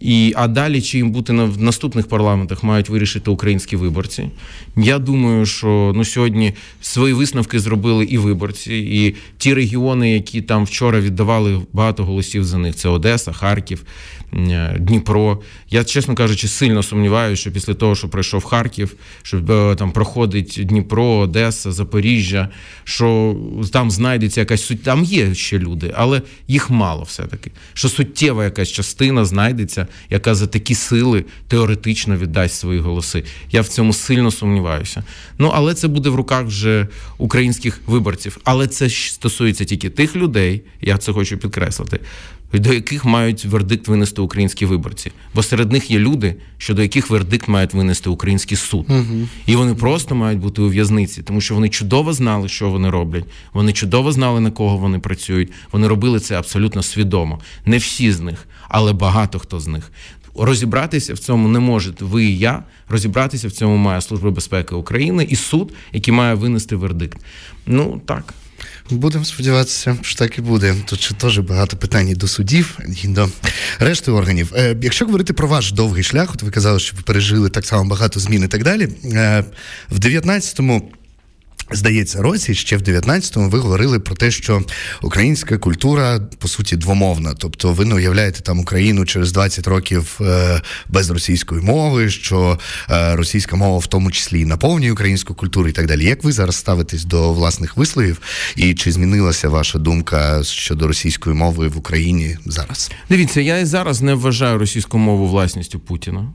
І 0.02 0.34
а 0.36 0.48
далі, 0.48 0.82
чи 0.82 0.98
їм 0.98 1.12
бути 1.12 1.34
на 1.34 1.44
в 1.44 1.62
наступних 1.62 2.08
парламентах, 2.08 2.64
мають 2.64 2.90
вирішити 2.90 3.32
українські 3.32 3.76
виборці. 3.76 4.30
Я 4.78 5.00
думаю, 5.00 5.46
що 5.46 5.94
ну 5.96 6.06
сьогодні 6.06 6.54
свої 6.82 7.14
висновки 7.14 7.60
зробили 7.60 8.06
і 8.06 8.18
виборці, 8.18 8.74
і 8.74 9.16
ті 9.38 9.54
регіони, 9.54 10.12
які 10.12 10.42
там 10.42 10.64
вчора 10.64 11.00
віддавали 11.00 11.62
багато 11.74 12.06
голосів 12.06 12.44
за 12.44 12.58
них: 12.58 12.76
це 12.76 12.90
Одеса, 12.90 13.32
Харків, 13.32 13.86
Е, 14.34 14.78
Дніпро. 14.80 15.42
Я, 15.70 15.84
чесно 15.84 16.16
кажучи, 16.16 16.48
сильно 16.48 16.84
сумніваюся, 16.84 17.42
що 17.42 17.52
після 17.52 17.74
того, 17.74 17.96
що 17.96 18.10
пройшов 18.10 18.44
Харків, 18.44 18.96
що 19.24 19.38
е, 19.38 19.76
там 19.76 19.92
проходить 19.92 20.60
Дніпро, 20.64 21.06
Одеса, 21.06 21.72
Запоріжжя, 21.72 22.50
що 22.84 23.38
там 23.72 23.92
знайдеться 23.92 24.40
якась 24.42 24.66
суть. 24.66 24.84
Там 24.84 25.04
є 25.04 25.36
ще 25.36 25.60
люди, 25.60 25.94
але 25.96 26.22
їх 26.48 26.70
мало 26.70 27.04
все-таки. 27.04 27.52
Що 27.74 27.90
суттєва 27.90 28.44
якась 28.44 28.70
частина 28.70 29.26
знайдеться, 29.26 29.88
яка 30.10 30.36
за 30.36 30.48
такі 30.48 30.76
сили 30.76 31.26
теоретично 31.48 32.18
віддасть 32.18 32.56
свої 32.56 32.80
голоси. 32.80 33.24
Я 33.52 33.62
в 33.62 33.68
цьому 33.68 33.94
сильно 33.94 34.32
сумніваюся. 34.32 35.04
Ну 35.38 35.52
але 35.54 35.74
це 35.74 35.88
буде 35.88 36.10
в 36.10 36.16
руках 36.16 36.46
вже 36.46 36.88
українських 37.18 37.82
виборців. 37.88 38.38
Але 38.44 38.68
це 38.68 38.90
стосується 38.90 39.66
тільки 39.66 39.90
тих 39.90 40.16
людей, 40.16 40.62
я 40.82 40.98
це 40.98 41.14
хочу 41.14 41.38
підкреслити 41.38 42.00
до 42.60 42.74
яких 42.74 43.06
мають 43.06 43.46
вердикт 43.46 43.88
винести 43.88 44.22
українські 44.22 44.66
виборці. 44.66 45.12
Бо 45.36 45.44
серед 45.44 45.72
них 45.72 45.92
є 45.92 46.00
люди, 46.00 46.36
щодо 46.58 46.82
яких 46.82 47.10
вердикт 47.10 47.48
мають 47.48 47.74
винести 47.74 48.10
український 48.10 48.58
суд. 48.58 48.86
Угу. 48.90 49.28
І 49.46 49.56
вони 49.56 49.76
просто 49.76 50.16
мають 50.16 50.40
бути 50.40 50.62
у 50.62 50.70
в'язниці, 50.70 51.24
тому 51.24 51.42
що 51.42 51.56
вони 51.56 51.70
чудово 51.70 52.14
знали, 52.14 52.50
що 52.50 52.70
вони 52.70 52.90
роблять. 52.90 53.26
Вони 53.54 53.74
чудово 53.74 54.12
знали, 54.12 54.40
на 54.40 54.52
кого 54.52 54.78
вони 54.78 55.00
працюють. 55.00 55.52
Вони 55.72 55.88
робили 55.88 56.20
це 56.20 56.38
абсолютно 56.38 56.84
свідомо. 56.84 57.40
Не 57.66 57.78
всі 57.78 58.12
з 58.12 58.20
них, 58.20 58.48
але 58.70 58.94
багато 58.94 59.40
хто 59.40 59.60
з 59.60 59.68
них. 59.68 59.92
Розібратися 60.36 61.14
в 61.14 61.20
цьому 61.20 61.48
не 61.48 61.60
можете 61.60 62.06
ви 62.06 62.26
і 62.26 62.38
я. 62.38 62.64
Розібратися 62.90 63.48
в 63.48 63.52
цьому 63.52 63.78
має 63.78 64.02
Служба 64.02 64.32
безпеки 64.32 64.76
України 64.76 65.28
і 65.30 65.36
суд, 65.36 65.74
який 65.94 66.14
має 66.14 66.34
винести 66.34 66.76
вердикт. 66.76 67.18
Ну 67.66 68.02
так. 68.06 68.34
Будемо 68.90 69.26
сподіватися, 69.26 69.98
що 70.02 70.16
так 70.20 70.38
і 70.38 70.42
буде. 70.42 70.76
Тут 70.86 71.12
теж 71.18 71.40
багато 71.40 71.78
питань 71.78 72.14
до 72.14 72.28
судів 72.28 72.80
і 73.04 73.08
до 73.08 73.30
решти 73.80 74.12
органів. 74.12 74.54
Е, 74.56 74.76
якщо 74.82 75.06
говорити 75.06 75.34
про 75.34 75.48
ваш 75.48 75.72
довгий 75.72 76.04
шлях, 76.04 76.32
от 76.34 76.44
ви 76.44 76.52
казали, 76.52 76.80
що 76.80 76.96
ви 76.98 77.02
пережили 77.02 77.50
так 77.50 77.66
само 77.66 77.90
багато 77.90 78.20
змін 78.20 78.44
і 78.44 78.48
так 78.48 78.64
далі. 78.64 78.90
Е, 79.06 79.44
в 79.90 80.00
19-му 80.00 80.92
Здається, 81.74 82.22
році 82.22 82.56
ще 82.56 82.78
в 82.78 82.82
19-му 82.82 83.50
ви 83.50 83.60
говорили 83.60 84.00
про 84.00 84.16
те, 84.16 84.32
що 84.32 84.64
українська 85.02 85.58
культура 85.58 86.20
по 86.40 86.48
суті 86.48 86.76
двомовна. 86.76 87.34
Тобто, 87.38 87.74
ви 87.74 87.86
не 87.86 87.96
уявляєте 87.96 88.42
там 88.42 88.60
Україну 88.60 89.06
через 89.06 89.32
20 89.32 89.68
років 89.68 90.20
е, 90.22 90.62
без 90.90 91.10
російської 91.10 91.62
мови, 91.62 92.10
що 92.10 92.60
е, 92.90 93.16
російська 93.16 93.56
мова 93.56 93.78
в 93.78 93.88
тому 93.88 94.12
числі 94.12 94.46
наповнює 94.46 94.92
українську 94.92 95.36
культуру 95.36 95.70
і 95.70 95.72
так 95.72 95.88
далі. 95.88 96.06
Як 96.06 96.24
ви 96.24 96.32
зараз 96.32 96.56
ставитесь 96.56 97.06
до 97.06 97.34
власних 97.34 97.78
висловів, 97.78 98.22
і 98.56 98.74
чи 98.74 98.92
змінилася 98.92 99.50
ваша 99.50 99.80
думка 99.80 100.44
щодо 100.44 100.88
російської 100.88 101.36
мови 101.36 101.68
в 101.68 101.78
Україні 101.78 102.38
зараз? 102.46 102.92
Дивіться, 103.10 103.42
я 103.42 103.58
і 103.58 103.66
зараз 103.66 104.02
не 104.02 104.14
вважаю 104.14 104.58
російську 104.58 104.98
мову 104.98 105.28
власністю 105.28 105.80
Путіна. 105.80 106.34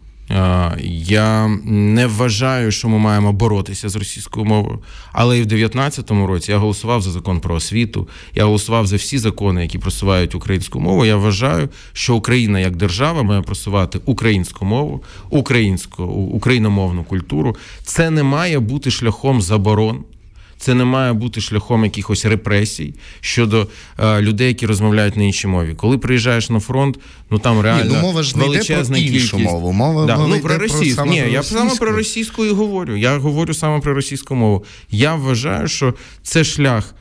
Я 0.83 1.49
не 1.65 2.07
вважаю, 2.07 2.71
що 2.71 2.89
ми 2.89 2.99
маємо 2.99 3.33
боротися 3.33 3.89
з 3.89 3.97
російською 3.97 4.47
мовою. 4.47 4.79
Але 5.13 5.39
і 5.39 5.43
в 5.43 5.47
2019 5.47 6.11
році 6.11 6.53
я 6.53 6.59
голосував 6.59 7.03
за 7.03 7.11
закон 7.11 7.41
про 7.41 7.55
освіту. 7.55 8.09
Я 8.35 8.45
голосував 8.45 8.87
за 8.87 8.97
всі 8.97 9.19
закони, 9.19 9.63
які 9.63 9.79
просувають 9.79 10.35
українську 10.35 10.81
мову. 10.81 11.05
Я 11.05 11.17
вважаю, 11.17 11.69
що 11.93 12.17
Україна 12.17 12.61
як 12.61 12.77
держава 12.77 13.23
має 13.23 13.43
просувати 13.43 14.01
українську 14.05 14.65
мову, 14.65 15.03
українську 15.31 16.05
україномовну 16.05 17.05
культуру. 17.05 17.57
Це 17.83 18.11
не 18.11 18.23
має 18.23 18.59
бути 18.59 18.91
шляхом 18.91 19.43
заборон. 19.43 20.05
Це 20.59 20.75
не 20.75 20.85
має 20.85 21.13
бути 21.13 21.41
шляхом 21.41 21.85
якихось 21.85 22.25
репресій 22.25 22.95
щодо 23.21 23.69
е, 23.99 24.21
людей, 24.23 24.49
які 24.49 24.67
розмовляють 24.67 25.17
на 25.17 25.23
іншій 25.23 25.47
мові. 25.47 25.75
Коли 25.75 25.99
приїжджаєш 25.99 26.51
на 26.51 26.61
фронт, 26.61 26.99
ну 27.31 27.39
там 27.39 27.61
реально 27.61 27.85
Ні, 27.85 27.97
ну, 27.97 28.01
мова 28.03 28.23
ж 28.23 28.39
не 28.39 28.47
йде 28.47 28.65
про 28.65 28.97
іншу 28.97 29.39
мову. 29.39 29.73
Мова, 29.73 30.07
да, 30.07 30.17
мова 30.17 30.29
ну, 30.37 30.41
про 30.41 30.59
російську. 30.59 31.07
Ні, 31.07 31.25
я 31.31 31.43
саме 31.43 31.75
про 31.75 31.93
російську 31.93 32.45
і 32.45 32.51
говорю. 32.51 32.97
Я 32.97 33.19
говорю 33.19 33.55
саме 33.55 33.81
про 33.81 33.95
російську 33.95 34.35
мову. 34.35 34.65
Я 34.91 35.15
вважаю, 35.15 35.69
що 35.69 35.95
це 36.23 36.45
шлях 36.45 36.95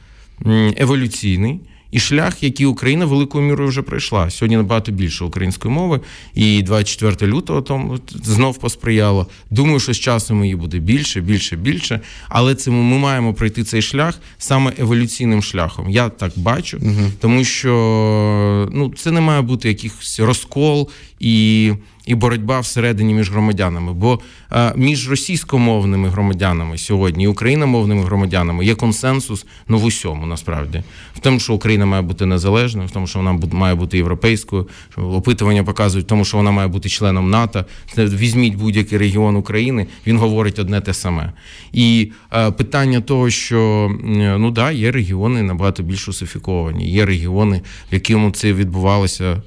еволюційний 0.77 1.59
і 1.95 1.99
шлях, 1.99 2.43
який 2.43 2.65
Україна 2.65 3.05
великою 3.05 3.47
мірою 3.47 3.69
вже 3.69 3.81
пройшла. 3.81 4.29
Сьогодні 4.29 4.57
набагато 4.57 4.91
більше 4.91 5.25
української 5.25 5.73
мови, 5.73 5.99
і 6.33 6.63
24 6.63 7.31
лютого 7.31 7.61
тому 7.61 7.99
знов 8.23 8.57
посприяло. 8.57 9.27
Думаю, 9.49 9.79
що 9.79 9.93
з 9.93 9.99
часом 9.99 10.43
її 10.43 10.55
буде 10.55 10.79
більше, 10.79 11.21
більше, 11.21 11.55
більше. 11.55 11.99
Але 12.29 12.55
це 12.55 12.71
ми 12.71 12.97
маємо 12.97 13.33
пройти 13.33 13.63
цей 13.63 13.81
шлях 13.81 14.19
саме 14.37 14.73
еволюційним 14.77 15.43
шляхом. 15.43 15.89
Я 15.89 16.09
так 16.09 16.31
бачу, 16.35 16.77
угу. 16.81 17.11
тому 17.21 17.43
що 17.43 18.69
ну 18.71 18.93
це 18.95 19.11
не 19.11 19.21
має 19.21 19.41
бути 19.41 19.67
якийсь 19.67 20.19
розкол 20.19 20.89
і 21.19 21.71
і 22.05 22.15
боротьба 22.15 22.59
всередині 22.59 23.13
між 23.13 23.31
громадянами. 23.31 23.93
Бо 23.93 24.19
а, 24.49 24.73
між 24.75 25.09
російськомовними 25.09 26.09
громадянами 26.09 26.77
сьогодні 26.77 27.23
і 27.23 27.27
україномовними 27.27 28.03
громадянами 28.03 28.65
є 28.65 28.75
консенсус 28.75 29.45
ну 29.67 29.77
в 29.77 29.85
усьому 29.85 30.25
насправді 30.25 30.83
в 31.15 31.19
тому, 31.19 31.39
що 31.39 31.53
Україна 31.53 31.85
має 31.85 32.01
бути 32.01 32.25
незалежною, 32.25 32.87
в 32.87 32.91
тому, 32.91 33.07
що 33.07 33.19
вона 33.19 33.39
має 33.51 33.75
бути 33.75 33.97
європейською. 33.97 34.67
Опитування 34.97 35.63
показують, 35.63 36.05
в 36.05 36.09
тому, 36.09 36.25
що 36.25 36.37
вона 36.37 36.51
має 36.51 36.67
бути 36.67 36.89
членом 36.89 37.29
НАТО. 37.29 37.65
Візьміть 37.97 38.55
будь-який 38.55 38.97
регіон 38.97 39.35
України, 39.35 39.87
він 40.07 40.17
говорить 40.17 40.59
одне 40.59 40.81
те 40.81 40.93
саме. 40.93 41.31
І 41.73 42.11
а, 42.29 42.51
питання 42.51 43.01
того, 43.01 43.29
що 43.29 43.91
ну 44.37 44.51
да, 44.51 44.71
є 44.71 44.91
регіони 44.91 45.41
набагато 45.41 45.83
більш 45.83 46.07
русифіковані, 46.07 46.89
є 46.91 47.05
регіони, 47.05 47.61
в 47.91 47.93
якому 47.93 48.31
це 48.31 48.53
відбувалося 48.53 49.41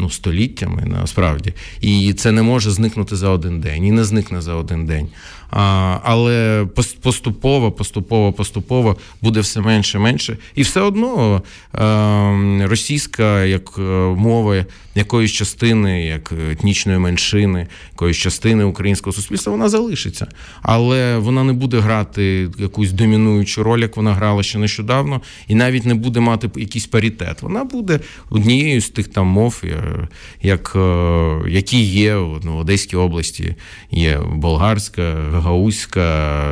ну, 0.00 0.10
століттями 0.10 0.82
насправді. 0.86 1.54
І 1.80 2.12
це 2.12 2.32
не 2.32 2.42
може 2.42 2.70
зникнути 2.70 3.16
за 3.16 3.28
один 3.28 3.60
день, 3.60 3.84
і 3.84 3.92
не 3.92 4.04
зникне 4.04 4.40
за 4.40 4.54
один 4.54 4.86
день. 4.86 5.08
Але 5.50 6.66
поступово, 7.02 7.72
поступово, 7.72 8.32
поступово 8.32 8.96
буде 9.22 9.40
все 9.40 9.60
менше 9.60 9.98
менше. 9.98 10.36
І 10.54 10.62
все 10.62 10.80
одно 10.80 11.42
е, 11.74 12.66
російська 12.66 13.44
як 13.44 13.74
е, 13.78 13.82
мова 14.16 14.64
якоїсь 14.94 15.32
частини, 15.32 16.04
як 16.06 16.32
етнічної 16.52 16.98
меншини, 16.98 17.66
якоїсь 17.92 18.16
частини 18.16 18.64
українського 18.64 19.12
суспільства, 19.12 19.52
вона 19.52 19.68
залишиться. 19.68 20.26
Але 20.62 21.18
вона 21.18 21.44
не 21.44 21.52
буде 21.52 21.78
грати 21.78 22.48
якусь 22.58 22.92
домінуючу 22.92 23.62
роль, 23.62 23.80
як 23.80 23.96
вона 23.96 24.14
грала 24.14 24.42
ще 24.42 24.58
нещодавно, 24.58 25.20
і 25.48 25.54
навіть 25.54 25.86
не 25.86 25.94
буде 25.94 26.20
мати 26.20 26.50
якийсь 26.56 26.86
паритет. 26.86 27.42
Вона 27.42 27.64
буде 27.64 28.00
однією 28.30 28.80
з 28.80 28.88
тих 28.88 29.08
там 29.08 29.26
мов, 29.26 29.62
е, 29.64 30.08
як, 30.42 30.76
які 31.48 31.80
є 31.82 32.14
ну, 32.44 32.56
в 32.56 32.58
Одеській 32.58 32.96
області, 32.96 33.54
є 33.90 34.20
болгарська 34.34 35.02
гаузька, 35.40 36.44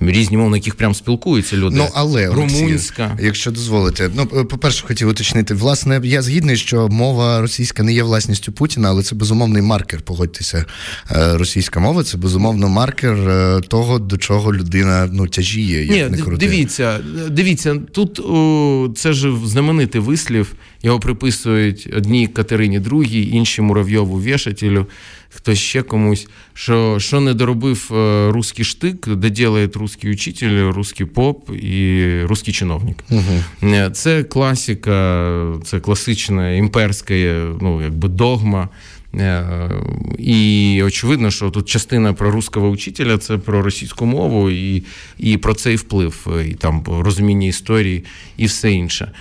різні 0.00 0.36
мови, 0.36 0.50
на 0.50 0.56
яких 0.56 0.74
прям 0.74 0.94
спілкуються 0.94 1.56
люди. 1.56 1.76
Ну, 1.78 1.88
але 1.94 2.26
румунська. 2.26 3.04
Олексій, 3.04 3.24
якщо 3.26 3.50
дозволите. 3.50 4.10
Ну, 4.14 4.26
по-перше, 4.26 4.86
хотів 4.86 5.08
уточнити. 5.08 5.54
Власне, 5.54 6.00
я 6.04 6.22
згідний, 6.22 6.56
що 6.56 6.88
мова 6.88 7.40
російська 7.40 7.82
не 7.82 7.92
є 7.92 8.02
власністю 8.02 8.52
Путіна, 8.52 8.88
але 8.88 9.02
це 9.02 9.14
безумовний 9.14 9.62
маркер. 9.62 10.00
Погодьтеся. 10.00 10.64
Е, 11.10 11.36
російська 11.36 11.80
мова 11.80 12.02
це 12.04 12.18
безумовно 12.18 12.68
маркер 12.68 13.28
е, 13.28 13.60
того, 13.68 13.98
до 13.98 14.16
чого 14.16 14.54
людина 14.54 15.08
ну, 15.12 15.26
тяжіє. 15.26 15.84
Як 15.84 16.10
Ні, 16.10 16.16
не 16.16 16.22
крути. 16.22 16.46
Дивіться, 16.46 17.00
дивіться, 17.30 17.76
тут 17.92 18.18
о, 18.18 18.88
це 18.96 19.12
ж 19.12 19.32
знаменитий 19.44 20.00
вислів. 20.00 20.54
Його 20.82 21.00
приписують 21.00 21.88
одній 21.96 22.28
Катерині 22.28 22.78
другій, 22.78 23.30
іншій 23.30 23.62
Муравйову 23.62 24.22
вішателю 24.22 24.86
хтось 25.34 25.58
ще 25.58 25.82
комусь, 25.82 26.28
що 26.54 26.98
що 26.98 27.20
не 27.20 27.34
доробив 27.34 27.90
е, 27.92 28.30
русський 28.32 28.64
штик, 28.64 29.08
де 29.08 29.30
ділає 29.30 29.68
русський 29.74 30.12
учитель, 30.12 30.72
русський 30.72 31.06
поп 31.06 31.50
і 31.62 32.18
русський 32.22 32.54
чиновник. 32.54 33.04
Угу. 33.10 33.70
Це 33.92 34.24
класика, 34.24 35.58
це 35.64 35.80
класична 35.80 36.50
імперська 36.50 37.14
ну, 37.60 37.82
якби 37.82 38.08
догма. 38.08 38.68
Е, 39.14 39.70
і 40.18 40.82
очевидно, 40.84 41.30
що 41.30 41.50
тут 41.50 41.68
частина 41.68 42.12
про 42.12 42.30
русского 42.30 42.68
учителя 42.68 43.18
це 43.18 43.38
про 43.38 43.62
російську 43.62 44.06
мову 44.06 44.50
і 44.50 44.82
і 45.18 45.36
про 45.36 45.54
цей 45.54 45.76
вплив, 45.76 46.26
і 46.50 46.54
там 46.54 46.84
розуміння 46.88 47.46
історії 47.46 48.04
і 48.36 48.46
все 48.46 48.72
інше. 48.72 49.12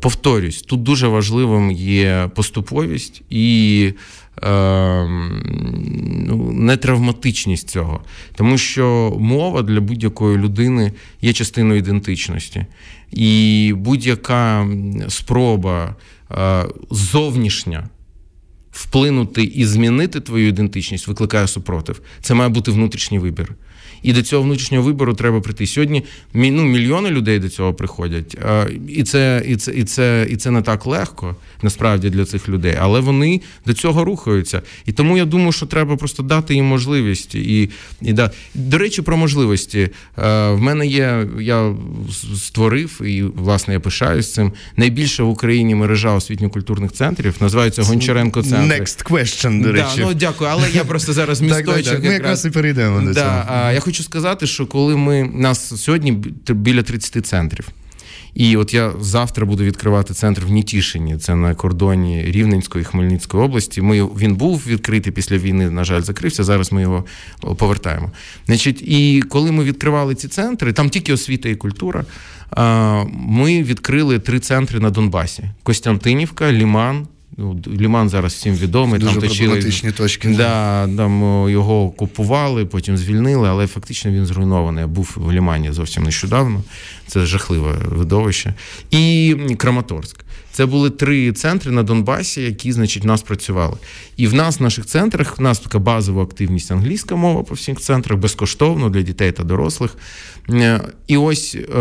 Повторюсь, 0.00 0.62
тут 0.62 0.82
дуже 0.82 1.08
важливим 1.08 1.70
є 1.70 2.30
поступовість 2.34 3.22
і 3.30 3.92
ну, 6.26 6.52
нетравматичність 6.52 7.70
цього. 7.70 8.00
Тому 8.34 8.58
що 8.58 9.16
мова 9.20 9.62
для 9.62 9.80
будь-якої 9.80 10.38
людини 10.38 10.92
є 11.20 11.32
частиною 11.32 11.78
ідентичності. 11.78 12.66
І 13.10 13.72
будь-яка 13.76 14.68
спроба 15.08 15.96
е, 16.30 16.64
зовнішня 16.90 17.88
вплинути 18.72 19.42
і 19.42 19.64
змінити 19.64 20.20
твою 20.20 20.48
ідентичність 20.48 21.08
викликає 21.08 21.46
супротив. 21.46 22.00
Це 22.20 22.34
має 22.34 22.50
бути 22.50 22.70
внутрішній 22.70 23.18
вибір. 23.18 23.54
І 24.02 24.12
до 24.12 24.22
цього 24.22 24.42
внутрішнього 24.42 24.84
вибору 24.84 25.14
треба 25.14 25.40
прийти. 25.40 25.66
Сьогодні 25.66 26.04
ну, 26.34 26.62
мільйони 26.62 27.10
людей 27.10 27.38
до 27.38 27.48
цього 27.48 27.74
приходять. 27.74 28.38
І 28.88 29.02
це, 29.02 29.42
і, 29.46 29.56
це, 29.56 29.72
і, 29.72 29.84
це, 29.84 30.26
і 30.30 30.36
це 30.36 30.50
не 30.50 30.62
так 30.62 30.86
легко 30.86 31.36
насправді 31.62 32.10
для 32.10 32.24
цих 32.24 32.48
людей, 32.48 32.76
але 32.80 33.00
вони 33.00 33.40
до 33.66 33.74
цього 33.74 34.04
рухаються. 34.04 34.62
І 34.86 34.92
тому 34.92 35.16
я 35.16 35.24
думаю, 35.24 35.52
що 35.52 35.66
треба 35.66 35.96
просто 35.96 36.22
дати 36.22 36.54
їм 36.54 36.64
можливість. 36.64 37.34
І, 37.34 37.70
і 38.02 38.12
да. 38.12 38.30
До 38.54 38.78
речі, 38.78 39.02
про 39.02 39.16
можливості. 39.16 39.88
В 40.16 40.56
мене 40.56 40.86
є, 40.86 41.26
я 41.40 41.74
створив, 42.36 43.00
і 43.04 43.22
власне 43.22 43.74
я 43.74 43.80
пишаюсь 43.80 44.32
цим. 44.32 44.52
Найбільша 44.76 45.22
в 45.22 45.28
Україні 45.28 45.74
мережа 45.74 46.14
освітньо-культурних 46.14 46.92
центрів 46.92 47.34
називається 47.40 47.82
Гончаренко 47.82 48.42
центр. 48.42 48.74
Next 48.74 49.10
question, 49.10 49.62
до 49.62 49.72
речі. 49.72 49.96
Да, 49.96 50.02
ну, 50.02 50.14
Дякую, 50.14 50.50
але 50.52 50.70
я 50.70 50.84
просто 50.84 51.12
зараз 51.12 51.40
місточок. 51.40 52.04
Ми 52.04 52.12
якраз 52.12 52.44
і 52.44 52.50
перейдемо 52.50 53.00
до 53.00 53.14
цього. 53.14 53.44
Я 53.74 53.80
хочу 53.80 53.91
сказати, 54.00 54.46
що 54.46 54.66
коли 54.66 54.96
ми 54.96 55.24
нас 55.34 55.82
сьогодні 55.82 56.12
біля 56.48 56.82
30 56.82 57.26
центрів. 57.26 57.68
І 58.34 58.56
от 58.56 58.74
я 58.74 58.92
завтра 59.00 59.46
буду 59.46 59.64
відкривати 59.64 60.14
центр 60.14 60.44
в 60.44 60.50
Нітішині, 60.50 61.16
це 61.16 61.34
на 61.34 61.54
кордоні 61.54 62.24
Рівненської 62.24 62.82
і 62.82 62.84
Хмельницької 62.84 63.44
області. 63.44 63.82
Ми 63.82 64.04
він 64.04 64.34
був 64.34 64.62
відкритий 64.66 65.12
після 65.12 65.36
війни. 65.38 65.70
На 65.70 65.84
жаль, 65.84 66.00
закрився. 66.00 66.44
Зараз 66.44 66.72
ми 66.72 66.82
його 66.82 67.04
повертаємо. 67.56 68.10
Значить, 68.46 68.82
і 68.82 69.22
коли 69.28 69.52
ми 69.52 69.64
відкривали 69.64 70.14
ці 70.14 70.28
центри, 70.28 70.72
там 70.72 70.90
тільки 70.90 71.12
освіта 71.12 71.48
і 71.48 71.54
культура. 71.54 72.04
Ми 73.12 73.62
відкрили 73.62 74.18
три 74.18 74.40
центри 74.40 74.80
на 74.80 74.90
Донбасі: 74.90 75.44
Костянтинівка, 75.62 76.52
Ліман 76.52 77.06
Ну, 77.36 77.60
Ліман 77.66 78.08
зараз 78.08 78.32
всім 78.32 78.54
відомий. 78.54 79.00
Дуже 79.00 79.20
там 79.20 79.28
проблематичні 79.28 79.92
точки. 79.92 80.28
Да, 80.28 80.88
там 80.96 81.46
Його 81.50 81.90
купували, 81.90 82.64
потім 82.64 82.96
звільнили, 82.96 83.48
але 83.48 83.66
фактично 83.66 84.10
він 84.10 84.26
зруйнований. 84.26 84.80
Я 84.80 84.86
був 84.86 85.12
в 85.16 85.32
Лімані 85.32 85.72
зовсім 85.72 86.02
нещодавно. 86.02 86.62
Це 87.12 87.26
жахливе 87.26 87.78
видовище. 87.88 88.54
І 88.90 89.36
Краматорськ. 89.56 90.24
Це 90.52 90.66
були 90.66 90.90
три 90.90 91.32
центри 91.32 91.70
на 91.70 91.82
Донбасі, 91.82 92.42
які, 92.42 92.72
значить, 92.72 93.04
в 93.04 93.06
нас 93.06 93.22
працювали. 93.22 93.76
І 94.16 94.26
в 94.26 94.34
нас, 94.34 94.60
в 94.60 94.62
наших 94.62 94.86
центрах, 94.86 95.38
в 95.38 95.42
нас 95.42 95.58
така 95.58 95.78
базова 95.78 96.22
активність 96.22 96.72
англійська 96.72 97.16
мова 97.16 97.42
по 97.42 97.54
всіх 97.54 97.80
центрах, 97.80 98.18
безкоштовно 98.18 98.90
для 98.90 99.02
дітей 99.02 99.32
та 99.32 99.44
дорослих. 99.44 99.96
Е, 100.50 100.80
і 101.06 101.16
ось 101.16 101.54
е, 101.54 101.78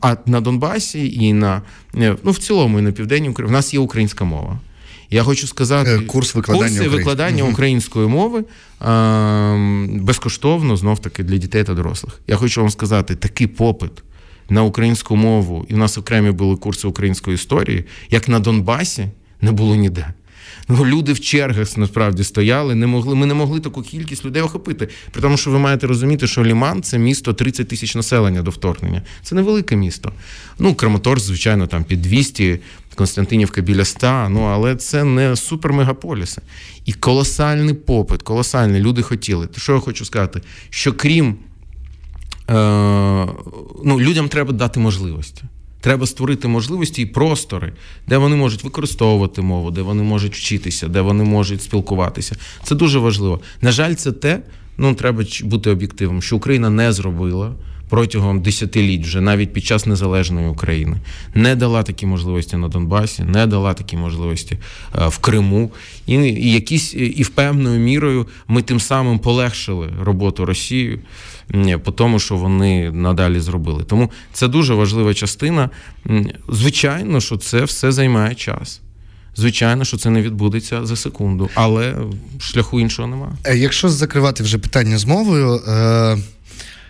а 0.00 0.16
на 0.26 0.40
Донбасі 0.40 1.14
і 1.14 1.32
на 1.32 1.62
е, 1.96 2.16
ну 2.24 2.30
в 2.30 2.38
цілому 2.38 2.78
і 2.78 2.82
на 2.82 2.92
південній 2.92 3.28
Україні 3.28 3.50
в 3.50 3.52
нас 3.52 3.74
є 3.74 3.80
українська 3.80 4.24
мова. 4.24 4.58
Я 5.10 5.22
хочу 5.22 5.46
сказати, 5.46 6.00
курс 6.00 6.34
викладання 6.34 6.68
курси 6.68 6.88
викладання 6.88 7.44
української 7.44 8.08
мови 8.08 8.44
безкоштовно 10.00 10.76
знов 10.76 10.98
таки 10.98 11.22
для 11.22 11.36
дітей 11.36 11.64
та 11.64 11.74
дорослих. 11.74 12.20
Я 12.26 12.36
хочу 12.36 12.60
вам 12.60 12.70
сказати, 12.70 13.14
такий 13.14 13.46
попит 13.46 13.92
на 14.48 14.62
українську 14.62 15.16
мову, 15.16 15.66
і 15.68 15.74
в 15.74 15.78
нас 15.78 15.98
окремі 15.98 16.30
були 16.30 16.56
курси 16.56 16.88
української 16.88 17.34
історії, 17.34 17.84
як 18.10 18.28
на 18.28 18.40
Донбасі, 18.40 19.06
не 19.40 19.52
було 19.52 19.74
ніде. 19.74 20.14
Ну, 20.68 20.86
Люди 20.86 21.12
в 21.12 21.20
чергах 21.20 21.76
насправді 21.76 22.24
стояли, 22.24 22.74
не 22.74 22.86
могли, 22.86 23.14
ми 23.14 23.26
не 23.26 23.34
могли 23.34 23.60
таку 23.60 23.82
кількість 23.82 24.24
людей 24.24 24.42
охопити. 24.42 24.88
При 25.10 25.22
тому, 25.22 25.36
що 25.36 25.50
ви 25.50 25.58
маєте 25.58 25.86
розуміти, 25.86 26.26
що 26.26 26.44
Ліман 26.44 26.82
це 26.82 26.98
місто 26.98 27.32
30 27.32 27.68
тисяч 27.68 27.94
населення 27.94 28.42
до 28.42 28.50
вторгнення. 28.50 29.02
Це 29.22 29.34
невелике 29.34 29.76
місто. 29.76 30.12
Ну, 30.58 30.74
Краматорськ, 30.74 31.26
звичайно, 31.26 31.66
там 31.66 31.84
під 31.84 32.02
200, 32.02 32.60
Константинівка 32.94 33.60
біля 33.60 33.84
100, 33.84 34.28
ну 34.30 34.42
але 34.42 34.76
це 34.76 35.04
не 35.04 35.36
супермегаполіси. 35.36 36.42
І 36.84 36.92
колосальний 36.92 37.74
попит, 37.74 38.22
колосальний. 38.22 38.80
Люди 38.80 39.02
хотіли. 39.02 39.48
Що 39.56 39.72
я 39.72 39.80
хочу 39.80 40.04
сказати? 40.04 40.40
Що 40.70 40.92
крім 40.92 41.36
ну, 42.48 44.00
людям 44.00 44.28
треба 44.28 44.52
дати 44.52 44.80
можливості. 44.80 45.42
Треба 45.80 46.06
створити 46.06 46.48
можливості 46.48 47.02
і 47.02 47.06
простори, 47.06 47.72
де 48.08 48.16
вони 48.16 48.36
можуть 48.36 48.64
використовувати 48.64 49.42
мову, 49.42 49.70
де 49.70 49.82
вони 49.82 50.02
можуть 50.02 50.36
вчитися, 50.36 50.88
де 50.88 51.00
вони 51.00 51.24
можуть 51.24 51.62
спілкуватися. 51.62 52.36
Це 52.62 52.74
дуже 52.74 52.98
важливо. 52.98 53.40
На 53.60 53.72
жаль, 53.72 53.94
це 53.94 54.12
те, 54.12 54.42
ну 54.78 54.94
треба 54.94 55.24
бути 55.44 55.70
об'єктивним, 55.70 56.22
що 56.22 56.36
Україна 56.36 56.70
не 56.70 56.92
зробила 56.92 57.52
протягом 57.94 58.40
десятиліть, 58.40 59.02
вже 59.02 59.20
навіть 59.20 59.52
під 59.52 59.64
час 59.64 59.86
незалежної 59.86 60.48
України, 60.48 60.96
не 61.34 61.56
дала 61.56 61.82
такі 61.82 62.06
можливості 62.06 62.56
на 62.56 62.68
Донбасі, 62.68 63.22
не 63.22 63.46
дала 63.46 63.74
такі 63.74 63.96
можливості 63.96 64.58
е, 64.98 65.08
в 65.08 65.18
Криму, 65.18 65.70
і 66.06 66.14
і 66.14 66.52
якісь 66.52 66.94
і 66.94 67.22
в 67.22 67.28
певною 67.28 67.80
мірою 67.80 68.26
ми 68.48 68.62
тим 68.62 68.80
самим 68.80 69.18
полегшили 69.18 69.92
роботу 70.00 70.44
Росії 70.44 70.98
по 71.84 71.92
тому, 71.92 72.18
що 72.18 72.36
вони 72.36 72.90
надалі 72.90 73.40
зробили. 73.40 73.84
Тому 73.84 74.10
це 74.32 74.48
дуже 74.48 74.74
важлива 74.74 75.14
частина. 75.14 75.70
Звичайно, 76.48 77.20
що 77.20 77.36
це 77.36 77.64
все 77.64 77.92
займає 77.92 78.34
час. 78.34 78.80
Звичайно, 79.36 79.84
що 79.84 79.96
це 79.96 80.10
не 80.10 80.22
відбудеться 80.22 80.86
за 80.86 80.96
секунду, 80.96 81.50
але 81.54 81.94
шляху 82.38 82.80
іншого 82.80 83.08
немає. 83.08 83.32
Е, 83.44 83.56
якщо 83.56 83.88
закривати 83.88 84.42
вже 84.42 84.58
питання 84.58 84.98
з 84.98 85.04
мовою. 85.04 85.60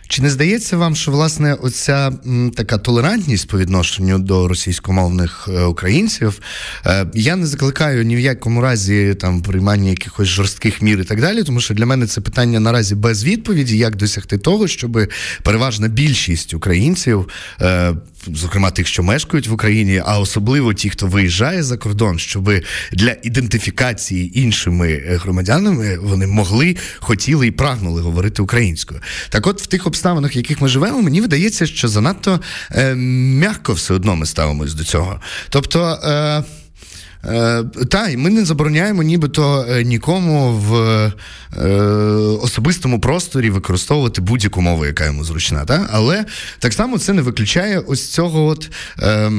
Е... 0.05 0.09
Чи 0.09 0.23
не 0.23 0.31
здається 0.31 0.77
вам, 0.77 0.97
що 0.97 1.11
власне 1.11 1.55
оця 1.55 2.12
м, 2.27 2.51
така 2.57 2.79
толерантність 2.79 3.49
по 3.49 3.59
відношенню 3.59 4.19
до 4.19 4.49
російськомовних 4.49 5.49
е, 5.49 5.62
українців? 5.62 6.40
Е, 6.87 7.07
я 7.14 7.37
не 7.37 7.47
закликаю 7.47 8.05
ні 8.05 8.17
в 8.17 8.21
якому 8.21 8.61
разі 8.61 9.14
там 9.14 9.43
приймання 9.43 9.90
якихось 9.90 10.29
жорстких 10.29 10.83
мір 10.83 11.01
і 11.01 11.05
так 11.05 11.21
далі, 11.21 11.43
тому 11.43 11.61
що 11.61 11.75
для 11.75 11.87
мене 11.87 12.07
це 12.07 12.21
питання 12.21 12.61
наразі 12.61 12.95
без 12.95 13.25
відповіді, 13.25 13.77
як 13.77 13.97
досягти 13.97 14.38
того, 14.38 14.69
щоб 14.69 14.99
переважна 15.43 15.88
більшість 15.88 16.55
українців 16.55 17.29
е, 17.61 17.95
зокрема 18.27 18.71
тих, 18.71 18.87
що 18.87 19.03
мешкають 19.03 19.49
в 19.49 19.53
Україні, 19.53 20.03
а 20.05 20.19
особливо 20.19 20.75
ті, 20.75 20.90
хто 20.90 21.07
виїжджає 21.07 21.62
за 21.62 21.77
кордон, 21.77 22.19
щоб 22.19 22.51
для 22.93 23.17
ідентифікації 23.23 24.40
іншими 24.40 25.03
громадянами 25.07 25.99
вони 25.99 26.27
могли, 26.27 26.77
хотіли 26.99 27.47
і 27.47 27.51
прагнули 27.51 28.03
говорити 28.03 28.43
українською. 28.43 29.01
Так, 29.29 29.47
от 29.47 29.62
в 29.62 29.67
тих 29.67 29.87
обставинах, 29.95 30.35
в 30.35 30.37
яких 30.37 30.61
ми 30.61 30.69
живемо, 30.69 31.03
мені 31.03 31.21
видається, 31.21 31.67
що 31.67 31.89
занадто 31.89 32.41
е, 32.71 32.95
м'яко 32.95 33.73
все 33.73 33.95
одно 33.95 34.17
ми 34.17 34.27
ставимось 34.27 34.75
до 34.75 34.85
цього. 34.85 35.21
Тобто. 35.49 35.99
Е, 36.05 36.43
Е, 37.27 37.65
та, 37.91 38.09
і 38.09 38.17
ми 38.17 38.31
не 38.31 38.45
забороняємо 38.45 39.03
нібито 39.03 39.67
е, 39.71 39.85
нікому 39.85 40.53
в 40.53 40.75
е, 40.77 41.71
особистому 42.43 43.01
просторі 43.01 43.51
використовувати 43.51 44.21
будь-яку 44.21 44.61
мову, 44.61 44.87
яка 44.87 45.05
йому 45.05 45.25
зручна. 45.25 45.65
Та? 45.65 45.89
Але 45.93 46.25
так 46.59 46.73
само 46.73 46.99
це 46.99 47.13
не 47.13 47.23
виключає 47.23 47.79
ось 47.79 48.09
цього 48.09 48.47
от. 48.47 48.71
Е, 49.03 49.31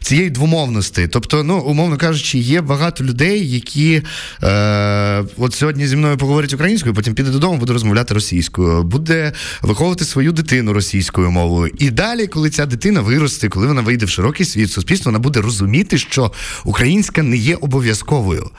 Цієї 0.00 0.30
двомовності. 0.30 1.08
Тобто, 1.08 1.44
ну, 1.44 1.58
умовно 1.58 1.96
кажучи, 1.96 2.38
є 2.38 2.60
багато 2.60 3.04
людей, 3.04 3.50
які 3.50 4.02
е, 4.42 5.24
от 5.36 5.54
сьогодні 5.54 5.86
зі 5.86 5.96
мною 5.96 6.16
поговорять 6.16 6.52
українською, 6.52 6.94
потім 6.94 7.14
піде 7.14 7.30
додому, 7.30 7.58
буде 7.58 7.72
розмовляти 7.72 8.14
російською, 8.14 8.82
буде 8.82 9.32
виховувати 9.62 10.04
свою 10.04 10.32
дитину 10.32 10.72
російською 10.72 11.30
мовою. 11.30 11.72
І 11.78 11.90
далі, 11.90 12.26
коли 12.26 12.50
ця 12.50 12.66
дитина 12.66 13.00
виросте, 13.00 13.48
коли 13.48 13.66
вона 13.66 13.80
вийде 13.80 14.06
в 14.06 14.08
широкий 14.08 14.46
світ 14.46 14.70
суспільства, 14.70 15.10
вона 15.10 15.18
буде 15.18 15.40
розуміти, 15.40 15.98
що 15.98 16.32
українська 16.64 17.22
не 17.22 17.36
є 17.36 17.56
обов'язковою. 17.56 18.50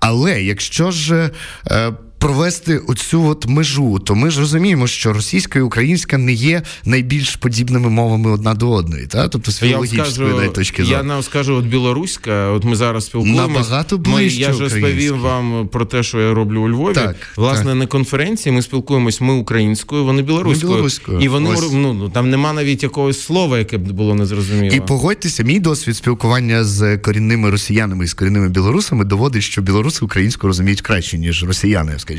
Але 0.00 0.42
якщо 0.42 0.90
ж 0.90 1.30
е, 1.70 1.92
провести 2.26 2.78
оцю 2.78 3.24
от 3.24 3.46
межу, 3.46 3.98
то 3.98 4.14
ми 4.14 4.30
ж 4.30 4.40
розуміємо, 4.40 4.86
що 4.86 5.12
російська 5.12 5.58
і 5.58 5.62
українська 5.62 6.18
не 6.18 6.32
є 6.32 6.62
найбільш 6.84 7.36
подібними 7.36 7.90
мовами 7.90 8.30
одна 8.30 8.54
до 8.54 8.70
одної, 8.70 9.06
та 9.06 9.28
тобто 9.28 9.52
з 9.52 9.58
філологічної 9.58 10.48
точки 10.48 10.84
зору. 10.84 10.96
Я 10.96 11.02
нам 11.02 11.22
скажу, 11.22 11.54
от 11.54 11.64
білоруська, 11.64 12.50
от 12.50 12.64
ми 12.64 12.76
зараз 12.76 13.06
спілкуємося. 13.06 13.48
Набагато 13.48 13.98
ближче 13.98 14.40
Я 14.40 14.52
ж 14.52 14.60
розповім 14.60 15.20
вам 15.20 15.68
про 15.68 15.84
те, 15.84 16.02
що 16.02 16.20
я 16.20 16.34
роблю 16.34 16.60
у 16.60 16.68
Львові. 16.68 16.94
Так, 16.94 17.16
Власне, 17.36 17.64
так. 17.64 17.74
на 17.74 17.86
конференції 17.86 18.54
ми 18.54 18.62
спілкуємось 18.62 19.20
ми 19.20 19.32
українською, 19.32 20.04
вони 20.04 20.22
білоруською. 20.22 20.68
Ми 20.68 20.74
білоруською. 20.74 21.20
І 21.20 21.28
вони 21.28 21.50
Ось. 21.50 21.72
ну, 21.72 21.94
ну 21.94 22.08
там 22.08 22.30
нема 22.30 22.52
навіть 22.52 22.82
якогось 22.82 23.20
слова, 23.20 23.58
яке 23.58 23.78
б 23.78 23.92
було 23.92 24.14
незрозуміло. 24.14 24.74
І 24.74 24.80
погодьтеся, 24.80 25.42
мій 25.42 25.60
досвід 25.60 25.96
спілкування 25.96 26.64
з 26.64 26.98
корінними 26.98 27.50
росіянами 27.50 28.04
і 28.04 28.08
з 28.08 28.14
корінними 28.14 28.48
білорусами 28.48 29.04
доводить, 29.04 29.42
що 29.42 29.62
білоруси 29.62 30.04
українську 30.04 30.46
розуміють 30.46 30.80
краще, 30.80 31.18
ніж 31.18 31.44
росіяни, 31.44 31.92
скажімо, 31.98 32.15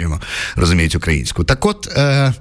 розуміють 0.56 0.96
українську. 0.96 1.44
Так 1.44 1.66
от. 1.66 1.88
Е, 1.98 2.34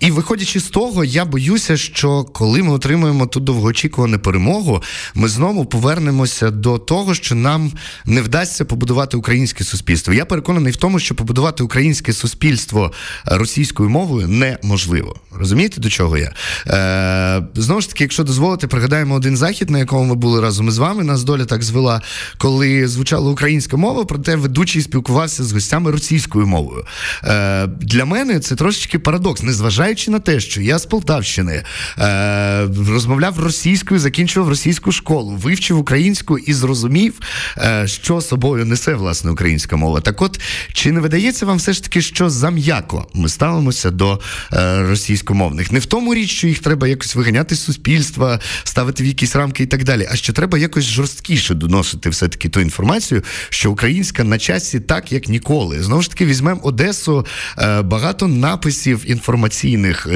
І 0.00 0.10
виходячи 0.10 0.60
з 0.60 0.64
того, 0.64 1.04
я 1.04 1.24
боюся, 1.24 1.76
що 1.76 2.24
коли 2.24 2.62
ми 2.62 2.72
отримуємо 2.72 3.26
ту 3.26 3.40
довгоочікувану 3.40 4.18
перемогу, 4.18 4.82
ми 5.14 5.28
знову 5.28 5.64
повернемося 5.64 6.50
до 6.50 6.78
того, 6.78 7.14
що 7.14 7.34
нам 7.34 7.72
не 8.04 8.22
вдасться 8.22 8.64
побудувати 8.64 9.16
українське 9.16 9.64
суспільство. 9.64 10.14
Я 10.14 10.24
переконаний 10.24 10.72
в 10.72 10.76
тому, 10.76 10.98
що 10.98 11.14
побудувати 11.14 11.62
українське 11.62 12.12
суспільство 12.12 12.92
російською 13.24 13.88
мовою 13.90 14.28
неможливо. 14.28 15.16
Розумієте, 15.32 15.80
до 15.80 15.88
чого 15.90 16.18
я? 16.18 16.32
Е, 16.66 17.46
Знову 17.54 17.80
ж 17.80 17.88
таки, 17.88 18.04
якщо 18.04 18.24
дозволите, 18.24 18.66
пригадаємо 18.66 19.14
один 19.14 19.36
захід, 19.36 19.70
на 19.70 19.78
якому 19.78 20.04
ми 20.04 20.14
були 20.14 20.40
разом 20.40 20.68
із 20.68 20.78
вами. 20.78 21.04
Нас 21.04 21.24
доля 21.24 21.44
так 21.44 21.62
звела, 21.62 22.02
коли 22.38 22.88
звучала 22.88 23.30
українська 23.30 23.76
мова, 23.76 24.04
проте 24.04 24.36
ведучий 24.36 24.82
спілкувався 24.82 25.44
з 25.44 25.52
гостями 25.52 25.90
російською 25.90 26.46
мовою. 26.46 26.84
Е, 27.24 27.66
Для 27.66 28.04
мене 28.04 28.40
це 28.40 28.56
трошечки 28.56 28.98
парадокс, 28.98 29.42
незважаючи 29.42 29.75
на 30.08 30.18
те, 30.18 30.40
що 30.40 30.62
я 30.62 30.78
з 30.78 30.86
Полтавщини 30.86 31.62
е, 31.98 32.66
розмовляв 32.88 33.38
російською, 33.38 34.00
закінчував 34.00 34.48
російську 34.48 34.92
школу, 34.92 35.30
вивчив 35.30 35.78
українську 35.78 36.38
і 36.38 36.52
зрозумів, 36.52 37.20
е, 37.58 37.86
що 37.86 38.20
собою 38.20 38.64
несе 38.64 38.94
власне 38.94 39.30
українська 39.30 39.76
мова. 39.76 40.00
Так, 40.00 40.22
от 40.22 40.40
чи 40.72 40.92
не 40.92 41.00
видається 41.00 41.46
вам 41.46 41.56
все 41.56 41.72
ж 41.72 41.82
таки, 41.82 42.02
що 42.02 42.30
зам'яко 42.30 43.06
ми 43.14 43.28
ставимося 43.28 43.90
до 43.90 44.20
е, 44.52 44.82
російськомовних? 44.82 45.72
Не 45.72 45.78
в 45.78 45.86
тому 45.86 46.14
річ, 46.14 46.30
що 46.30 46.48
їх 46.48 46.58
треба 46.58 46.88
якось 46.88 47.14
виганяти 47.14 47.54
з 47.54 47.64
суспільства, 47.64 48.40
ставити 48.64 49.02
в 49.02 49.06
якісь 49.06 49.36
рамки 49.36 49.62
і 49.62 49.66
так 49.66 49.84
далі, 49.84 50.08
а 50.10 50.16
що 50.16 50.32
треба 50.32 50.58
якось 50.58 50.84
жорсткіше 50.84 51.54
доносити 51.54 52.10
все 52.10 52.28
таки 52.28 52.48
ту 52.48 52.60
інформацію, 52.60 53.22
що 53.50 53.70
українська 53.70 54.24
на 54.24 54.38
часі 54.38 54.80
так, 54.80 55.12
як 55.12 55.28
ніколи. 55.28 55.82
Знову 55.82 56.02
ж 56.02 56.10
таки, 56.10 56.26
візьмемо 56.26 56.60
Одесу. 56.62 57.26
Е, 57.58 57.82
багато 57.82 58.28
написів 58.28 59.10
інформаційних 59.10 59.65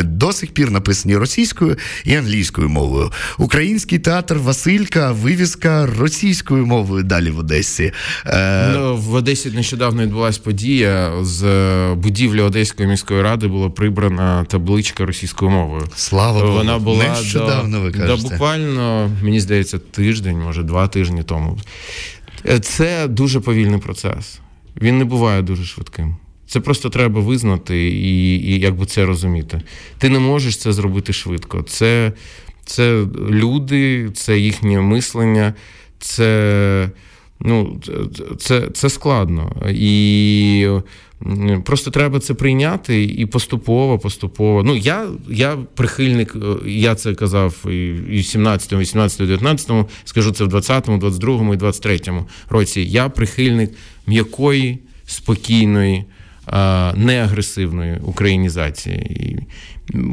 до 0.05 0.33
сих 0.33 0.51
пір 0.51 0.71
написані 0.71 1.17
російською 1.17 1.77
і 2.05 2.15
англійською 2.15 2.69
мовою. 2.69 3.11
Український 3.39 3.99
театр 3.99 4.35
Василька, 4.39 5.13
вивіска 5.13 5.87
російською 5.87 6.67
мовою 6.67 7.03
далі 7.05 7.31
в 7.31 7.39
Одесі. 7.39 7.93
Е... 8.27 8.69
Ну, 8.75 8.97
в 8.97 9.15
Одесі 9.15 9.51
нещодавно 9.51 10.03
відбулася 10.03 10.41
подія 10.45 11.13
з 11.23 11.45
будівлі 11.95 12.41
Одеської 12.41 12.89
міської 12.89 13.23
ради 13.23 13.47
була 13.47 13.71
прибрана 13.71 14.45
табличка 14.45 15.07
російською 15.07 15.51
мовою. 15.51 15.83
Слава 15.97 16.41
Богу. 16.41 16.53
Вона 16.53 16.79
була 16.79 17.09
нещодавно 17.09 17.77
до, 17.77 17.83
ви 17.83 17.93
кажете. 17.93 18.23
до 18.23 18.29
буквально, 18.29 19.11
мені 19.23 19.41
здається, 19.41 19.79
тиждень, 19.79 20.39
може 20.39 20.63
два 20.63 20.89
тижні 20.89 21.23
тому. 21.23 21.59
Е, 22.49 22.61
це 22.61 23.09
дуже 23.09 23.41
повільний 23.41 23.81
процес. 23.81 24.39
Він 24.83 24.99
не 24.99 25.05
буває 25.05 25.43
дуже 25.43 25.65
швидким. 25.65 26.17
Це 26.51 26.61
просто 26.61 26.89
треба 26.91 27.21
визнати 27.21 27.89
і 27.89 28.37
і 28.37 28.61
якби 28.61 28.87
це 28.87 29.07
розуміти. 29.07 29.63
Ти 29.99 30.09
не 30.09 30.19
можеш 30.19 30.57
це 30.57 30.73
зробити 30.73 31.13
швидко. 31.13 31.63
Це 31.63 32.13
це 32.65 33.05
люди, 33.31 34.11
це 34.15 34.39
їхнє 34.39 34.81
мислення, 34.81 35.55
це 35.99 36.91
ну, 37.41 37.81
це, 38.39 38.69
це 38.73 38.91
складно. 38.91 39.57
І 39.75 40.69
просто 41.65 41.91
треба 41.91 42.21
це 42.21 42.35
прийняти 42.35 43.05
і 43.05 43.27
поступово, 43.27 43.99
поступово. 43.99 44.63
Ну, 44.63 44.77
я 44.77 45.07
я 45.29 45.57
прихильник, 45.75 46.37
я 46.67 46.95
це 46.95 47.15
казав 47.15 47.67
і 48.11 48.21
в 48.21 48.27
17, 48.27 48.73
18, 48.73 49.29
19, 49.29 49.71
скажу 50.05 50.33
це 50.33 50.45
в 50.45 50.49
20, 50.49 50.85
22 50.85 51.55
і 51.55 51.57
23 51.57 52.01
році. 52.49 52.81
Я 52.81 53.09
прихильник 53.09 53.71
м'якої, 54.07 54.79
спокійної 55.07 56.05
неагресивної 56.97 57.99
українізації. 58.03 58.97
І 58.97 59.39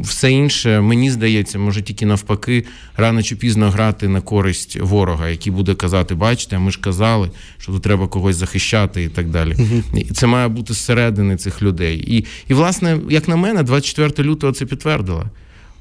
все 0.02 0.32
інше, 0.32 0.80
мені 0.80 1.10
здається, 1.10 1.58
може 1.58 1.82
тільки 1.82 2.06
навпаки, 2.06 2.64
рано 2.96 3.22
чи 3.22 3.36
пізно 3.36 3.70
грати 3.70 4.08
на 4.08 4.20
користь 4.20 4.80
ворога, 4.80 5.28
який 5.28 5.52
буде 5.52 5.74
казати, 5.74 6.14
бачите, 6.14 6.58
ми 6.58 6.70
ж 6.70 6.80
казали, 6.80 7.30
що 7.58 7.72
тут 7.72 7.82
треба 7.82 8.08
когось 8.08 8.36
захищати 8.36 9.02
і 9.02 9.08
так 9.08 9.30
далі. 9.30 9.56
І 9.94 10.04
Це 10.04 10.26
має 10.26 10.48
бути 10.48 10.74
зсередини 10.74 11.36
цих 11.36 11.62
людей. 11.62 12.16
І, 12.16 12.24
і, 12.48 12.54
власне, 12.54 12.98
як 13.10 13.28
на 13.28 13.36
мене, 13.36 13.62
24 13.62 14.28
лютого 14.28 14.52
це 14.52 14.66
підтвердило. 14.66 15.24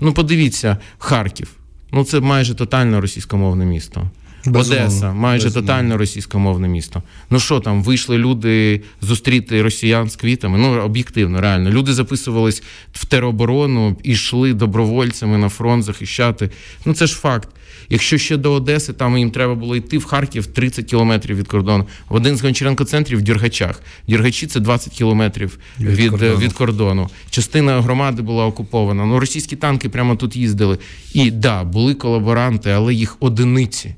Ну, 0.02 0.14
подивіться, 0.14 0.78
Харків. 0.98 1.48
Ну, 1.92 2.04
це 2.04 2.20
майже 2.20 2.56
тотально 2.56 3.02
російськомовне 3.02 3.66
місто. 3.66 4.10
Безумовно. 4.52 4.86
Одеса, 4.86 5.14
майже 5.14 5.46
Безумовно. 5.46 5.68
тотально 5.68 5.98
російськомовне 5.98 6.68
місто. 6.68 7.04
Ну 7.30 7.40
що 7.40 7.60
там, 7.60 7.84
вийшли 7.84 8.18
люди 8.18 8.82
зустріти 9.02 9.62
росіян 9.62 10.10
з 10.10 10.16
квітами? 10.16 10.58
Ну, 10.58 10.82
об'єктивно, 10.82 11.42
реально. 11.42 11.70
Люди 11.70 11.94
записувались 11.94 12.64
в 12.92 13.06
тероборону 13.06 13.98
і 14.04 14.12
йшли 14.12 14.54
добровольцями 14.54 15.38
на 15.38 15.50
фронт 15.50 15.84
захищати. 15.84 16.50
Ну 16.86 16.94
це 16.94 17.08
ж 17.08 17.16
факт. 17.16 17.50
Якщо 17.90 18.18
ще 18.18 18.38
до 18.38 18.52
Одеси, 18.52 18.94
там 18.94 19.18
їм 19.18 19.32
треба 19.32 19.56
було 19.56 19.76
йти 19.76 19.98
в 19.98 20.06
Харків 20.06 20.46
30 20.46 20.86
кілометрів 20.86 21.38
від 21.38 21.48
кордону. 21.48 21.88
В 22.10 22.16
один 22.16 22.36
з 22.38 22.42
Гончаренко 22.42 22.84
центрів 22.84 23.20
в 23.20 23.22
Дюргачах. 23.22 23.82
Дюргачі 24.08 24.48
це 24.48 24.60
20 24.60 24.94
кілометрів 24.94 25.60
від, 25.80 25.90
від, 25.90 26.10
кордону. 26.10 26.38
від 26.38 26.54
кордону. 26.54 27.10
Частина 27.30 27.82
громади 27.82 28.22
була 28.22 28.46
окупована. 28.46 29.06
Ну 29.06 29.20
російські 29.20 29.56
танки 29.56 29.90
прямо 29.90 30.16
тут 30.16 30.36
їздили. 30.36 30.78
І 31.14 31.32
да, 31.32 31.64
були 31.64 31.94
колаборанти, 31.94 32.70
але 32.70 32.94
їх 32.94 33.18
одиниці 33.20 33.96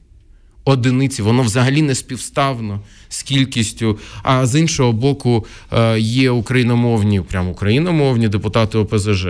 одиниці, 0.65 1.21
воно 1.21 1.43
взагалі 1.43 1.81
не 1.81 1.95
співставно 1.95 2.79
з 3.09 3.23
кількістю. 3.23 3.97
А 4.23 4.45
з 4.45 4.59
іншого 4.59 4.91
боку, 4.91 5.45
е, 5.73 5.99
є 5.99 6.31
україномовні, 6.31 7.21
прямо 7.21 7.51
україномовні 7.51 8.27
депутати 8.27 8.77
ОПЗЖ 8.77 9.27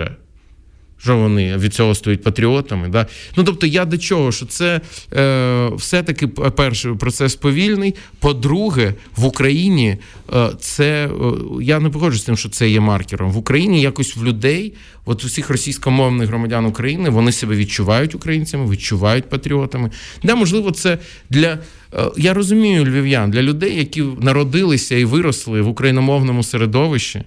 що 1.02 1.16
вони 1.16 1.56
від 1.56 1.74
цього 1.74 1.94
стають 1.94 2.22
патріотами. 2.22 2.88
Да? 2.88 3.06
Ну 3.36 3.44
тобто, 3.44 3.66
я 3.66 3.84
до 3.84 3.98
чого, 3.98 4.32
що 4.32 4.46
це 4.46 4.80
е, 5.12 5.68
все-таки 5.76 6.26
перший 6.28 6.94
процес 6.94 7.34
повільний. 7.34 7.94
По-друге, 8.18 8.94
в 9.16 9.24
Україні 9.24 9.96
е, 10.34 10.48
це 10.60 11.06
е, 11.06 11.10
я 11.60 11.80
не 11.80 11.90
погоджуюсь 11.90 12.22
з 12.22 12.24
тим, 12.24 12.36
що 12.36 12.48
це 12.48 12.70
є 12.70 12.80
маркером. 12.80 13.32
В 13.32 13.36
Україні 13.36 13.80
якось 13.80 14.16
в 14.16 14.24
людей, 14.24 14.72
от 15.04 15.24
усіх 15.24 15.50
російськомовних 15.50 16.28
громадян 16.28 16.66
України, 16.66 17.10
вони 17.10 17.32
себе 17.32 17.56
відчувають 17.56 18.14
українцями, 18.14 18.70
відчувають 18.70 19.28
патріотами. 19.28 19.90
Да, 20.24 20.34
можливо, 20.34 20.70
це 20.70 20.98
для. 21.30 21.58
Е, 21.94 22.10
я 22.16 22.34
розумію 22.34 22.84
львів'ян 22.84 23.30
для 23.30 23.42
людей, 23.42 23.76
які 23.76 24.02
народилися 24.02 24.96
і 24.96 25.04
виросли 25.04 25.60
в 25.60 25.68
україномовному 25.68 26.42
середовищі, 26.42 27.22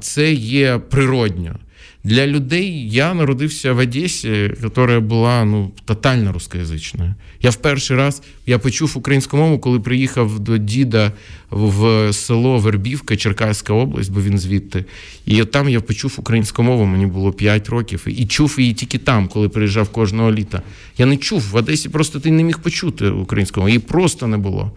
це 0.00 0.32
є 0.32 0.78
природньо. 0.90 1.56
Для 2.04 2.26
людей 2.26 2.90
я 2.90 3.14
народився 3.14 3.72
в 3.72 3.78
Одесі, 3.78 4.50
яка 4.62 5.00
була 5.00 5.44
ну 5.44 5.72
тотально 5.84 6.32
рускоязичною. 6.32 7.14
Я 7.40 7.50
в 7.50 7.56
перший 7.56 7.96
раз 7.96 8.22
я 8.46 8.58
почув 8.58 8.92
українську 8.94 9.36
мову, 9.36 9.58
коли 9.58 9.80
приїхав 9.80 10.40
до 10.40 10.58
діда 10.58 11.12
в 11.50 12.12
село 12.12 12.58
Вербівка, 12.58 13.16
Черкаська 13.16 13.72
область, 13.72 14.12
бо 14.12 14.22
він 14.22 14.38
звідти. 14.38 14.84
І 15.26 15.44
там 15.44 15.68
я 15.68 15.80
почув 15.80 16.14
українську 16.18 16.62
мову, 16.62 16.84
мені 16.84 17.06
було 17.06 17.32
5 17.32 17.68
років. 17.68 18.04
І 18.06 18.26
чув 18.26 18.56
її 18.58 18.74
тільки 18.74 18.98
там, 18.98 19.28
коли 19.28 19.48
приїжджав 19.48 19.88
кожного 19.88 20.32
літа. 20.32 20.62
Я 20.98 21.06
не 21.06 21.16
чув 21.16 21.40
в 21.50 21.56
Одесі, 21.56 21.88
просто 21.88 22.20
ти 22.20 22.30
не 22.30 22.42
міг 22.42 22.58
почути 22.58 23.08
українську 23.08 23.60
мову. 23.60 23.68
Її 23.68 23.78
просто 23.78 24.26
не 24.26 24.36
було. 24.36 24.72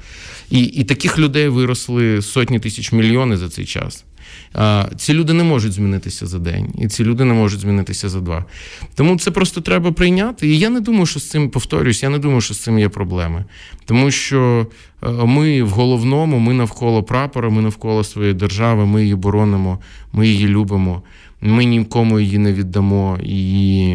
І, 0.50 0.64
І 0.64 0.84
таких 0.84 1.20
людей 1.20 1.48
виросли 1.48 2.22
сотні 2.22 2.60
тисяч 2.60 2.92
мільйони 2.92 3.38
за 3.38 3.50
цей 3.50 3.66
час. 3.66 4.04
Ці 4.98 5.14
люди 5.14 5.34
не 5.34 5.44
можуть 5.44 5.74
змінитися 5.74 6.26
за 6.26 6.40
день, 6.40 6.74
і 6.78 6.88
ці 6.88 7.04
люди 7.04 7.26
не 7.26 7.34
можуть 7.34 7.60
змінитися 7.60 8.10
за 8.10 8.20
два. 8.20 8.46
Тому 8.96 9.18
це 9.18 9.32
просто 9.32 9.62
треба 9.62 9.92
прийняти. 9.92 10.48
І 10.48 10.60
я 10.60 10.70
не 10.70 10.80
думаю, 10.80 11.06
що 11.06 11.20
з 11.20 11.30
цим 11.30 11.50
повторюсь, 11.50 12.04
я 12.04 12.10
не 12.10 12.20
думаю, 12.20 12.42
що 12.42 12.54
з 12.54 12.60
цим 12.60 12.80
є 12.80 12.90
проблеми. 12.90 13.46
Тому 13.86 14.12
що 14.12 14.68
е, 15.04 15.10
ми 15.10 15.64
в 15.64 15.70
головному, 15.70 16.40
ми 16.40 16.54
навколо 16.54 17.04
прапора, 17.04 17.50
ми 17.50 17.62
навколо 17.62 18.04
своєї 18.04 18.34
держави, 18.34 18.86
ми 18.86 19.02
її 19.02 19.16
боронимо, 19.16 19.80
ми 20.14 20.28
її 20.28 20.48
любимо. 20.48 21.02
Ми 21.42 21.66
нікому 21.66 22.20
її 22.20 22.38
не 22.38 22.54
віддамо, 22.54 23.20
і, 23.24 23.90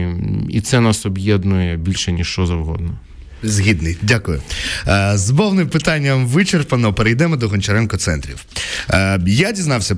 і 0.48 0.61
це 0.61 0.81
нас 0.81 1.07
об'єднує 1.07 1.76
більше 1.76 2.12
ніж 2.12 2.26
що 2.26 2.46
завгодно. 2.46 2.98
Згідний, 3.42 3.96
дякую. 4.02 4.42
Е, 4.88 5.12
з 5.14 5.33
повним 5.33 5.68
питанням 5.68 6.26
вичерпано. 6.26 6.94
Перейдемо 6.94 7.37
до 7.37 7.48
Гончаренко 7.48 7.96
центрів. 7.96 8.37
Е, 8.90 9.20
я 9.26 9.52
дізнався 9.52 9.94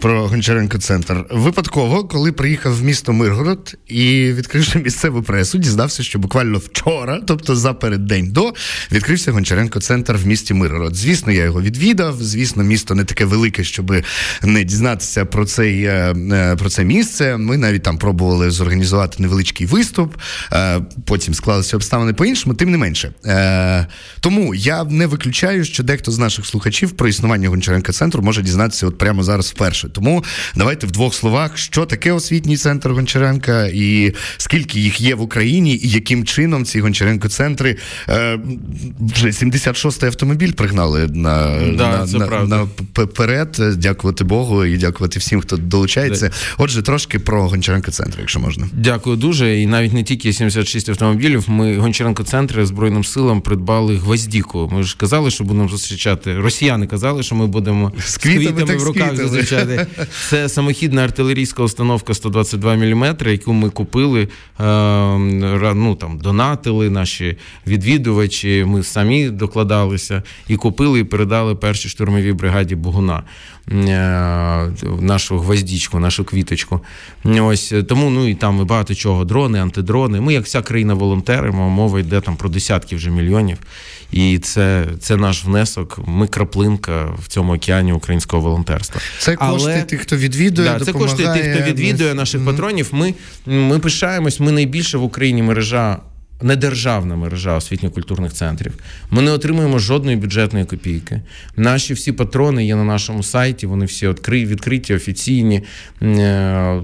про 0.00 0.28
Гончаренко 0.28 0.78
центр 0.78 1.24
випадково, 1.30 2.04
коли 2.04 2.32
приїхав 2.32 2.78
в 2.78 2.82
місто 2.82 3.12
Миргород 3.12 3.74
і 3.88 4.32
відкривши 4.32 4.78
місцеву 4.78 5.22
пресу, 5.22 5.58
дізнався, 5.58 6.02
що 6.02 6.18
буквально 6.18 6.58
вчора, 6.58 7.20
тобто 7.26 7.56
за 7.56 7.74
переддень 7.74 8.32
до, 8.32 8.52
відкрився 8.92 9.32
Гончаренко 9.32 9.80
центр 9.80 10.14
в 10.14 10.26
місті 10.26 10.54
Миргород. 10.54 10.94
Звісно, 10.96 11.32
я 11.32 11.44
його 11.44 11.62
відвідав. 11.62 12.22
Звісно, 12.22 12.62
місто 12.62 12.94
не 12.94 13.04
таке 13.04 13.24
велике, 13.24 13.64
щоб 13.64 13.94
не 14.42 14.64
дізнатися 14.64 15.24
про 15.24 15.44
цей 15.44 15.84
е, 15.84 16.56
про 16.58 16.70
це 16.70 16.84
місце. 16.84 17.36
Ми 17.36 17.56
навіть 17.56 17.82
там 17.82 17.98
пробували 17.98 18.50
зорганізувати 18.50 19.16
невеличкий 19.22 19.66
виступ. 19.66 20.16
Потім 21.04 21.34
склалися 21.34 21.76
обставини 21.76 22.12
по 22.12 22.24
іншому. 22.24 22.54
Тим 22.54 22.70
не. 22.70 22.83
Е, 23.26 23.86
Тому 24.20 24.54
я 24.54 24.84
не 24.84 25.06
виключаю, 25.06 25.64
що 25.64 25.82
дехто 25.82 26.10
з 26.10 26.18
наших 26.18 26.46
слухачів 26.46 26.92
про 26.92 27.08
існування 27.08 27.48
Гончаренка 27.48 27.92
центру 27.92 28.22
може 28.22 28.42
дізнатися 28.42 28.86
от 28.86 28.98
прямо 28.98 29.22
зараз 29.22 29.50
вперше. 29.50 29.88
Тому 29.88 30.24
давайте 30.56 30.86
в 30.86 30.90
двох 30.90 31.14
словах, 31.14 31.58
що 31.58 31.86
таке 31.86 32.12
освітній 32.12 32.56
центр 32.56 32.90
Гончаренка, 32.90 33.66
і 33.66 34.14
скільки 34.36 34.80
їх 34.80 35.00
є 35.00 35.14
в 35.14 35.20
Україні, 35.20 35.74
і 35.76 35.88
яким 35.88 36.24
чином 36.24 36.64
ці 36.64 36.80
Гончаренко 36.80 37.28
центри 37.28 37.76
е, 38.08 38.38
вже 39.14 39.26
76-й 39.26 40.06
автомобіль 40.06 40.52
пригнали 40.52 41.06
на, 41.06 41.60
да, 41.76 42.06
на, 42.06 42.18
на, 42.18 42.44
на, 42.44 42.68
наперед. 42.96 43.60
Дякувати 43.76 44.24
Богу 44.24 44.64
і 44.64 44.76
дякувати 44.76 45.18
всім, 45.18 45.40
хто 45.40 45.56
долучається. 45.56 46.30
Отже, 46.58 46.82
трошки 46.82 47.18
про 47.18 47.48
Гончаренко 47.48 47.90
центр, 47.90 48.16
якщо 48.20 48.40
можна. 48.40 48.68
Дякую 48.72 49.16
дуже. 49.16 49.60
І 49.60 49.66
навіть 49.66 49.92
не 49.92 50.02
тільки 50.02 50.32
76 50.32 50.88
автомобілів. 50.88 51.44
Ми 51.46 51.78
Гончаренко 51.78 52.22
центри 52.22 52.66
збройним 52.74 53.04
силам 53.04 53.40
придбали 53.40 53.96
гвоздіку. 53.96 54.70
Ми 54.72 54.82
ж 54.82 54.96
казали, 54.96 55.30
що 55.30 55.44
будемо 55.44 55.68
зустрічати. 55.68 56.38
Росіяни 56.38 56.86
казали, 56.86 57.22
що 57.22 57.34
ми 57.34 57.46
будемо 57.46 57.92
з 57.98 58.16
квітами, 58.16 58.44
з 58.44 58.48
квітами 58.48 58.76
в 58.76 58.82
руках 58.82 59.16
зустрічати. 59.16 59.86
Це 60.28 60.48
самохідна 60.48 61.04
артилерійська 61.04 61.62
установка 61.62 62.14
122 62.14 62.74
мм, 62.74 63.16
яку 63.26 63.52
ми 63.52 63.70
купили, 63.70 64.22
е, 64.22 64.28
ну 65.74 65.94
там 66.00 66.18
донатили 66.18 66.90
наші 66.90 67.36
відвідувачі. 67.66 68.64
Ми 68.68 68.82
самі 68.82 69.30
докладалися 69.30 70.22
і 70.48 70.56
купили, 70.56 71.00
і 71.00 71.04
передали 71.04 71.54
першій 71.54 71.88
штурмовій 71.88 72.32
бригаді 72.32 72.74
Богуна. 72.74 73.22
Е, 73.72 74.70
нашу 75.00 75.38
гвоздічку, 75.38 75.98
нашу 75.98 76.24
квіточку. 76.24 76.80
Ось 77.24 77.74
Тому 77.88 78.10
ну 78.10 78.28
і 78.28 78.34
там 78.34 78.60
і 78.60 78.64
багато 78.64 78.94
чого. 78.94 79.24
Дрони, 79.24 79.60
антидрони. 79.60 80.20
Ми, 80.20 80.34
як 80.34 80.44
вся 80.44 80.62
країна, 80.62 80.94
волонтеримо, 80.94 81.70
мова 81.70 82.00
йде 82.00 82.20
там 82.20 82.36
про 82.36 82.48
десятки 82.48 82.96
вже 82.96 83.10
мільйонів. 83.10 83.58
І 84.12 84.38
це 84.38 84.86
це 85.00 85.16
наш 85.16 85.44
внесок. 85.44 86.00
Ми 86.06 86.26
краплинка 86.26 87.04
в 87.18 87.28
цьому 87.28 87.54
океані 87.54 87.92
українського 87.92 88.42
волонтерства. 88.42 89.00
Це 89.18 89.36
кошти 89.36 89.70
Але, 89.70 89.82
тих, 89.82 90.00
хто 90.00 90.16
відвідує. 90.16 90.68
Да, 90.68 90.78
допомагає. 90.78 91.16
Це 91.16 91.24
кошти 91.24 91.42
тих, 91.42 91.54
хто 91.54 91.70
відвідує 91.70 92.14
наших 92.14 92.40
mm-hmm. 92.40 92.44
патронів. 92.44 92.88
Ми, 92.92 93.14
Ми 93.46 93.78
пишаємось. 93.78 94.40
Ми 94.40 94.52
найбільше 94.52 94.98
в 94.98 95.02
Україні 95.02 95.42
мережа 95.42 95.98
недержавна 96.42 97.16
мережа 97.16 97.56
освітньо-культурних 97.56 98.32
центрів. 98.32 98.72
Ми 99.10 99.22
не 99.22 99.30
отримуємо 99.30 99.78
жодної 99.78 100.16
бюджетної 100.16 100.64
копійки. 100.64 101.20
Наші 101.56 101.94
всі 101.94 102.12
патрони 102.12 102.66
є 102.66 102.76
на 102.76 102.84
нашому 102.84 103.22
сайті, 103.22 103.66
вони 103.66 103.84
всі 103.84 104.08
відкриті, 104.08 104.94
офіційні. 104.94 105.62
Е, 106.02 106.80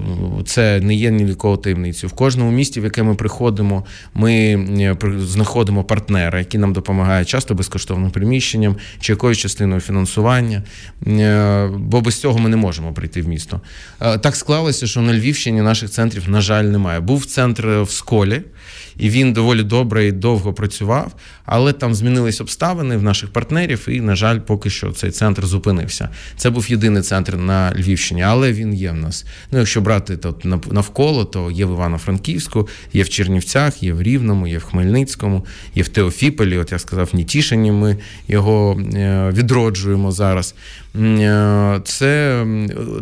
це 0.47 0.81
не 0.81 0.95
є 0.95 1.11
ні 1.11 1.25
для 1.25 1.35
кого 1.35 1.57
таємницю. 1.57 2.09
В 2.09 2.13
кожному 2.13 2.51
місті, 2.51 2.81
в 2.81 2.85
яке 2.85 3.03
ми 3.03 3.15
приходимо, 3.15 3.85
ми 4.15 4.33
е, 4.81 4.97
знаходимо 5.19 5.85
партнера, 5.85 6.39
які 6.39 6.59
нам 6.59 6.73
допомагають 6.73 7.29
часто 7.29 7.55
безкоштовним 7.55 8.11
приміщенням 8.11 8.77
чи 9.01 9.13
якоюсь 9.13 9.39
частиною 9.39 9.81
фінансування. 9.81 10.63
Е, 11.07 11.71
бо 11.77 12.01
без 12.01 12.21
цього 12.21 12.39
ми 12.39 12.49
не 12.49 12.57
можемо 12.57 12.93
прийти 12.93 13.23
в 13.23 13.29
місто. 13.29 13.61
Так 13.99 14.37
склалося, 14.37 14.87
що 14.87 15.01
на 15.01 15.15
Львівщині 15.15 15.63
наших 15.63 15.91
центрів, 15.91 16.31
на 16.31 16.41
жаль, 16.41 16.65
немає. 16.65 17.01
Був 17.01 17.25
центр 17.25 17.67
в 17.67 17.91
Сколі 17.91 18.43
і 19.01 19.11
він 19.11 19.33
доволі 19.33 19.63
добре 19.63 20.07
і 20.07 20.13
довго 20.13 20.53
працював, 20.53 21.13
але 21.51 21.73
там 21.73 21.95
змінились 21.95 22.41
обставини 22.41 22.97
в 22.97 23.03
наших 23.03 23.31
партнерів, 23.31 23.87
і, 23.89 24.01
на 24.01 24.15
жаль, 24.15 24.39
поки 24.39 24.71
що 24.71 24.91
цей 24.91 25.11
центр 25.11 25.47
зупинився. 25.47 26.09
Це 26.37 26.51
був 26.51 26.71
єдиний 26.71 27.03
центр 27.03 27.37
на 27.37 27.73
Львівщині, 27.77 28.23
але 28.23 28.53
він 28.53 28.75
є 28.75 28.91
в 28.91 28.95
нас. 28.95 29.27
Ну, 29.53 29.59
якщо 29.59 29.81
брати 29.81 30.17
тут 30.17 30.45
навколо, 30.73 31.25
то 31.25 31.51
є 31.51 31.67
в 31.67 31.73
Івано-Франківську, 31.73 32.69
є 32.93 33.03
в 33.03 33.09
Чернівцях, 33.09 33.83
є 33.83 33.93
в 33.93 34.03
Рівному, 34.03 34.47
є 34.47 34.59
в 34.59 34.65
Хмельницькому, 34.65 35.47
є 35.75 35.83
в 35.83 35.89
Теофіполі. 35.89 36.59
От 36.59 36.73
я 36.73 36.79
сказав, 36.79 37.09
в 37.13 37.17
Нітішині 37.17 37.73
ми 37.73 37.97
його 38.29 38.81
е, 38.95 39.31
відроджуємо 39.35 40.13
зараз. 40.13 40.55
Е, 40.97 41.81
це 41.85 42.47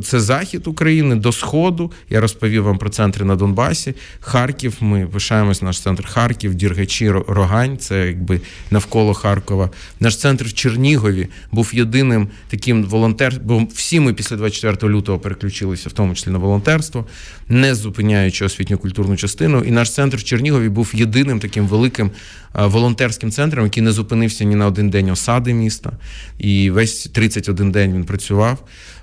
це 0.03 0.21
захід 0.21 0.67
України 0.67 1.15
до 1.15 1.33
Сходу. 1.33 1.93
Я 2.11 2.21
розповів 2.21 2.63
вам 2.63 2.79
про 2.79 2.89
центри 2.89 3.25
на 3.25 3.37
Донбасі. 3.37 3.95
Харків. 4.21 4.75
Ми 4.81 5.07
пишаємось 5.07 5.63
наш 5.63 5.81
центр 5.81 6.07
Харків, 6.07 6.55
Діргачі, 6.55 7.11
Рогань. 7.11 7.79
Це 7.79 8.07
якби 8.07 8.38
навколо 8.71 9.15
Харкова. 9.15 9.71
Наш 10.01 10.17
центр 10.17 10.45
в 10.45 10.53
Чернігові 10.53 11.29
був 11.53 11.71
єдиним 11.73 12.29
таким 12.49 12.85
волонтер. 12.85 13.41
Бо 13.45 13.67
всі 13.75 14.01
ми 14.01 14.13
після 14.13 14.37
24 14.37 14.93
лютого 14.93 15.19
переключилися, 15.19 15.89
в 15.89 15.93
тому 15.93 16.15
числі 16.15 16.31
на 16.31 16.39
волонтерство, 16.39 17.07
не 17.49 17.75
зупиняючи 17.75 18.45
освітньо-культурну 18.45 19.17
частину. 19.17 19.65
І 19.65 19.71
наш 19.71 19.95
центр 19.95 20.17
в 20.17 20.25
Чернігові 20.25 20.69
був 20.69 20.91
єдиним 20.95 21.41
таким 21.41 21.67
великим 21.67 22.11
волонтерським 22.55 23.31
центром, 23.31 23.65
який 23.65 23.83
не 23.83 23.93
зупинився 23.93 24.45
ні 24.45 24.55
на 24.55 24.67
один 24.67 24.91
день 24.91 25.11
осади 25.11 25.55
міста. 25.55 25.93
І 26.39 26.71
весь 26.71 27.07
31 27.07 27.71
день 27.71 27.95
він 27.95 28.05
працював. 28.05 28.59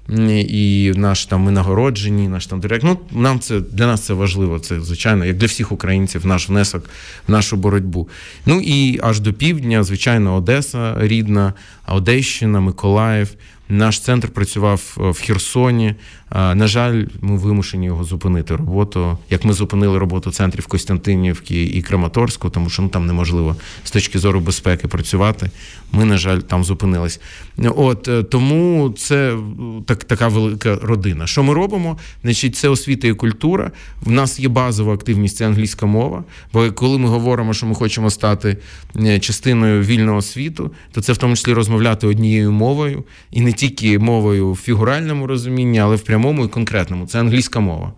І 0.09 0.93
наш 0.95 1.25
там 1.25 1.41
ми 1.41 1.51
нагороджені, 1.51 2.27
наш 2.27 2.47
там 2.47 2.59
директ. 2.59 2.83
Ну, 2.83 2.97
нам 3.11 3.39
це 3.39 3.59
для 3.59 3.85
нас 3.85 4.01
це 4.01 4.13
важливо. 4.13 4.59
Це 4.59 4.81
звичайно, 4.81 5.25
як 5.25 5.37
для 5.37 5.47
всіх 5.47 5.71
українців, 5.71 6.25
наш 6.25 6.49
внесок 6.49 6.89
в 7.27 7.31
нашу 7.31 7.57
боротьбу. 7.57 8.09
Ну 8.45 8.61
і 8.61 8.99
аж 9.03 9.19
до 9.19 9.33
півдня, 9.33 9.83
звичайно, 9.83 10.35
Одеса 10.35 10.95
рідна, 10.99 11.53
Одещина, 11.87 12.59
Миколаїв. 12.59 13.29
Наш 13.69 13.99
центр 13.99 14.27
працював 14.27 14.81
в 14.97 15.21
Херсоні. 15.21 15.95
На 16.31 16.67
жаль, 16.67 17.05
ми 17.21 17.37
вимушені 17.37 17.85
його 17.85 18.03
зупинити 18.03 18.55
роботу. 18.55 19.17
Як 19.29 19.45
ми 19.45 19.53
зупинили 19.53 19.97
роботу 19.97 20.31
центрів 20.31 20.67
Костянтинівки 20.67 21.63
і 21.63 21.81
Краматорську, 21.81 22.49
тому 22.49 22.69
що 22.69 22.81
ну 22.81 22.89
там 22.89 23.05
неможливо 23.05 23.55
з 23.83 23.91
точки 23.91 24.19
зору 24.19 24.39
безпеки 24.39 24.87
працювати. 24.87 25.49
Ми, 25.91 26.05
на 26.05 26.17
жаль, 26.17 26.39
там 26.39 26.63
зупинились. 26.63 27.19
От 27.57 28.07
е, 28.07 28.23
тому 28.23 28.93
це 28.97 29.37
так, 29.85 30.03
така 30.03 30.27
велика 30.27 30.79
родина. 30.81 31.27
Що 31.27 31.43
ми 31.43 31.53
робимо? 31.53 31.97
Значить, 32.23 32.55
це 32.55 32.69
освіта 32.69 33.07
і 33.07 33.13
культура. 33.13 33.71
В 34.01 34.11
нас 34.11 34.39
є 34.39 34.47
базова 34.47 34.93
активність 34.93 35.37
це 35.37 35.45
англійська 35.45 35.85
мова. 35.85 36.23
Бо 36.53 36.71
коли 36.71 36.97
ми 36.97 37.09
говоримо, 37.09 37.53
що 37.53 37.65
ми 37.65 37.75
хочемо 37.75 38.09
стати 38.09 38.57
е, 38.99 39.19
частиною 39.19 39.83
вільного 39.83 40.21
світу, 40.21 40.71
то 40.91 41.01
це 41.01 41.13
в 41.13 41.17
тому 41.17 41.35
числі 41.35 41.53
розмовляти 41.53 42.07
однією 42.07 42.51
мовою 42.51 43.03
і 43.31 43.41
не 43.41 43.53
тільки 43.53 43.99
мовою 43.99 44.51
в 44.51 44.57
фігуральному 44.57 45.27
розумінні, 45.27 45.79
але 45.79 45.95
в 45.95 46.01
прямому 46.01 46.14
і 46.45 46.47
конкретному. 46.47 47.07
Це 47.07 47.19
англійська 47.19 47.59
мова. 47.59 47.93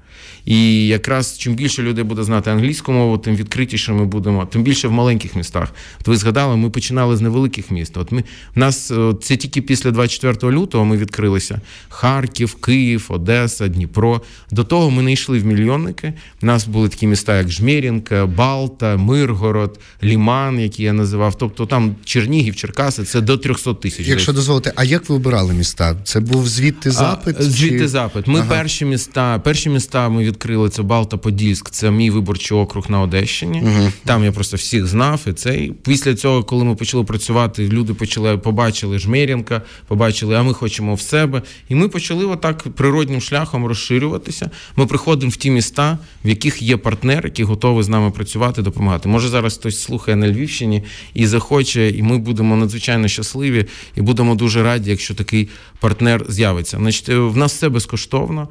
І 0.45 0.87
якраз 0.87 1.37
чим 1.37 1.55
більше 1.55 1.83
людей 1.83 2.03
буде 2.03 2.23
знати 2.23 2.51
англійську 2.51 2.91
мову, 2.91 3.17
тим 3.17 3.35
відкритіше 3.35 3.93
ми 3.93 4.05
будемо, 4.05 4.45
тим 4.45 4.63
більше 4.63 4.87
в 4.87 4.91
маленьких 4.91 5.35
містах. 5.35 5.73
От 6.01 6.07
ви 6.07 6.17
згадали, 6.17 6.57
ми 6.57 6.69
починали 6.69 7.17
з 7.17 7.21
невеликих 7.21 7.71
міст. 7.71 7.97
От 7.97 8.11
ми 8.11 8.23
в 8.55 8.59
нас 8.59 8.91
це 9.21 9.35
тільки 9.35 9.61
після 9.61 9.91
24 9.91 10.53
лютого 10.53 10.85
ми 10.85 10.97
відкрилися 10.97 11.61
Харків, 11.89 12.55
Київ, 12.55 13.05
Одеса, 13.09 13.67
Дніпро. 13.67 14.21
До 14.51 14.63
того 14.63 14.91
ми 14.91 15.03
не 15.03 15.13
йшли 15.13 15.39
в 15.39 15.45
мільйонники. 15.45 16.13
У 16.41 16.45
нас 16.45 16.67
були 16.67 16.89
такі 16.89 17.07
міста, 17.07 17.37
як 17.37 17.49
Жмєрінка, 17.49 18.25
Балта, 18.25 18.97
Миргород, 18.97 19.79
Ліман, 20.03 20.59
які 20.59 20.83
я 20.83 20.93
називав. 20.93 21.37
Тобто 21.37 21.65
там 21.65 21.95
Чернігів, 22.05 22.55
Черкаси 22.55 23.03
це 23.03 23.21
до 23.21 23.37
300 23.37 23.73
тисяч. 23.73 24.07
Якщо 24.07 24.33
дозволите, 24.33 24.73
а 24.75 24.83
як 24.83 25.09
ви 25.09 25.15
обирали 25.15 25.53
міста? 25.53 25.95
Це 26.03 26.19
був 26.19 26.47
звідти 26.47 26.91
запит? 26.91 27.35
А, 27.39 27.43
звідти 27.43 27.79
чи... 27.79 27.87
запит. 27.87 28.27
Ми 28.27 28.39
ага. 28.39 28.49
перші 28.49 28.85
міста, 28.85 29.39
перші 29.39 29.69
міста 29.69 30.09
ми 30.17 30.23
відкрили 30.23 30.69
це 30.69 30.81
Балта-Подільськ, 30.81 31.69
це 31.71 31.91
мій 31.91 32.09
виборчий 32.09 32.57
округ 32.57 32.85
на 32.89 33.01
Одещині. 33.01 33.61
Uh-huh. 33.61 33.91
Там 34.05 34.23
я 34.23 34.31
просто 34.31 34.57
всіх 34.57 34.87
знав. 34.87 35.21
І 35.27 35.33
це 35.33 35.69
після 35.83 36.15
цього, 36.15 36.43
коли 36.43 36.63
ми 36.63 36.75
почали 36.75 37.03
працювати, 37.03 37.69
люди 37.69 37.93
почали 37.93 38.37
побачили 38.37 38.99
Жмерінка, 38.99 39.61
побачили, 39.87 40.35
а 40.35 40.43
ми 40.43 40.53
хочемо 40.53 40.95
в 40.95 41.01
себе. 41.01 41.41
І 41.69 41.75
ми 41.75 41.87
почали 41.87 42.25
отак 42.25 42.67
природнім 42.75 43.21
шляхом 43.21 43.65
розширюватися. 43.65 44.49
Ми 44.75 44.85
приходимо 44.85 45.31
в 45.31 45.35
ті 45.35 45.51
міста, 45.51 45.97
в 46.25 46.29
яких 46.29 46.61
є 46.61 46.77
партнер, 46.77 47.25
які 47.25 47.43
готові 47.43 47.83
з 47.83 47.89
нами 47.89 48.11
працювати, 48.11 48.61
допомагати. 48.61 49.09
Може 49.09 49.29
зараз 49.29 49.57
хтось 49.57 49.81
слухає 49.81 50.17
на 50.17 50.27
Львівщині 50.27 50.83
і 51.13 51.27
захоче, 51.27 51.89
і 51.89 52.03
ми 52.03 52.17
будемо 52.17 52.55
надзвичайно 52.55 53.07
щасливі 53.07 53.65
і 53.95 54.01
будемо 54.01 54.35
дуже 54.35 54.63
раді, 54.63 54.89
якщо 54.89 55.13
такий 55.13 55.49
партнер 55.79 56.25
з'явиться. 56.29 56.77
Значить, 56.77 57.09
в 57.09 57.37
нас 57.37 57.53
все 57.53 57.69
безкоштовно. 57.69 58.47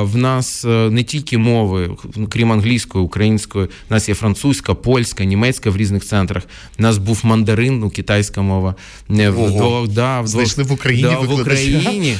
В 0.00 0.16
нас 0.16 0.64
е, 0.64 0.89
не 0.90 1.02
тільки 1.02 1.38
мови, 1.38 1.90
крім 2.28 2.52
англійської, 2.52 3.04
української, 3.04 3.66
у 3.66 3.94
нас 3.94 4.08
є 4.08 4.14
французька, 4.14 4.74
польська, 4.74 5.24
німецька 5.24 5.70
в 5.70 5.76
різних 5.76 6.04
центрах. 6.04 6.42
У 6.78 6.82
нас 6.82 6.98
був 6.98 7.20
мандарин, 7.22 7.78
ну 7.78 7.90
китайська 7.90 8.42
мова. 8.42 8.74
Ого. 9.10 9.86
Да, 9.86 10.26
Знайшли 10.26 10.64
в 10.64 10.72
Україні 10.72 11.02
да, 11.02 11.18
в 11.18 11.40
Україні. 11.40 12.16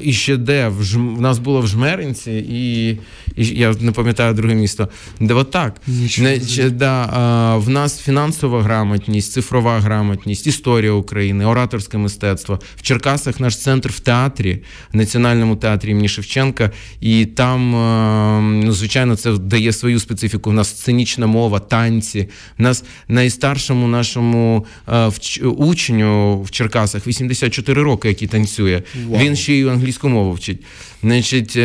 І 0.00 0.12
ще 0.12 0.36
де 0.36 0.68
в, 0.68 0.82
Ж... 0.82 0.98
в 0.98 1.20
нас 1.20 1.38
було 1.38 1.60
в 1.60 1.66
Жмеринці, 1.66 2.32
і, 2.32 2.90
і 3.36 3.46
я 3.46 3.74
не 3.80 3.92
пам'ятаю 3.92 4.34
друге 4.34 4.54
місто. 4.54 4.88
Де 5.20 5.34
от 5.34 5.50
так. 5.50 5.80
Не, 6.18 6.38
да, 6.70 7.08
а, 7.12 7.56
в 7.56 7.68
нас 7.68 8.00
фінансова 8.00 8.62
грамотність, 8.62 9.32
цифрова 9.32 9.80
грамотність, 9.80 10.46
історія 10.46 10.92
України, 10.92 11.44
ораторське 11.44 11.98
мистецтво. 11.98 12.60
В 12.76 12.82
Черкасах 12.82 13.40
наш 13.40 13.56
центр 13.58 13.90
в 13.90 14.00
театрі, 14.00 14.62
в 14.92 14.96
Національному 14.96 15.56
театрі 15.56 15.90
імені 15.90 16.08
Шевченка. 16.08 16.70
І 17.00 17.26
там, 17.26 17.74
е, 17.74 17.78
звичайно, 18.68 19.16
це 19.16 19.32
дає 19.32 19.72
свою 19.72 20.00
специфіку. 20.00 20.50
У 20.50 20.52
нас 20.52 20.68
сценічна 20.68 21.26
мова, 21.26 21.58
танці. 21.58 22.28
У 22.58 22.62
нас 22.62 22.84
найстаршому 23.08 23.88
нашому 23.88 24.66
е, 24.88 25.10
учню 25.42 26.42
в 26.42 26.50
Черкасах 26.50 27.06
84 27.06 27.82
роки, 27.82 28.08
який 28.08 28.28
танцює. 28.28 28.82
Wow. 29.08 29.18
Він 29.18 29.36
ще 29.36 29.52
й 29.52 29.68
англійську 29.68 30.08
мову 30.08 30.32
вчить. 30.32 30.60
Значить, 31.02 31.56
е, 31.56 31.62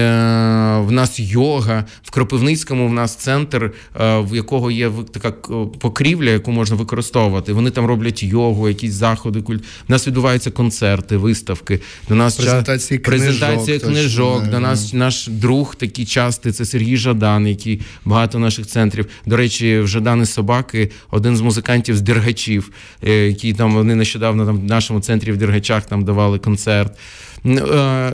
в 0.79 0.91
нас 0.91 1.19
йога, 1.19 1.85
в 2.03 2.11
Кропивницькому 2.11 2.87
в 2.87 2.93
нас 2.93 3.15
центр, 3.15 3.71
е, 3.99 4.19
в 4.19 4.35
якого 4.35 4.71
є 4.71 4.91
така 5.11 5.31
покрівля, 5.79 6.29
яку 6.29 6.51
можна 6.51 6.75
використовувати. 6.75 7.53
Вони 7.53 7.71
там 7.71 7.85
роблять 7.85 8.23
йогу, 8.23 8.67
якісь 8.67 8.93
заходи. 8.93 9.41
Культ. 9.41 9.63
У 9.89 9.91
нас 9.91 10.07
відбуваються 10.07 10.51
концерти, 10.51 11.17
виставки. 11.17 11.79
До 12.09 12.15
нас 12.15 12.35
презентації 12.35 12.99
книжок, 12.99 13.25
презентація 13.25 13.79
книжок. 13.79 14.37
Точно. 14.37 14.51
До 14.51 14.59
нас 14.59 14.93
наш 14.93 15.27
друг 15.27 15.75
такий 15.75 16.05
частий, 16.05 16.51
це 16.51 16.65
Сергій 16.65 16.97
Жадан, 16.97 17.47
який 17.47 17.81
багато 18.05 18.39
наших 18.39 18.67
центрів. 18.67 19.05
До 19.25 19.37
речі, 19.37 19.79
в 19.79 19.87
Жадани 19.87 20.25
собаки 20.25 20.91
один 21.11 21.37
з 21.37 21.41
музикантів 21.41 21.97
з 21.97 22.01
Дергачів, 22.01 22.71
е, 23.03 23.27
який 23.27 23.53
там 23.53 23.73
вони 23.73 23.95
нещодавно 23.95 24.45
там 24.45 24.59
в 24.59 24.63
нашому 24.63 24.99
центрі 24.99 25.31
в 25.31 25.37
Дергачах 25.37 25.85
там 25.85 26.05
давали 26.05 26.39
концерт. 26.39 26.97
Е, 27.47 28.13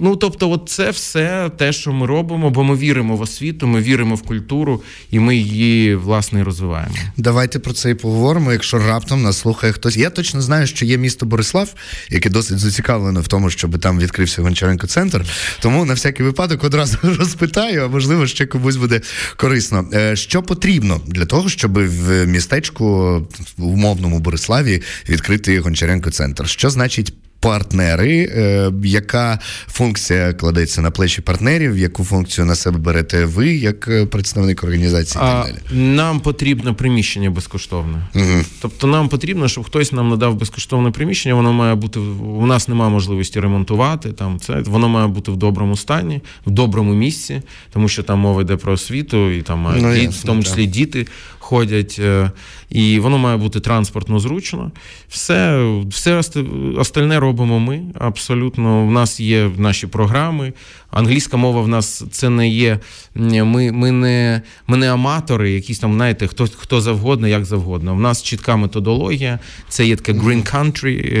ну 0.00 0.16
тобто, 0.16 0.50
от 0.50 0.68
це 0.68 0.90
все 0.90 1.50
те, 1.56 1.72
що 1.72 1.92
ми 1.92 2.06
робимо, 2.06 2.50
бо 2.50 2.64
ми 2.64 2.76
віримо 2.76 3.16
в 3.16 3.20
освіту, 3.20 3.66
ми 3.66 3.80
віримо 3.80 4.14
в 4.14 4.22
культуру, 4.22 4.82
і 5.10 5.20
ми 5.20 5.36
її 5.36 5.94
власне 5.94 6.44
розвиваємо. 6.44 6.94
Давайте 7.16 7.58
про 7.58 7.72
це 7.72 7.90
і 7.90 7.94
поговоримо. 7.94 8.52
Якщо 8.52 8.78
раптом 8.78 9.22
нас 9.22 9.38
слухає 9.38 9.72
хтось, 9.72 9.96
я 9.96 10.10
точно 10.10 10.40
знаю, 10.40 10.66
що 10.66 10.84
є 10.84 10.98
місто 10.98 11.26
Борислав, 11.26 11.74
яке 12.10 12.30
досить 12.30 12.58
зацікавлене 12.58 13.20
в 13.20 13.28
тому, 13.28 13.50
щоб 13.50 13.78
там 13.78 13.98
відкрився 13.98 14.42
Гончаренко 14.42 14.86
центр. 14.86 15.26
Тому 15.60 15.84
на 15.84 15.94
всякий 15.94 16.26
випадок 16.26 16.64
одразу 16.64 16.98
розпитаю, 17.02 17.82
а 17.84 17.88
можливо 17.88 18.26
ще 18.26 18.46
комусь 18.46 18.76
буде 18.76 19.00
корисно. 19.36 19.88
Е, 19.94 20.16
що 20.16 20.42
потрібно 20.42 21.00
для 21.06 21.26
того, 21.26 21.48
щоб 21.48 21.72
в 21.72 22.26
містечку 22.26 23.16
в 23.56 23.66
умовному 23.66 24.18
Бориславі 24.18 24.82
відкрити 25.08 25.60
Гончаренко 25.60 26.10
центр? 26.10 26.48
Що 26.48 26.70
значить? 26.70 27.12
Партнери, 27.40 28.18
е, 28.18 28.72
яка 28.84 29.38
функція 29.66 30.32
кладеться 30.32 30.82
на 30.82 30.90
плечі 30.90 31.22
партнерів, 31.22 31.78
яку 31.78 32.04
функцію 32.04 32.44
на 32.44 32.54
себе 32.54 32.78
берете 32.78 33.24
ви, 33.24 33.48
як 33.48 33.88
е, 33.88 34.06
представник 34.06 34.64
організації? 34.64 35.24
А, 35.24 35.44
так 35.44 35.54
далі? 35.54 35.78
Нам 35.80 36.20
потрібно 36.20 36.74
приміщення 36.74 37.30
безкоштовне. 37.30 38.08
Угу. 38.14 38.44
Тобто 38.62 38.86
нам 38.86 39.08
потрібно, 39.08 39.48
щоб 39.48 39.64
хтось 39.64 39.92
нам 39.92 40.08
надав 40.08 40.34
безкоштовне 40.34 40.90
приміщення. 40.90 41.34
Воно 41.34 41.52
має 41.52 41.74
бути 41.74 42.00
у 42.00 42.46
нас 42.46 42.68
немає 42.68 42.90
можливості 42.90 43.40
ремонтувати. 43.40 44.12
Там 44.12 44.40
це 44.40 44.60
воно 44.60 44.88
має 44.88 45.06
бути 45.06 45.30
в 45.30 45.36
доброму 45.36 45.76
стані, 45.76 46.20
в 46.46 46.50
доброму 46.50 46.94
місці, 46.94 47.42
тому 47.72 47.88
що 47.88 48.02
там 48.02 48.18
мова 48.18 48.42
йде 48.42 48.56
про 48.56 48.72
освіту, 48.72 49.30
і 49.30 49.42
там 49.42 49.58
мають 49.58 49.82
ну, 50.04 50.10
в 50.10 50.22
тому 50.24 50.42
числі 50.42 50.62
так. 50.62 50.70
діти 50.70 51.06
ходять, 51.40 51.96
е, 51.98 52.30
і 52.70 52.98
воно 52.98 53.18
має 53.18 53.36
бути 53.36 53.60
транспортно 53.60 54.18
зручно. 54.18 54.72
Все 55.08 55.64
все 55.88 56.22
остальне 56.76 57.20
робимо 57.20 57.58
ми. 57.58 57.82
Абсолютно, 57.98 58.86
в 58.86 58.90
нас 58.90 59.20
є 59.20 59.50
наші 59.56 59.86
програми. 59.86 60.52
Англійська 60.90 61.36
мова 61.36 61.60
в 61.60 61.68
нас 61.68 62.04
це 62.10 62.30
не 62.30 62.48
є. 62.48 62.78
Ми 63.14 63.72
ми, 63.72 63.90
не 63.92 64.42
ми 64.66 64.76
не 64.76 64.92
аматори, 64.92 65.50
якісь 65.50 65.78
там, 65.78 65.94
знаєте, 65.94 66.26
хто 66.26 66.48
хто 66.56 66.80
завгодно, 66.80 67.28
як 67.28 67.44
завгодно. 67.44 67.94
У 67.94 67.98
нас 67.98 68.22
чітка 68.22 68.56
методологія, 68.56 69.38
це 69.68 69.86
є 69.86 69.96
така 69.96 70.18
Green 70.18 70.54
Country, 70.54 71.16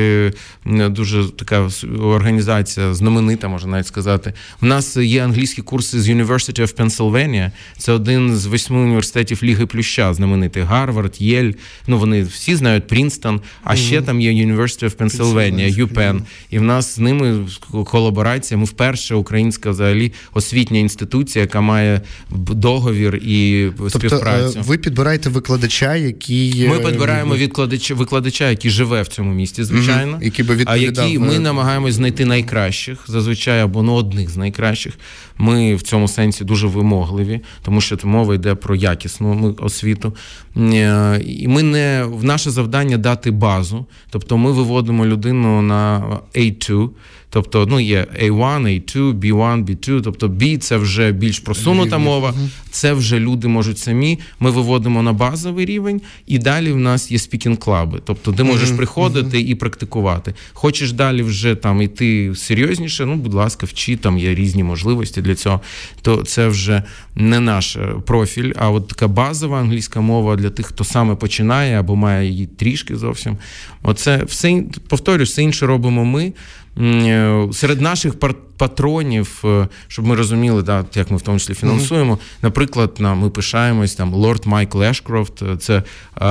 е, 0.66 0.88
дуже 0.88 1.24
така 1.24 1.68
організація, 2.02 2.94
знаменита, 2.94 3.48
можна 3.48 3.70
навіть 3.70 3.86
сказати. 3.86 4.32
У 4.62 4.66
нас 4.66 4.96
є 4.96 5.24
англійські 5.24 5.62
курси 5.62 6.00
з 6.00 6.08
University 6.08 6.60
of 6.60 6.76
Pennsylvania. 6.76 7.50
Це 7.78 7.92
один 7.92 8.36
з 8.36 8.46
восьми 8.46 8.78
університетів 8.78 9.40
Ліги 9.42 9.66
Плюща, 9.66 10.14
знаменитий 10.14 10.62
Гарвард, 10.62 11.14
Єль. 11.18 11.52
Ну 11.86 11.98
вони 11.98 12.22
всі 12.22 12.56
знають 12.56 12.86
Прінстон, 12.86 13.40
а 13.64 13.76
ще 13.76 14.02
там 14.02 14.20
є 14.20 14.30
University 14.30 14.84
of 14.84 14.96
Pennsylvania, 14.96 15.86
UPenn. 15.86 16.20
І 16.50 16.58
в 16.58 16.62
нас 16.62 16.94
з 16.94 16.98
ними 16.98 17.46
колаборація. 17.84 18.58
Ми 18.58 18.64
вперше 18.64 19.14
українська 19.14 19.59
українська 19.60 19.70
взагалі 19.70 20.12
освітня 20.34 20.78
інституція, 20.78 21.42
яка 21.42 21.60
має 21.60 22.00
договір 22.30 23.16
і 23.16 23.68
тобто, 23.78 23.98
співпрацю. 23.98 24.60
Ви 24.62 24.78
підбираєте 24.78 25.30
викладача, 25.30 25.96
який 25.96 26.68
ми 26.68 26.78
підбираємо 26.78 27.34
викладача, 27.34 27.94
викладача, 27.94 28.50
який 28.50 28.70
живе 28.70 29.02
в 29.02 29.08
цьому 29.08 29.34
місті, 29.34 29.64
звичайно, 29.64 30.12
угу. 30.12 30.22
який 30.22 30.44
би 30.44 30.54
відповідав... 30.56 31.04
а 31.04 31.08
які 31.08 31.18
ми 31.18 31.38
намагаємось 31.38 31.94
знайти 31.94 32.24
найкращих, 32.24 33.04
зазвичай 33.08 33.60
або 33.60 33.82
ну 33.82 33.94
одних 33.94 34.30
з 34.30 34.36
найкращих. 34.36 34.98
Ми 35.38 35.74
в 35.74 35.82
цьому 35.82 36.08
сенсі 36.08 36.44
дуже 36.44 36.66
вимогливі, 36.66 37.40
тому 37.62 37.80
що 37.80 37.96
мова 38.04 38.34
йде 38.34 38.54
про 38.54 38.74
якісну 38.74 39.56
освіту. 39.60 40.12
Е, 40.56 41.20
і 41.26 41.48
ми 41.48 41.62
не 41.62 42.04
в 42.04 42.24
наше 42.24 42.50
завдання 42.50 42.96
дати 42.96 43.30
базу, 43.30 43.86
тобто 44.10 44.36
ми 44.36 44.52
виводимо 44.52 45.06
людину 45.06 45.62
на 45.62 46.02
A2, 46.34 46.90
Тобто, 47.32 47.66
ну 47.66 47.80
є 47.80 48.06
A1, 48.22 48.62
A2, 48.62 49.12
B1, 49.12 49.64
B2, 49.64 50.00
тобто 50.02 50.28
B 50.28 50.58
це 50.58 50.76
вже 50.76 51.12
більш 51.12 51.38
просунута 51.38 51.98
мова, 51.98 52.34
це 52.70 52.92
вже 52.92 53.20
люди 53.20 53.48
можуть 53.48 53.78
самі. 53.78 54.18
Ми 54.40 54.50
виводимо 54.50 55.02
на 55.02 55.12
базовий 55.12 55.66
рівень, 55.66 56.00
і 56.26 56.38
далі 56.38 56.72
в 56.72 56.76
нас 56.76 57.10
є 57.10 57.18
speaking 57.18 57.65
club 57.65 57.88
и. 57.88 58.00
Тобто, 58.04 58.32
ти 58.32 58.44
можеш 58.44 58.70
приходити 58.70 59.40
і 59.40 59.54
практикувати. 59.54 60.34
Хочеш 60.52 60.92
далі 60.92 61.22
вже 61.22 61.54
там 61.54 61.82
йти 61.82 62.32
серйозніше, 62.34 63.06
ну, 63.06 63.16
будь 63.16 63.34
ласка, 63.34 63.66
вчи, 63.66 63.96
там 63.96 64.18
є 64.18 64.34
різні 64.34 64.64
можливості 64.64 65.22
для 65.22 65.34
цього. 65.34 65.60
То 66.02 66.22
це 66.22 66.48
вже 66.48 66.82
не 67.14 67.40
наш 67.40 67.76
е, 67.76 67.94
профіль, 68.06 68.52
а 68.56 68.70
от 68.70 68.88
така 68.88 69.08
базова 69.08 69.60
англійська 69.60 70.00
мова 70.00 70.36
для 70.36 70.50
тих, 70.50 70.66
хто 70.66 70.84
саме 70.84 71.14
починає 71.14 71.80
або 71.80 71.96
має 71.96 72.30
її 72.30 72.46
трішки 72.46 72.96
зовсім. 72.96 73.36
Оце 73.82 74.24
все 74.24 74.62
повторюю, 74.88 75.24
все 75.24 75.42
інше 75.42 75.66
робимо 75.66 76.04
ми. 76.04 76.32
Е, 76.78 77.48
серед 77.52 77.80
наших 77.80 78.18
патронів, 78.60 79.42
е, 79.44 79.68
щоб 79.88 80.06
ми 80.06 80.16
розуміли, 80.16 80.62
да, 80.62 80.84
як 80.94 81.10
ми 81.10 81.16
в 81.16 81.22
тому 81.22 81.38
числі 81.38 81.54
фінансуємо. 81.54 82.14
Mm-hmm. 82.14 82.42
Наприклад, 82.42 82.96
на, 82.98 83.14
ми 83.14 83.30
пишаємось 83.30 83.94
там 83.94 84.14
Лорд 84.14 84.46
Майкл 84.46 84.82
Ешкрофт, 84.82 85.42
е, 85.42 85.56
це 85.56 85.74
е, 85.76 86.24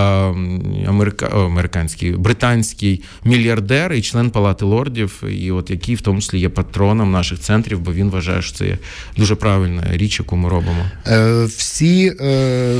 америка, 0.88 1.25
американський 1.25 2.11
британський 2.11 3.03
мільярдер 3.23 3.93
і 3.93 4.01
член 4.01 4.30
Палати 4.30 4.65
лордів, 4.65 5.23
і 5.30 5.51
от 5.51 5.69
який 5.69 5.95
в 5.95 6.01
тому 6.01 6.21
числі 6.21 6.39
є 6.39 6.49
патроном 6.49 7.11
наших 7.11 7.39
центрів, 7.39 7.80
бо 7.80 7.93
він 7.93 8.09
вважає, 8.09 8.41
що 8.41 8.57
це 8.57 8.67
є 8.67 8.77
дуже 9.17 9.36
правильна 9.36 9.84
річ, 9.91 10.19
яку 10.19 10.36
ми 10.36 10.49
робимо. 10.49 10.86
Е, 11.07 11.45
Всі, 11.45 12.13
е, 12.21 12.75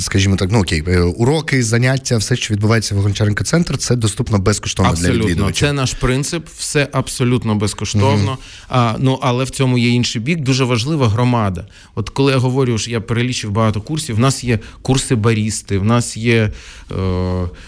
скажімо 0.00 0.36
так, 0.36 0.48
ну 0.52 0.60
окей, 0.60 0.82
уроки, 1.16 1.62
заняття, 1.62 2.16
все, 2.16 2.36
що 2.36 2.54
відбувається 2.54 2.94
в 2.94 2.98
Гончаренко 2.98 3.44
центр, 3.44 3.78
це 3.78 3.96
доступно 3.96 4.38
безкоштовно 4.38 4.90
абсолютно. 4.90 5.18
для 5.18 5.24
відвідувачів. 5.24 5.68
Це 5.68 5.72
наш 5.72 5.94
принцип, 5.94 6.46
все 6.58 6.88
абсолютно 6.92 7.54
безкоштовно 7.54 7.83
безкоштовно. 7.84 8.30
Угу. 8.30 8.38
А, 8.68 8.96
Ну 8.98 9.18
але 9.22 9.44
в 9.44 9.50
цьому 9.50 9.78
є 9.78 9.88
інший 9.88 10.22
бік. 10.22 10.40
Дуже 10.40 10.64
важлива 10.64 11.08
громада. 11.08 11.66
От 11.94 12.10
коли 12.10 12.32
я 12.32 12.38
говорю, 12.38 12.78
що 12.78 12.90
я 12.90 13.00
перелічив 13.00 13.50
багато 13.50 13.80
курсів, 13.80 14.16
в 14.16 14.18
нас 14.18 14.44
є 14.44 14.58
курси 14.82 15.14
барісти, 15.14 15.78
в 15.78 15.84
нас 15.84 16.16
є 16.16 16.50
е, 16.90 16.94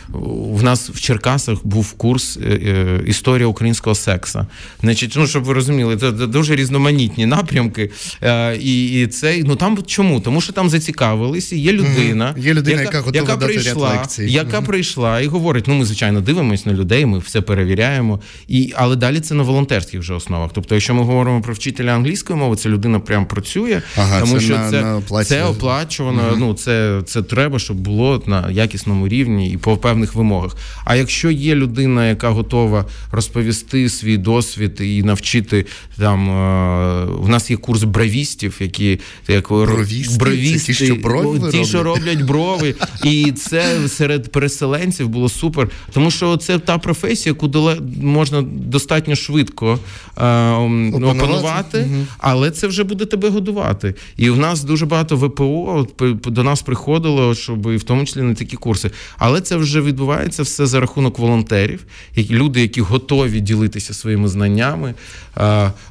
в 0.09 0.63
нас 0.63 0.91
в 0.91 1.01
Черкасах 1.01 1.59
був 1.67 1.93
курс 1.93 2.37
е, 2.37 2.49
е, 2.49 3.01
історія 3.07 3.47
українського 3.47 3.95
секса. 3.95 4.47
Значить, 4.81 5.15
ну 5.17 5.27
щоб 5.27 5.45
ви 5.45 5.55
розуміли, 5.55 5.97
це 5.97 6.11
дуже 6.11 6.57
різноманітні 6.57 7.27
напрямки. 7.27 7.91
Е, 8.23 8.57
і 8.57 9.03
і 9.03 9.07
це 9.07 9.43
ну 9.45 9.57
там 9.57 9.79
чому? 9.87 10.21
Тому 10.21 10.41
що 10.41 10.53
там 10.53 10.71
зацікавилися. 10.71 11.57
Є 11.57 11.73
людина, 11.73 12.31
угу. 12.37 12.47
є 12.47 12.55
людина, 12.55 12.83
яка, 12.83 12.97
яка, 12.97 13.11
яка 13.13 13.37
прийшла, 13.37 13.89
ряд 13.89 13.99
лекцій. 13.99 14.25
яка 14.25 14.59
угу. 14.59 14.67
прийшла 14.67 15.21
і 15.21 15.27
говорить: 15.27 15.65
ну 15.67 15.75
ми 15.75 15.85
звичайно 15.85 16.21
дивимося 16.21 16.63
на 16.67 16.77
людей, 16.77 17.07
ми 17.07 17.19
все 17.19 17.41
перевіряємо. 17.41 18.21
І 18.49 18.73
але 18.77 18.97
далі 18.97 19.21
це 19.21 19.35
на 19.35 19.43
волонтерських 19.43 20.03
вже 20.07 20.15
основах. 20.15 20.51
Тобто, 20.55 20.75
якщо 20.75 20.95
ми 20.95 21.03
говоримо 21.03 21.41
про 21.41 21.55
вчителя 21.55 21.95
англійської 21.95 22.39
мови, 22.39 22.57
це 22.57 22.69
людина 22.69 23.01
прям 23.01 23.27
працює, 23.27 23.83
ага, 23.97 24.21
тому 24.21 24.35
це 24.35 24.41
що 24.41 24.57
на, 24.57 24.71
це 24.71 24.83
на 25.11 25.25
це 25.25 25.45
оплачувано. 25.45 26.23
Угу. 26.29 26.37
Ну 26.39 26.55
це 26.55 27.03
це 27.07 27.23
треба, 27.23 27.59
щоб 27.59 27.77
було 27.77 28.23
на 28.27 28.51
якісному 28.51 29.09
рівні 29.09 29.51
і 29.51 29.57
по 29.57 29.77
певних 29.77 30.15
вимогах. 30.15 30.57
А 30.85 30.97
якщо 30.97 31.31
є 31.31 31.55
людина, 31.55 32.09
яка 32.09 32.31
готова 32.31 32.85
розповісти 33.13 33.89
свій 33.89 34.17
досвід 34.17 34.81
і 34.81 35.03
навчити 35.03 35.67
там 35.99 36.31
е, 36.31 37.05
в 37.05 37.29
нас 37.29 37.51
є 37.51 37.57
курс 37.57 37.83
бравістів, 37.83 38.57
які 38.61 39.01
як 39.29 39.49
бровісти, 39.49 40.19
бровісти 40.19 40.73
ті, 40.73 40.85
що 40.85 40.95
брови 40.95 41.51
ті, 41.51 41.65
що 41.65 41.83
роблять 41.83 42.23
брови, 42.23 42.75
і 43.05 43.33
це 43.33 43.89
серед 43.89 44.33
переселенців 44.33 45.09
було 45.09 45.29
супер, 45.29 45.69
тому 45.93 46.11
що 46.11 46.37
це 46.37 46.59
та 46.59 46.79
професія, 46.79 47.37
яку 47.41 47.75
можна 48.03 48.43
достатньо 48.43 49.17
швидко 49.17 49.79
опанувати, 50.17 51.07
опанувати 51.07 51.81
угу. 51.81 52.07
але 52.19 52.51
це 52.51 52.67
вже 52.67 52.85
буде 52.85 53.05
тебе 53.05 53.29
годувати. 53.29 53.95
І 54.17 54.31
в 54.31 54.39
нас 54.39 54.65
дуже 54.65 54.87
багато 54.87 55.17
ВПО 55.17 55.87
до 56.27 56.43
нас 56.43 56.63
приходило, 56.63 57.35
щоб 57.35 57.67
і 57.67 57.77
в 57.77 57.83
тому 57.83 58.05
числі 58.05 58.23
на 58.23 58.35
такі 58.35 58.57
курси. 58.57 58.91
Але 59.19 59.41
це 59.41 59.57
вже 59.57 59.81
відбувається 59.81 60.43
все 60.43 60.67
за 60.67 60.81
рахунок 60.81 61.19
волонтерів, 61.19 61.85
які 62.15 62.35
люди, 62.35 62.61
які 62.61 62.81
готові 62.81 63.41
ділитися 63.41 63.95
своїми 63.95 64.29
знаннями. 64.29 64.95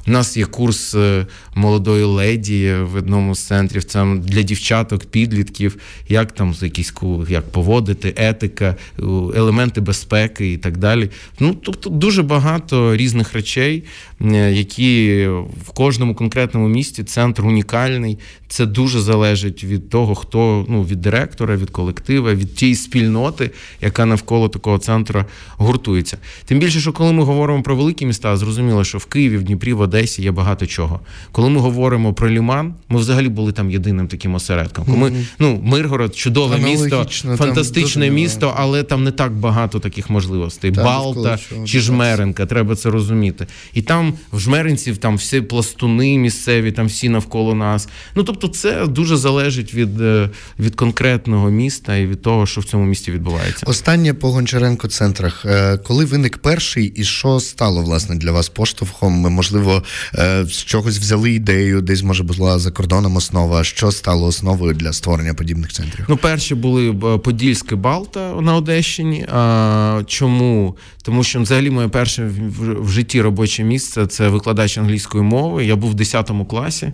У 0.06 0.10
нас 0.10 0.36
є 0.36 0.44
курс 0.44 0.94
е, 0.94 1.26
молодої 1.54 2.04
леді 2.04 2.74
в 2.92 2.96
одному 2.96 3.34
з 3.34 3.46
центрів. 3.46 3.84
Це 3.84 4.16
для 4.16 4.42
дівчаток, 4.42 5.04
підлітків, 5.04 5.76
як 6.08 6.32
там 6.32 6.54
якісь 6.62 6.94
як 7.28 7.50
поводити, 7.50 8.14
етика, 8.16 8.76
елементи 9.36 9.80
безпеки 9.80 10.52
і 10.52 10.56
так 10.56 10.76
далі. 10.76 11.10
Ну 11.40 11.56
тобто 11.62 11.90
дуже 11.90 12.22
багато 12.22 12.96
різних 12.96 13.32
речей, 13.32 13.84
які 14.50 15.26
в 15.66 15.70
кожному 15.74 16.14
конкретному 16.14 16.68
місті 16.68 17.04
центр 17.04 17.46
унікальний. 17.46 18.18
Це 18.48 18.66
дуже 18.66 19.00
залежить 19.00 19.64
від 19.64 19.90
того, 19.90 20.14
хто 20.14 20.66
ну 20.68 20.82
від 20.82 21.00
директора, 21.00 21.56
від 21.56 21.70
колектива, 21.70 22.34
від 22.34 22.54
тієї 22.54 22.76
спільноти, 22.76 23.50
яка 23.80 24.06
навколо 24.06 24.48
такого 24.48 24.78
центру 24.78 25.24
гуртується. 25.56 26.18
Тим 26.44 26.58
більше, 26.58 26.80
що 26.80 26.92
коли 26.92 27.12
ми 27.12 27.22
говоримо 27.22 27.62
про 27.62 27.76
великі 27.76 28.06
міста, 28.06 28.36
зрозуміло, 28.36 28.84
що 28.84 28.98
в 28.98 29.04
Києві, 29.04 29.36
в 29.36 29.42
Дніпрі, 29.42 29.72
в 29.72 29.80
Одесі 29.80 30.22
є 30.22 30.30
багато 30.30 30.66
чого. 30.66 31.00
Коли 31.32 31.50
ми 31.50 31.60
говоримо 31.60 32.14
про 32.14 32.30
Ліман, 32.30 32.74
ми 32.88 32.98
взагалі 32.98 33.28
були 33.28 33.52
там 33.52 33.70
єдиним 33.70 34.08
таким 34.08 34.34
осередком. 34.34 34.84
Ми, 34.88 35.12
ну 35.38 35.60
Миргород, 35.62 36.16
чудове 36.16 36.58
місто, 36.58 37.06
фантастичне 37.36 38.10
місто, 38.10 38.54
але 38.56 38.82
там 38.82 39.04
не 39.04 39.10
так 39.10 39.32
багато 39.32 39.78
таких 39.78 40.10
можливостей. 40.10 40.72
Там 40.72 40.84
Балта 40.84 41.38
чи 41.64 41.80
Жмеренка, 41.80 42.46
треба 42.46 42.76
це 42.76 42.90
розуміти. 42.90 43.46
І 43.76 43.82
там 43.82 44.14
в 44.32 44.40
Жмеринців 44.40 44.96
там 44.98 45.16
всі 45.16 45.40
пластуни 45.40 46.18
місцеві, 46.18 46.72
там 46.72 46.86
всі 46.86 47.08
навколо 47.08 47.54
нас. 47.54 47.88
Ну 48.14 48.22
тобто, 48.22 48.48
це 48.48 48.86
дуже 48.86 49.16
залежить 49.16 49.74
від 49.74 50.00
е, 50.00 50.30
від 50.58 50.74
конкретного 50.74 51.50
міста 51.50 51.96
і 51.96 52.06
від 52.06 52.22
того, 52.22 52.46
що 52.46 52.60
в 52.60 52.64
цьому 52.64 52.84
місті 52.84 53.12
відбувається. 53.12 53.66
Останнє 53.66 54.14
по 54.14 54.32
Гончаренко 54.32 54.88
центрах. 54.88 55.44
Е, 55.46 55.76
коли 55.76 56.04
виник 56.04 56.38
перший, 56.38 56.86
і 56.96 57.04
що 57.04 57.40
стало 57.40 57.82
власне 57.82 58.16
для 58.16 58.32
вас 58.32 58.48
поштовхом? 58.48 59.12
Можливо, 59.12 59.82
е, 60.14 60.44
з 60.44 60.64
чогось 60.64 60.98
взяли 60.98 61.32
ідею, 61.32 61.80
десь 61.80 62.02
може 62.02 62.22
була 62.22 62.58
за 62.58 62.70
кордоном 62.70 63.16
основа. 63.16 63.64
Що 63.64 63.92
стало 63.92 64.26
основою 64.26 64.74
для 64.74 64.92
створення 64.92 65.34
подібних 65.34 65.72
центрів? 65.72 66.06
Ну, 66.08 66.16
перші 66.16 66.54
були 66.54 66.94
Подільське 67.18 67.76
Балта 67.76 68.32
на 68.40 68.56
Одещині. 68.56 69.26
А 69.32 70.02
чому? 70.06 70.76
Тому 71.02 71.24
що 71.24 71.40
взагалі 71.40 71.70
моє 71.70 71.88
перше 71.88 72.30
в 72.80 72.88
житті 72.88 73.22
робоче 73.22 73.65
місце 73.66 74.06
це 74.06 74.28
викладач 74.28 74.78
англійської 74.78 75.24
мови. 75.24 75.64
Я 75.64 75.76
був 75.76 75.90
в 75.90 75.94
10 75.94 76.30
класі. 76.50 76.92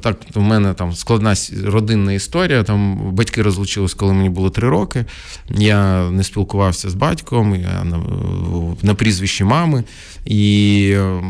Так, 0.00 0.16
у 0.34 0.40
мене 0.40 0.74
там 0.74 0.92
складна 0.92 1.34
родинна 1.64 2.12
історія. 2.12 2.62
Там 2.62 2.96
батьки 3.12 3.42
розлучились, 3.42 3.94
коли 3.94 4.12
мені 4.12 4.28
було 4.30 4.50
три 4.50 4.68
роки. 4.68 5.04
Я 5.50 6.10
не 6.10 6.24
спілкувався 6.24 6.90
з 6.90 6.94
батьком 6.94 7.54
я 7.56 7.84
на, 7.84 8.00
на 8.82 8.94
прізвищі 8.94 9.44
мами. 9.44 9.84
І 10.24 10.90
е, 10.96 11.22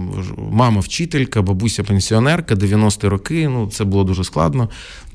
мама 0.50 0.80
вчителька, 0.80 1.42
бабуся 1.42 1.84
пенсіонерка, 1.84 2.54
90-ті 2.54 3.08
роки. 3.08 3.48
Ну 3.48 3.68
це 3.72 3.84
було 3.84 4.04
дуже 4.04 4.24
складно. 4.24 4.68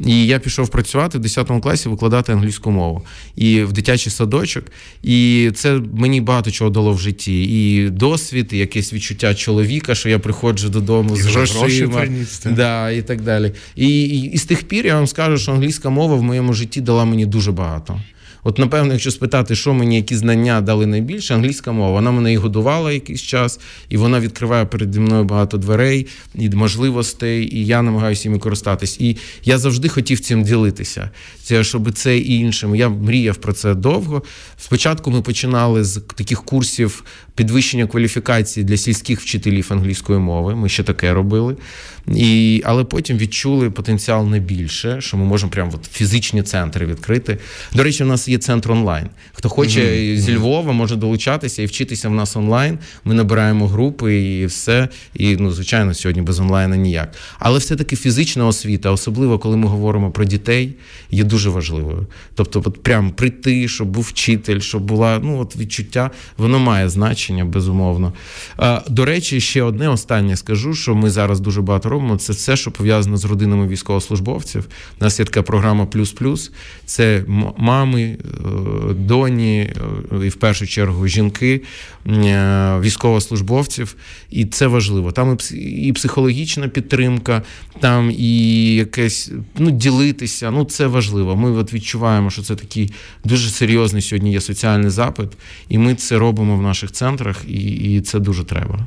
І 0.06 0.26
я 0.26 0.40
пішов 0.40 0.70
працювати 0.70 1.18
в 1.18 1.22
10 1.22 1.52
класі, 1.62 1.90
викладати 1.90 2.32
англійську 2.32 2.72
мову 2.72 3.02
і 3.36 3.64
в 3.64 3.74
дитячий 3.74 4.12
садочок. 4.12 4.66
І 5.04 5.52
це 5.56 5.80
мені 5.94 6.22
багато 6.22 6.52
чого 6.52 6.70
дало 6.70 6.94
в 6.94 7.00
житті. 7.00 7.44
І 7.44 7.90
досвід, 7.90 8.50
і 8.52 8.58
якесь 8.58 8.94
відчуття 8.94 9.19
чоловіка, 9.36 9.96
що 9.96 10.10
я 10.10 10.20
приходжу 10.20 10.68
додому 10.68 11.16
з 11.16 11.26
грошима 11.26 12.06
да, 12.46 12.92
і 12.92 13.02
так 13.02 13.22
далі. 13.22 13.52
І, 13.76 13.88
і, 13.88 14.32
і 14.32 14.38
з 14.38 14.46
тих 14.46 14.64
пір 14.64 14.86
я 14.86 14.96
вам 14.96 15.08
скажу, 15.08 15.38
що 15.38 15.52
англійська 15.52 15.90
мова 15.90 16.16
в 16.16 16.24
моєму 16.24 16.54
житті 16.54 16.82
дала 16.82 17.06
мені 17.06 17.26
дуже 17.26 17.52
багато. 17.52 18.02
От, 18.44 18.60
напевно, 18.60 18.94
якщо 18.94 19.12
спитати, 19.12 19.56
що 19.56 19.74
мені 19.74 19.96
які 19.96 20.16
знання 20.16 20.62
дали 20.62 20.86
найбільше, 20.86 21.36
англійська 21.36 21.72
мова. 21.72 21.92
Вона 21.92 22.12
мене 22.12 22.34
і 22.34 22.38
годувала 22.38 22.92
якийсь 22.92 23.22
час, 23.22 23.60
і 23.90 23.98
вона 23.98 24.20
відкриває 24.20 24.66
переді 24.66 25.00
мною 25.00 25.24
багато 25.24 25.58
дверей 25.58 26.08
і 26.36 26.50
можливостей, 26.50 27.56
і 27.58 27.66
я 27.66 27.82
намагаюся 27.82 28.30
їми 28.30 28.40
користатись. 28.40 29.00
І 29.00 29.18
я 29.44 29.58
завжди 29.58 29.90
хотів 29.90 30.20
цим 30.20 30.44
ділитися. 30.44 31.10
Це 31.44 31.64
щоб 31.64 31.92
це 31.92 32.18
і 32.18 32.40
іншим. 32.40 32.76
Я 32.76 32.90
мріяв 32.90 33.36
про 33.36 33.54
це 33.54 33.76
довго. 33.76 34.24
Спочатку 34.58 35.12
ми 35.12 35.22
починали 35.22 35.84
з 35.84 36.02
таких 36.16 36.44
курсів 36.44 37.04
підвищення 37.36 37.88
кваліфікації 37.88 38.64
для 38.64 38.78
сільських 38.78 39.22
вчителів 39.22 39.68
англійської 39.70 40.20
мови. 40.20 40.56
Ми 40.56 40.70
ще 40.70 40.84
таке 40.84 41.14
робили. 41.14 41.56
І, 42.16 42.62
Але 42.66 42.84
потім 42.84 43.18
відчули 43.18 43.72
потенціал 43.72 44.28
не 44.28 44.40
більше, 44.40 45.02
що 45.02 45.18
ми 45.18 45.26
можемо 45.26 45.52
прямо 45.52 45.72
от 45.74 45.86
фізичні 45.86 46.44
центри 46.44 46.86
відкрити. 46.86 47.38
До 47.74 47.84
речі, 47.84 48.04
у 48.04 48.08
нас 48.08 48.29
є 48.30 48.38
центр 48.38 48.72
онлайн. 48.72 49.10
Хто 49.34 49.50
хоче 49.50 49.82
mm-hmm. 49.82 50.18
зі 50.18 50.36
Львова, 50.36 50.74
може 50.74 50.96
долучатися 50.96 51.62
і 51.62 51.66
вчитися 51.66 52.10
в 52.10 52.14
нас 52.14 52.36
онлайн. 52.36 52.80
Ми 53.04 53.14
набираємо 53.14 53.68
групи 53.68 54.16
і 54.22 54.46
все. 54.46 54.90
І, 55.14 55.36
ну, 55.36 55.52
звичайно, 55.52 55.94
сьогодні 55.94 56.22
без 56.22 56.40
онлайну 56.40 56.76
ніяк. 56.76 57.16
Але 57.40 57.60
все-таки 57.60 57.96
фізична 57.96 58.48
освіта, 58.48 58.92
особливо 58.92 59.40
коли 59.40 59.58
ми 59.58 59.68
говоримо 59.68 60.12
про 60.12 60.26
дітей, 60.26 60.74
є 61.12 61.24
дуже 61.24 61.50
важливою. 61.50 62.08
Тобто, 62.36 62.64
от 62.66 62.84
прям 62.84 63.12
прийти, 63.12 63.68
щоб 63.68 63.88
був 63.88 64.04
вчитель, 64.04 64.60
щоб 64.60 64.84
була 64.84 65.20
ну, 65.24 65.40
от 65.40 65.56
відчуття, 65.56 66.12
воно 66.38 66.60
має 66.60 66.90
значення, 66.90 67.46
безумовно. 67.46 68.14
А, 68.58 68.82
До 68.90 69.06
речі, 69.06 69.42
ще 69.42 69.64
одне 69.64 69.90
останнє 69.90 70.36
скажу, 70.36 70.74
що 70.74 70.96
ми 70.96 71.10
зараз 71.10 71.40
дуже 71.40 71.62
багато 71.62 71.90
робимо. 71.90 72.18
Це 72.18 72.34
все, 72.34 72.56
що 72.56 72.72
пов'язано 72.72 73.18
з 73.18 73.26
родинами 73.26 73.68
військовослужбовців. 73.68 74.68
У 75.02 75.04
нас 75.04 75.20
є 75.20 75.26
така 75.26 75.42
програма 75.42 75.86
Плюс 75.86 76.12
Плюс. 76.12 76.52
Це 76.86 77.24
мами, 77.58 78.18
доні 78.94 79.60
е, 79.60 80.26
і 80.26 80.30
в 80.30 80.36
першу 80.36 80.68
чергу 80.68 81.08
жінки, 81.08 81.62
е, 82.08 82.80
військовослужбовців. 82.80 83.96
І 84.32 84.46
це 84.46 84.68
важливо. 84.68 85.12
Там 85.12 85.38
і 85.54 85.94
психологічна 85.94 86.68
підтримка, 86.68 87.42
там 87.80 88.12
і 88.18 88.76
якесь 88.76 89.32
ну, 89.58 89.72
ділитися. 89.72 90.52
Ну, 90.52 90.66
це 90.66 90.88
важливо. 90.88 91.36
Ми 91.36 91.52
от 91.52 91.74
відчуваємо, 91.74 92.30
що 92.30 92.42
це 92.42 92.56
такий 92.56 92.94
дуже 93.24 93.50
серйозний 93.50 94.02
сьогодні 94.02 94.32
є 94.32 94.42
соціальний 94.42 94.90
запит, 94.90 95.30
і 95.70 95.78
ми 95.78 95.96
це 95.96 96.18
робимо 96.18 96.58
в 96.58 96.62
наших 96.62 96.92
центрах, 96.92 97.44
і, 97.48 97.96
і 97.96 98.02
це 98.02 98.20
дуже 98.20 98.44
треба. 98.44 98.80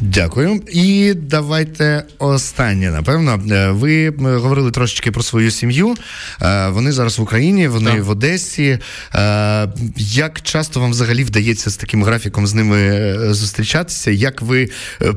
Дякую. 0.00 0.62
І 0.72 1.14
давайте 1.14 2.04
останнє. 2.18 2.90
Напевно, 2.90 3.42
е, 3.50 3.70
ви 3.70 4.10
говорили 4.20 4.70
трошечки 4.70 5.10
про 5.10 5.22
свою 5.22 5.50
сім'ю. 5.50 5.94
Е, 6.42 6.68
вони 6.68 6.92
зараз 6.92 7.18
в 7.18 7.22
Україні, 7.22 7.68
вони 7.68 7.90
так. 7.90 8.04
в 8.04 8.10
Одесі. 8.10 8.78
Е, 9.14 9.68
як 9.96 10.40
часто 10.42 10.80
вам 10.80 10.90
взагалі 10.90 11.24
вдається 11.24 11.70
з 11.70 11.76
таким 11.76 12.04
графіком 12.04 12.46
з 12.46 12.54
ними 12.54 13.14
зустрічатися? 13.34 14.10
Як 14.10 14.42
ви 14.42 14.68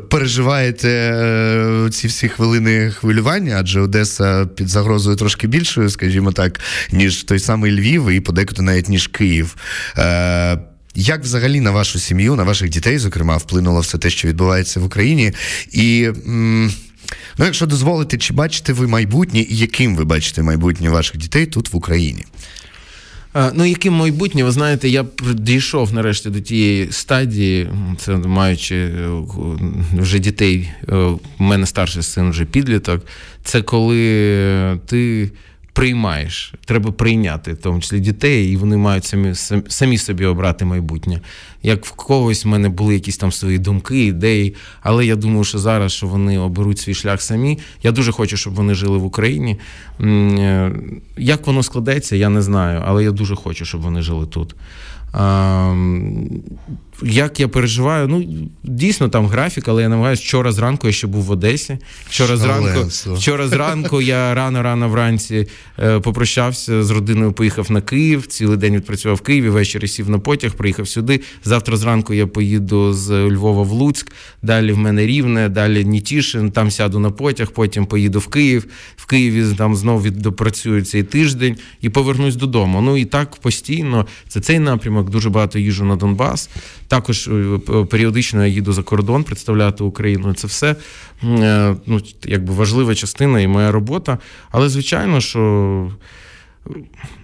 переживаєте 0.09 0.87
ці 1.91 2.07
всі 2.07 2.29
хвилини 2.29 2.91
хвилювання? 2.91 3.57
Адже 3.59 3.81
Одеса 3.81 4.45
під 4.45 4.67
загрозою 4.67 5.15
трошки 5.15 5.47
більшою, 5.47 5.89
скажімо 5.89 6.31
так, 6.31 6.59
ніж 6.91 7.23
той 7.23 7.39
самий 7.39 7.71
Львів, 7.71 8.09
і 8.09 8.19
подекуди 8.19 8.61
навіть 8.61 8.89
ніж 8.89 9.07
Київ. 9.07 9.55
Як 10.99 11.23
взагалі 11.23 11.59
на 11.59 11.71
вашу 11.71 11.99
сім'ю, 11.99 12.35
на 12.35 12.43
ваших 12.43 12.69
дітей, 12.69 12.97
зокрема, 12.97 13.37
вплинуло 13.37 13.79
все 13.79 13.97
те, 13.97 14.09
що 14.09 14.27
відбувається 14.27 14.79
в 14.79 14.85
Україні? 14.85 15.31
І 15.71 16.09
ну, 17.37 17.45
якщо 17.45 17.65
дозволите, 17.65 18.17
чи 18.17 18.33
бачите 18.33 18.73
ви 18.73 18.87
майбутнє, 18.87 19.39
і 19.39 19.57
яким 19.57 19.95
ви 19.95 20.05
бачите 20.05 20.43
майбутнє 20.43 20.89
ваших 20.89 21.17
дітей 21.17 21.45
тут 21.45 21.73
в 21.73 21.75
Україні? 21.75 22.25
Ну, 23.53 23.65
яким 23.65 23.93
майбутнє, 23.93 24.43
ви 24.43 24.51
знаєте, 24.51 24.89
я 24.89 25.05
дійшов 25.33 25.93
нарешті 25.93 26.29
до 26.29 26.39
тієї 26.39 26.91
стадії, 26.91 27.69
це 27.97 28.15
маючи 28.15 28.75
е, 28.75 29.09
вже 29.97 30.19
дітей, 30.19 30.69
е, 30.89 30.95
у 30.95 31.19
мене 31.39 31.65
старший 31.65 32.03
син 32.03 32.29
вже 32.29 32.45
підліток. 32.45 33.05
Це 33.43 33.61
коли 33.61 34.79
ти 34.85 35.31
приймаєш. 35.77 36.53
Треба 36.65 36.91
прийняти, 36.91 37.53
в 37.53 37.57
тому 37.57 37.79
числі 37.79 37.99
дітей, 37.99 38.51
і 38.51 38.55
вони 38.55 38.77
мають 38.77 39.05
самі 39.05 39.35
самі 39.67 39.97
собі 39.97 40.25
обрати 40.25 40.65
майбутнє. 40.65 41.21
Як 41.63 41.85
в 41.85 41.91
когось 41.91 42.45
в 42.45 42.47
мене 42.47 42.69
були 42.69 42.93
якісь 42.93 43.17
там 43.17 43.31
свої 43.31 43.57
думки, 43.57 44.05
ідеї, 44.05 44.55
але 44.81 45.05
я 45.05 45.15
думаю, 45.15 45.43
що 45.43 45.57
зараз 45.59 45.91
що 45.91 46.07
вони 46.07 46.39
оберуть 46.39 46.79
свій 46.79 46.93
шлях 46.93 47.21
самі. 47.21 47.59
Я 47.83 47.91
дуже 47.91 48.11
хочу, 48.11 48.37
щоб 48.37 48.53
вони 48.53 48.73
жили 48.73 48.97
в 48.97 49.05
Україні. 49.05 49.59
Е, 50.01 50.71
як 51.17 51.47
воно 51.47 51.63
складеться, 51.63 52.15
я 52.15 52.29
не 52.29 52.41
знаю, 52.41 52.83
але 52.85 53.03
я 53.03 53.11
дуже 53.11 53.35
хочу, 53.35 53.65
щоб 53.65 53.81
вони 53.81 54.01
жили 54.01 54.25
тут. 54.25 54.55
Як 57.03 57.39
я 57.39 57.47
переживаю, 57.47 58.07
ну 58.07 58.47
дійсно 58.63 59.09
там 59.09 59.25
графік, 59.25 59.67
але 59.67 59.81
я 59.81 59.89
намагаюся 59.89 60.21
вчора 60.21 60.51
зранку 60.51 60.87
я 60.87 60.93
ще 60.93 61.07
був 61.07 61.23
в 61.23 61.31
Одесі. 61.31 61.77
Вчора 62.09 62.37
зранку 62.37 62.89
вчора 63.15 63.47
зранку 63.47 64.01
я 64.01 64.33
рано-рано 64.33 64.89
вранці 64.89 65.47
е, 65.79 65.99
попрощався 65.99 66.83
з 66.83 66.91
родиною, 66.91 67.33
поїхав 67.33 67.71
на 67.71 67.81
Київ. 67.81 68.27
Цілий 68.27 68.57
день 68.57 68.75
відпрацював 68.75 69.17
в 69.17 69.21
Києві, 69.21 69.49
ввечері 69.49 69.87
сів 69.87 70.09
на 70.09 70.19
потяг, 70.19 70.53
приїхав 70.53 70.87
сюди. 70.87 71.21
Завтра 71.43 71.77
зранку 71.77 72.13
я 72.13 72.27
поїду 72.27 72.93
з 72.93 73.29
Львова 73.29 73.63
в 73.63 73.71
Луцьк. 73.71 74.11
Далі 74.41 74.71
в 74.71 74.77
мене 74.77 75.05
рівне, 75.05 75.49
далі 75.49 75.85
Нітішин, 75.85 76.51
там 76.51 76.71
сяду 76.71 76.99
на 76.99 77.11
потяг, 77.11 77.51
потім 77.51 77.85
поїду 77.85 78.19
в 78.19 78.27
Київ. 78.27 78.67
В 78.95 79.05
Києві 79.05 79.55
там 79.57 79.75
знову 79.75 80.01
відпрацюю 80.01 80.85
цей 80.85 81.03
тиждень 81.03 81.57
і 81.81 81.89
повернусь 81.89 82.35
додому. 82.35 82.81
Ну 82.81 82.97
і 82.97 83.05
так 83.05 83.35
постійно. 83.35 84.05
Це 84.27 84.39
цей 84.41 84.59
напрямок. 84.59 85.06
Дуже 85.09 85.29
багато 85.29 85.59
їжу 85.59 85.85
на 85.85 85.95
Донбас. 85.95 86.49
Також 86.87 87.27
е, 87.27 87.59
періодично 87.89 88.45
я 88.45 88.53
їду 88.53 88.73
за 88.73 88.83
кордон 88.83 89.23
представляти 89.23 89.83
Україну. 89.83 90.33
Це 90.33 90.47
все 90.47 90.75
е, 91.23 91.75
ну, 91.85 92.01
якби 92.23 92.53
важлива 92.53 92.95
частина 92.95 93.41
і 93.41 93.47
моя 93.47 93.71
робота. 93.71 94.17
Але 94.51 94.69
звичайно, 94.69 95.21
що. 95.21 95.91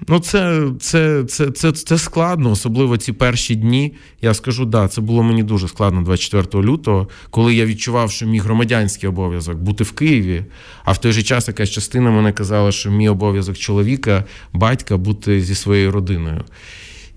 Ну, 0.08 0.20
це 0.20 0.64
це, 0.80 1.24
це, 1.24 1.52
це, 1.52 1.72
це 1.72 1.98
складно, 1.98 2.52
особливо 2.52 2.98
ці 2.98 3.14
перші 3.14 3.56
дні. 3.56 3.94
Я 4.22 4.34
скажу, 4.34 4.66
да, 4.66 4.88
це 4.88 5.02
було 5.02 5.24
мені 5.24 5.44
дуже 5.44 5.68
складно 5.68 6.02
24 6.02 6.64
лютого, 6.64 7.08
коли 7.30 7.56
я 7.56 7.66
відчував, 7.66 8.12
що 8.12 8.26
мій 8.26 8.40
громадянський 8.40 9.10
обов'язок 9.10 9.56
бути 9.58 9.84
в 9.84 9.92
Києві, 9.92 10.46
а 10.84 10.92
в 10.92 11.02
той 11.02 11.12
же 11.12 11.24
час 11.24 11.48
якась 11.48 11.70
частина 11.70 12.12
мене 12.12 12.32
казала, 12.32 12.72
що 12.72 12.92
мій 12.92 13.10
обов'язок 13.10 13.58
чоловіка, 13.58 14.24
батька 14.54 14.98
бути 14.98 15.42
зі 15.42 15.56
своєю 15.56 15.92
родиною. 15.92 16.44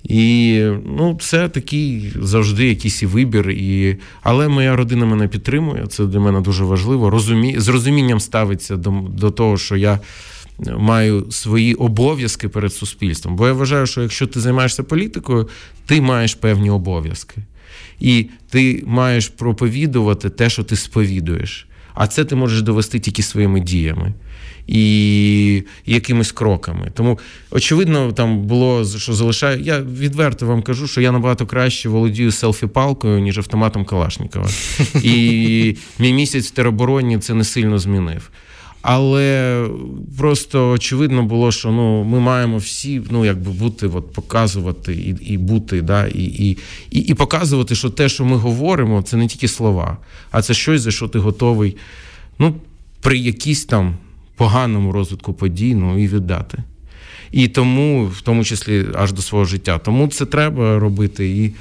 І 0.08 0.62
ну, 0.86 1.18
це 1.20 1.48
такий 1.48 2.12
завжди 2.20 2.66
якийсь 2.66 3.02
і 3.02 3.06
вибір. 3.06 3.50
І... 3.50 3.96
Але 4.22 4.48
моя 4.48 4.76
родина 4.76 5.06
мене 5.06 5.28
підтримує. 5.28 5.86
Це 5.86 6.04
для 6.04 6.20
мене 6.20 6.40
дуже 6.40 6.64
важливо. 6.64 7.10
Розумі... 7.10 7.54
З 7.58 7.68
розумінням 7.68 8.20
ставиться 8.20 8.76
до, 8.76 8.90
до 9.08 9.30
того, 9.30 9.58
що 9.58 9.76
я. 9.76 10.00
Маю 10.78 11.26
свої 11.30 11.74
обов'язки 11.74 12.48
перед 12.48 12.72
суспільством. 12.72 13.36
Бо 13.36 13.46
я 13.46 13.52
вважаю, 13.52 13.86
що 13.86 14.02
якщо 14.02 14.26
ти 14.26 14.40
займаєшся 14.40 14.82
політикою, 14.82 15.48
ти 15.86 16.00
маєш 16.00 16.34
певні 16.34 16.70
обов'язки. 16.70 17.36
І 18.00 18.26
ти 18.50 18.84
маєш 18.86 19.28
проповідувати 19.28 20.30
те, 20.30 20.50
що 20.50 20.64
ти 20.64 20.76
сповідуєш. 20.76 21.66
А 21.94 22.06
це 22.06 22.24
ти 22.24 22.36
можеш 22.36 22.62
довести 22.62 22.98
тільки 22.98 23.22
своїми 23.22 23.60
діями 23.60 24.12
і 24.66 25.62
якимись 25.86 26.32
кроками. 26.32 26.90
Тому, 26.94 27.18
очевидно, 27.50 28.12
там 28.12 28.42
було 28.42 28.84
що 28.84 29.12
залишаю. 29.14 29.60
Я 29.60 29.80
відверто 29.80 30.46
вам 30.46 30.62
кажу, 30.62 30.86
що 30.86 31.00
я 31.00 31.12
набагато 31.12 31.46
краще 31.46 31.88
володію 31.88 32.30
селфі-палкою, 32.30 33.20
ніж 33.20 33.38
автоматом 33.38 33.84
Калашникова. 33.84 34.48
І 35.02 35.76
мій 35.98 36.12
місяць 36.12 36.46
в 36.46 36.50
теробороні 36.50 37.18
це 37.18 37.34
не 37.34 37.44
сильно 37.44 37.78
змінив. 37.78 38.30
Але 38.88 39.66
просто 40.18 40.70
очевидно 40.70 41.22
було, 41.22 41.52
що 41.52 41.70
ну 41.70 42.04
ми 42.04 42.20
маємо 42.20 42.56
всі 42.56 43.02
ну 43.10 43.24
якби 43.24 43.50
бути, 43.50 43.86
от 43.86 44.12
показувати 44.12 44.94
і 44.94 45.32
і 45.32 45.38
бути, 45.38 45.82
да, 45.82 46.06
і, 46.06 46.22
і, 46.22 46.58
і, 46.90 46.98
і 46.98 47.14
показувати, 47.14 47.74
що 47.74 47.90
те, 47.90 48.08
що 48.08 48.24
ми 48.24 48.36
говоримо, 48.36 49.02
це 49.02 49.16
не 49.16 49.26
тільки 49.26 49.48
слова, 49.48 49.96
а 50.30 50.42
це 50.42 50.54
щось, 50.54 50.82
за 50.82 50.90
що 50.90 51.08
ти 51.08 51.18
готовий. 51.18 51.76
Ну, 52.38 52.54
при 53.00 53.18
якійсь 53.18 53.64
там 53.64 53.94
поганому 54.36 54.92
розвитку 54.92 55.32
подій, 55.32 55.74
ну 55.74 55.98
і 55.98 56.08
віддати. 56.08 56.58
І 57.32 57.48
тому, 57.48 58.06
в 58.06 58.20
тому 58.20 58.44
числі, 58.44 58.86
аж 58.94 59.12
до 59.12 59.22
свого 59.22 59.44
життя. 59.44 59.78
Тому 59.78 60.08
це 60.08 60.26
треба 60.26 60.78
робити. 60.78 61.28
І, 61.30 61.54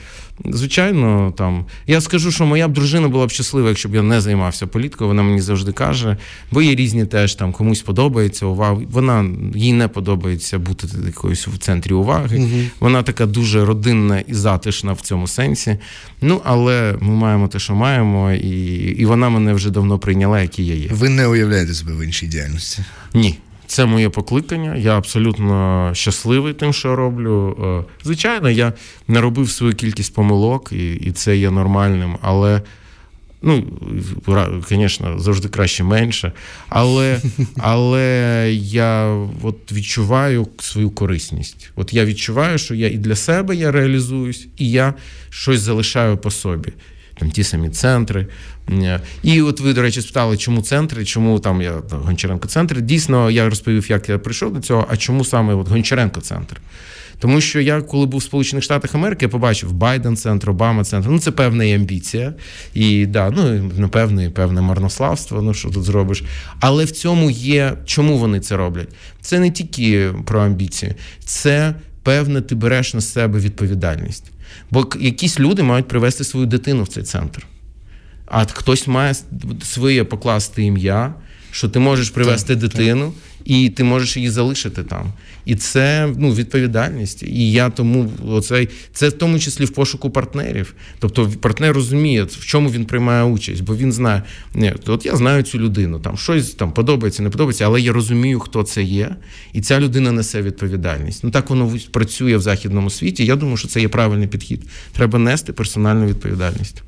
звичайно, 0.46 1.34
там 1.38 1.66
я 1.88 2.02
скажу, 2.02 2.32
що 2.32 2.46
моя 2.46 2.68
б 2.68 2.74
дружина 2.74 3.08
була 3.08 3.26
б 3.26 3.32
щаслива, 3.32 3.70
якщо 3.70 3.90
б 3.90 3.96
я 3.96 4.02
не 4.02 4.22
займався 4.22 4.68
політикою. 4.68 5.08
Вона 5.08 5.24
мені 5.24 5.42
завжди 5.42 5.72
каже, 5.72 6.18
бо 6.52 6.62
є 6.62 6.76
різні 6.76 7.06
теж 7.06 7.36
там 7.36 7.52
комусь 7.52 7.82
подобається 7.82 8.46
увага. 8.46 8.82
Вона 8.92 9.26
їй 9.56 9.74
не 9.74 9.88
подобається 9.88 10.60
бути 10.60 10.88
якоюсь 11.06 11.48
в 11.48 11.58
центрі 11.58 11.94
уваги. 11.94 12.38
Угу. 12.38 12.62
Вона 12.80 13.04
така 13.04 13.26
дуже 13.26 13.66
родинна 13.66 14.20
і 14.20 14.34
затишна 14.34 14.94
в 14.94 15.02
цьому 15.02 15.28
сенсі. 15.28 15.78
Ну, 16.22 16.42
але 16.44 16.96
ми 17.00 17.14
маємо 17.14 17.48
те, 17.48 17.60
що 17.60 17.76
маємо, 17.76 18.32
і, 18.32 18.76
і 18.76 19.06
вона 19.06 19.30
мене 19.30 19.54
вже 19.54 19.70
давно 19.70 20.00
прийняла, 20.00 20.42
який 20.42 20.68
я 20.68 20.76
є. 20.76 20.88
Ви 20.92 21.10
не 21.10 21.28
уявляєте 21.28 21.74
себе 21.74 21.94
в 21.94 22.06
іншій 22.06 22.28
діяльності? 22.28 22.84
Ні. 23.14 23.40
Це 23.68 23.86
моє 23.86 24.10
покликання. 24.10 24.76
Я 24.76 24.98
абсолютно 24.98 25.90
щасливий 25.94 26.54
тим, 26.54 26.74
що 26.74 26.96
роблю. 26.96 27.58
Е, 27.88 27.92
звичайно, 28.04 28.50
я 28.50 28.74
не 29.08 29.22
робив 29.22 29.50
свою 29.50 29.74
кількість 29.74 30.14
помилок, 30.14 30.72
і 30.72 30.94
і 30.94 31.12
це 31.12 31.38
є 31.38 31.52
нормальним. 31.52 32.18
Але, 32.22 32.62
ну, 33.42 33.64
звісно, 34.70 35.20
завжди 35.20 35.48
краще 35.48 35.84
менше. 35.84 36.32
Але 36.70 37.22
але 37.58 38.50
я 38.62 39.06
от 39.42 39.72
відчуваю 39.72 40.48
свою 40.60 40.90
корисність. 40.90 41.72
От 41.76 41.94
я 41.94 42.06
відчуваю, 42.06 42.58
що 42.58 42.76
я 42.76 42.88
і 42.88 42.98
для 42.98 43.16
себе 43.16 43.56
я 43.56 43.72
реалізуюсь, 43.72 44.48
і 44.58 44.72
я 44.72 44.94
щось 45.30 45.60
залишаю 45.60 46.18
по 46.18 46.32
собі 46.32 46.74
там 47.20 47.32
ті 47.32 47.44
самі 47.44 47.70
центри. 47.70 48.28
І 49.24 49.42
от 49.42 49.60
ви, 49.60 49.74
до 49.74 49.82
речі, 49.82 50.02
спитали, 50.02 50.38
чому 50.38 50.62
центри, 50.62 51.06
чому 51.06 51.40
там 51.40 51.62
я 51.62 51.74
Гончаренко 51.92 52.48
центр. 52.48 52.82
Дійсно, 52.82 53.32
я 53.32 53.50
розповів, 53.50 53.92
як 53.92 54.10
я 54.10 54.20
прийшов 54.20 54.54
до 54.54 54.60
цього, 54.60 54.88
а 54.90 54.98
чому 54.98 55.26
саме 55.26 55.54
от 55.54 55.68
Гончаренко 55.68 56.22
центр. 56.22 56.62
Тому 57.20 57.42
що 57.42 57.62
я, 57.62 57.82
коли 57.82 58.06
був 58.06 58.20
в 58.20 58.24
Сполучених 58.24 58.64
Штатах 58.64 58.96
Америки, 58.96 59.26
я 59.26 59.30
побачив 59.30 59.72
Байден 59.72 60.18
центр, 60.18 60.50
Обама 60.50 60.84
центр. 60.84 61.10
Ну, 61.10 61.20
це 61.20 61.32
певна 61.32 61.64
і 61.64 61.74
амбіція. 61.74 62.34
І 62.74 63.06
да, 63.06 63.30
ну 63.30 63.72
напевно, 63.78 64.24
і 64.24 64.30
певне 64.30 64.62
марнославство. 64.62 65.42
Ну 65.42 65.54
що 65.54 65.70
тут 65.70 65.84
зробиш? 65.84 66.24
Але 66.60 66.86
в 66.86 66.92
цьому 66.92 67.32
є 67.32 67.74
чому 67.86 68.18
вони 68.18 68.40
це 68.40 68.58
роблять? 68.58 68.90
Це 69.22 69.40
не 69.40 69.52
тільки 69.52 70.14
про 70.26 70.42
амбіцію, 70.42 70.94
це 71.26 71.76
певне, 72.04 72.42
ти 72.42 72.56
береш 72.56 72.94
на 72.94 73.02
себе 73.02 73.40
відповідальність. 73.40 74.32
Бо 74.72 74.88
якісь 75.00 75.40
люди 75.40 75.64
мають 75.64 75.88
привести 75.88 76.24
свою 76.24 76.46
дитину 76.46 76.84
в 76.84 76.88
цей 76.88 77.04
центр. 77.04 77.46
А 78.26 78.46
хтось 78.46 78.88
має 78.88 79.14
своє 79.64 80.04
покласти 80.04 80.64
ім'я, 80.64 81.14
що 81.52 81.70
ти 81.70 81.80
можеш 81.80 82.10
привести 82.10 82.56
так, 82.56 82.58
дитину, 82.58 83.06
так 83.06 83.14
і 83.46 83.70
ти 83.70 83.84
можеш 83.84 84.18
її 84.18 84.30
залишити 84.30 84.84
там. 84.84 85.14
І 85.46 85.56
це 85.56 86.10
ну, 86.18 86.34
відповідальність. 86.34 87.24
І 87.24 87.52
я 87.52 87.70
тому 87.70 88.12
оцей 88.28 88.70
це 88.94 89.10
в 89.10 89.12
тому 89.12 89.40
числі 89.40 89.66
в 89.66 89.70
пошуку 89.70 90.10
партнерів. 90.10 90.74
Тобто 91.00 91.32
партнер 91.42 91.76
розуміє, 91.76 92.24
в 92.24 92.46
чому 92.46 92.70
він 92.70 92.86
приймає 92.86 93.24
участь, 93.24 93.64
бо 93.64 93.76
він 93.76 93.92
знає, 93.92 94.24
ні, 94.54 94.74
от 94.86 95.06
я 95.06 95.16
знаю 95.16 95.44
цю 95.44 95.60
людину, 95.60 96.00
там 96.00 96.18
щось 96.18 96.52
там 96.52 96.72
подобається, 96.72 97.24
не 97.24 97.30
подобається, 97.30 97.66
але 97.66 97.82
я 97.82 97.94
розумію, 97.94 98.40
хто 98.40 98.64
це 98.64 98.84
є, 98.84 99.16
і 99.54 99.62
ця 99.62 99.80
людина 99.80 100.12
несе 100.12 100.42
відповідальність. 100.42 101.24
Ну 101.24 101.32
так 101.32 101.50
воно 101.50 101.78
працює 101.92 102.38
в 102.38 102.42
західному 102.42 102.90
світі. 102.90 103.26
Я 103.26 103.36
думаю, 103.36 103.58
що 103.58 103.68
це 103.68 103.82
є 103.82 103.88
правильний 103.88 104.28
підхід. 104.28 104.62
Треба 104.92 105.20
нести 105.20 105.54
персональну 105.54 106.06
відповідальність. 106.06 106.84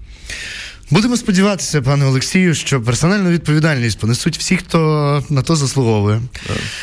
Будемо 0.92 1.18
сподіватися, 1.18 1.82
пане 1.82 2.06
Олексію, 2.06 2.56
що 2.56 2.82
персональну 2.82 3.30
відповідальність 3.30 4.00
понесуть 4.00 4.38
всі, 4.38 4.58
хто 4.58 5.24
на 5.30 5.42
то 5.42 5.56
заслуговує. 5.56 6.22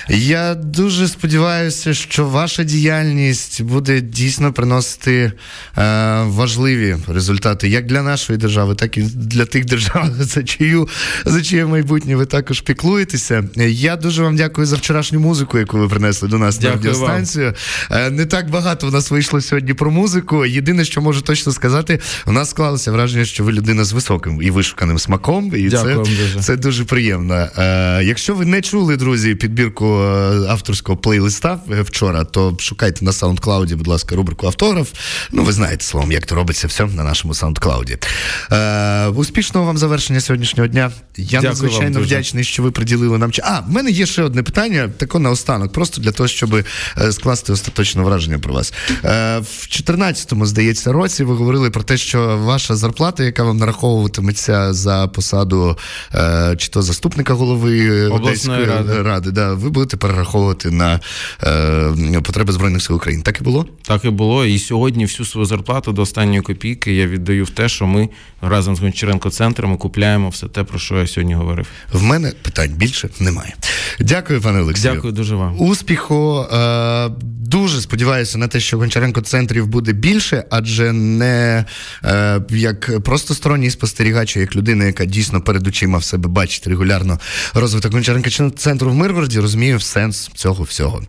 Я 0.09 0.55
дуже 0.55 1.09
сподіваюся, 1.09 1.95
що 1.95 2.27
ваша 2.27 2.65
діяльність 2.65 3.63
буде 3.63 4.01
дійсно 4.01 4.53
приносити 4.53 5.33
е, 5.79 6.23
важливі 6.23 6.97
результати 7.09 7.69
як 7.69 7.87
для 7.87 8.03
нашої 8.03 8.39
держави, 8.39 8.75
так 8.75 8.99
і 8.99 9.03
для 9.03 9.45
тих 9.45 9.65
держав, 9.65 10.11
за 10.19 10.43
чию 10.43 10.89
за 11.25 11.43
чиє 11.43 11.67
майбутнє 11.67 12.17
ви 12.17 12.27
також 12.27 12.61
піклуєтеся. 12.61 13.45
Я 13.69 13.97
дуже 13.97 14.23
вам 14.23 14.37
дякую 14.37 14.67
за 14.67 14.77
вчорашню 14.77 15.21
музику, 15.21 15.59
яку 15.59 15.79
ви 15.79 15.89
принесли 15.89 16.29
до 16.29 16.39
нас 16.39 16.59
дякую 16.59 16.77
на 16.77 16.83
радіостанцію. 16.83 17.55
Е, 17.91 18.11
не 18.11 18.27
так 18.27 18.51
багато 18.51 18.89
у 18.89 18.91
нас 18.91 19.11
вийшло 19.11 19.41
сьогодні 19.41 19.75
про 19.75 19.91
музику. 19.91 20.47
Єдине, 20.47 20.85
що 20.85 21.01
можу 21.01 21.21
точно 21.21 21.53
сказати, 21.53 22.01
у 22.27 22.33
нас 22.33 22.51
склалося 22.51 22.93
враження, 22.93 23.25
що 23.25 23.45
ви 23.45 23.53
людина 23.53 23.85
з 23.85 23.94
високим 23.95 24.43
і 24.43 24.51
вишуканим 24.51 24.99
смаком, 24.99 25.53
і 25.57 25.71
це 25.71 25.95
дуже. 25.95 26.41
це 26.41 26.57
дуже 26.57 26.85
приємно. 26.85 27.35
Е, 27.35 28.03
Якщо 28.05 28.35
ви 28.35 28.45
не 28.45 28.63
чули, 28.63 28.97
друзі, 28.97 29.35
підбірку 29.35 29.87
е, 29.87 30.07
авторського 30.49 30.99
плейлиста 30.99 31.61
вчора, 31.69 32.25
то 32.25 32.57
шукайте 32.61 33.05
на 33.05 33.11
SoundCloud, 33.11 33.77
будь 33.77 33.87
ласка, 33.87 34.17
рубрику 34.17 34.47
автограф. 34.47 34.93
Ну, 35.33 35.45
ви 35.45 35.53
знаєте 35.53 35.85
словом, 35.85 36.13
як 36.13 36.27
то 36.27 36.35
робиться 36.35 36.67
все 36.67 36.85
на 36.87 37.05
нашому 37.05 37.35
SoundCloud. 37.35 38.07
Е, 38.53 39.07
Успішного 39.09 39.67
вам 39.67 39.79
завершення 39.79 40.21
сьогоднішнього 40.21 40.67
дня. 40.67 40.93
Я 41.17 41.25
Дякую 41.27 41.49
надзвичайно 41.49 42.01
вдячний, 42.01 42.45
що 42.45 42.63
ви 42.63 42.71
приділили 42.71 43.19
нам 43.19 43.33
час. 43.33 43.45
А, 43.49 43.61
в 43.61 43.71
мене 43.71 43.91
є 43.91 44.07
ще 44.07 44.23
одне 44.23 44.43
питання, 44.43 44.91
тако 44.97 45.19
наостанок, 45.19 45.73
просто 45.73 46.01
для 46.01 46.13
того, 46.13 46.29
щоб 46.29 46.55
е, 46.55 47.13
скласти 47.13 47.53
остаточне 47.53 48.03
враження 48.03 48.39
про 48.39 48.55
вас. 48.55 48.73
Е, 49.05 49.39
В 49.39 49.67
14-му, 49.71 50.47
здається, 50.47 50.93
році 50.93 51.25
ви 51.25 51.35
говорили 51.35 51.71
про 51.71 51.83
те, 51.83 51.97
що 51.97 52.37
ваша 52.37 52.77
зарплата, 52.77 53.25
яка 53.25 53.43
вам 53.45 53.57
нарахована, 53.57 53.84
перераховуватиметься 53.85 54.73
за 54.73 55.07
посаду 55.07 55.79
е, 56.15 56.55
чи 56.59 56.69
то 56.69 56.83
заступника 56.83 57.35
голови 57.35 58.07
обласної 58.09 58.65
ради. 58.65 59.03
ради. 59.03 59.31
Да, 59.31 59.55
ви 59.55 59.71
будете 59.71 59.97
перераховувати 59.97 60.71
на 60.71 61.01
е, 61.43 62.21
потреби 62.23 62.53
збройних 62.53 62.83
сил 62.83 62.97
України. 62.97 63.23
Так 63.23 63.41
і 63.41 63.45
було? 63.45 63.67
Так 63.83 64.05
і 64.05 64.11
було. 64.11 64.47
І 64.47 64.59
сьогодні 64.59 65.05
всю 65.05 65.27
свою 65.27 65.47
зарплату 65.47 65.93
до 65.93 66.03
останньої 66.03 66.41
копійки 66.41 66.95
я 66.95 67.07
віддаю 67.07 67.45
в 67.45 67.51
те, 67.51 67.69
що 67.69 67.87
ми 67.87 68.09
разом 68.43 68.77
з 68.77 68.81
Гончаренко 68.81 69.31
центром 69.31 69.77
купляємо 69.77 70.29
все 70.29 70.47
те, 70.47 70.65
про 70.65 70.79
що 70.79 70.99
я 70.99 71.07
сьогодні 71.07 71.35
говорив. 71.35 71.67
В 71.93 72.03
мене 72.03 72.33
питань 72.43 72.71
більше 72.71 73.09
немає. 73.21 73.55
Дякую, 74.01 74.41
пане 74.41 74.61
Олексію. 74.61 74.95
Дякую 74.95 75.13
дуже 75.13 75.35
вам. 75.35 75.61
Успіху. 75.61 76.47
Е, 76.53 77.11
дуже 77.55 77.81
сподіваюся 77.81 78.39
на 78.39 78.49
те, 78.49 78.61
що 78.61 78.79
Гончаренко 78.79 79.21
центрів 79.21 79.67
буде 79.67 79.93
більше, 79.93 80.45
адже 80.51 80.93
не 80.93 81.65
е, 82.05 82.41
як 82.51 83.03
просто 83.05 83.35
сторонній 83.35 83.71
спостерігач, 83.75 84.37
як 84.37 84.57
людина, 84.57 84.85
яка 84.85 85.05
дійсно 85.05 85.41
перед 85.41 85.67
очима 85.67 85.99
в 85.99 86.05
себе 86.05 86.29
бачить 86.29 86.67
регулярно 86.67 87.21
розвиток 87.55 87.93
гончаренка 87.93 88.31
центру 88.57 88.91
в 88.91 88.95
Миргороді, 88.95 89.41
розумію 89.41 89.81
сенс 89.81 90.31
цього 90.35 90.65
всього. 90.65 91.03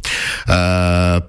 Е, 0.50 1.22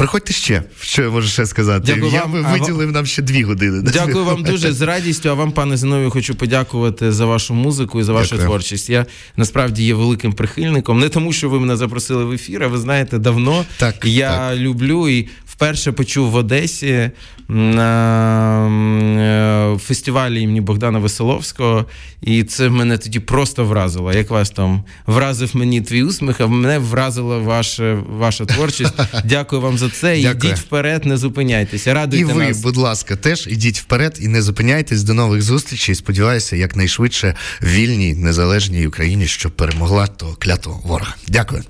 Приходьте 0.00 0.32
ще, 0.32 0.62
що 0.80 1.02
я 1.02 1.10
можу 1.10 1.28
ще 1.28 1.46
сказати. 1.46 1.84
Дякую 1.86 2.12
я 2.12 2.24
вам. 2.24 2.46
А 2.46 2.52
виділив 2.52 2.86
вам- 2.86 2.94
нам 2.94 3.06
ще 3.06 3.22
дві 3.22 3.42
години. 3.42 3.90
Дякую 3.92 4.24
вам 4.24 4.42
дуже 4.42 4.72
з 4.72 4.80
радістю. 4.80 5.28
А 5.28 5.34
вам, 5.34 5.52
пане 5.52 5.76
Зиновію, 5.76 6.10
хочу 6.10 6.34
подякувати 6.34 7.12
за 7.12 7.26
вашу 7.26 7.54
музику 7.54 8.00
і 8.00 8.02
за 8.02 8.12
вашу 8.12 8.30
Дякую. 8.30 8.48
творчість. 8.48 8.90
Я 8.90 9.06
насправді 9.36 9.84
є 9.84 9.94
великим 9.94 10.32
прихильником. 10.32 11.00
Не 11.00 11.08
тому, 11.08 11.32
що 11.32 11.48
ви 11.48 11.60
мене 11.60 11.76
запросили 11.76 12.24
в 12.24 12.32
ефір, 12.32 12.62
а 12.62 12.68
ви 12.68 12.78
знаєте, 12.78 13.18
давно 13.18 13.64
Так, 13.76 13.94
я 14.04 14.36
так. 14.36 14.58
люблю 14.58 15.08
і 15.08 15.28
вперше 15.46 15.92
почув 15.92 16.30
в 16.30 16.34
Одесі 16.34 17.10
на 17.48 18.68
е, 19.74 19.78
фестивалі 19.78 20.42
імені 20.42 20.60
Богдана 20.60 20.98
Веселовського. 20.98 21.86
І 22.22 22.44
це 22.44 22.68
мене 22.68 22.98
тоді 22.98 23.20
просто 23.20 23.64
вразило. 23.64 24.12
Як 24.12 24.30
вас 24.30 24.50
там 24.50 24.84
вразив 25.06 25.56
мені 25.56 25.80
твій 25.80 26.02
усміх, 26.02 26.40
а 26.40 26.46
мене 26.46 26.78
вразила 26.78 27.38
ваша, 27.38 27.98
ваша 28.18 28.44
творчість. 28.44 28.94
Дякую 29.24 29.62
вам 29.62 29.78
за 29.78 29.89
це. 29.90 30.22
Дякую. 30.22 30.52
Ідіть 30.52 30.62
вперед, 30.62 31.04
не 31.06 31.16
зупиняйтеся. 31.16 32.08
І 32.12 32.24
ви, 32.24 32.48
нас. 32.48 32.60
будь 32.60 32.76
ласка, 32.76 33.16
теж 33.16 33.46
ідіть 33.46 33.78
вперед 33.78 34.18
і 34.20 34.28
не 34.28 34.42
зупиняйтесь. 34.42 35.02
До 35.02 35.14
нових 35.14 35.42
зустрічей. 35.42 35.94
Сподіваюся, 35.94 36.56
якнайшвидше 36.56 37.34
вільній 37.62 38.14
незалежній 38.14 38.86
Україні, 38.86 39.26
щоб 39.26 39.52
перемогла 39.52 40.06
того 40.06 40.36
клятого 40.38 40.80
ворога. 40.84 41.14
Дякую. 41.28 41.62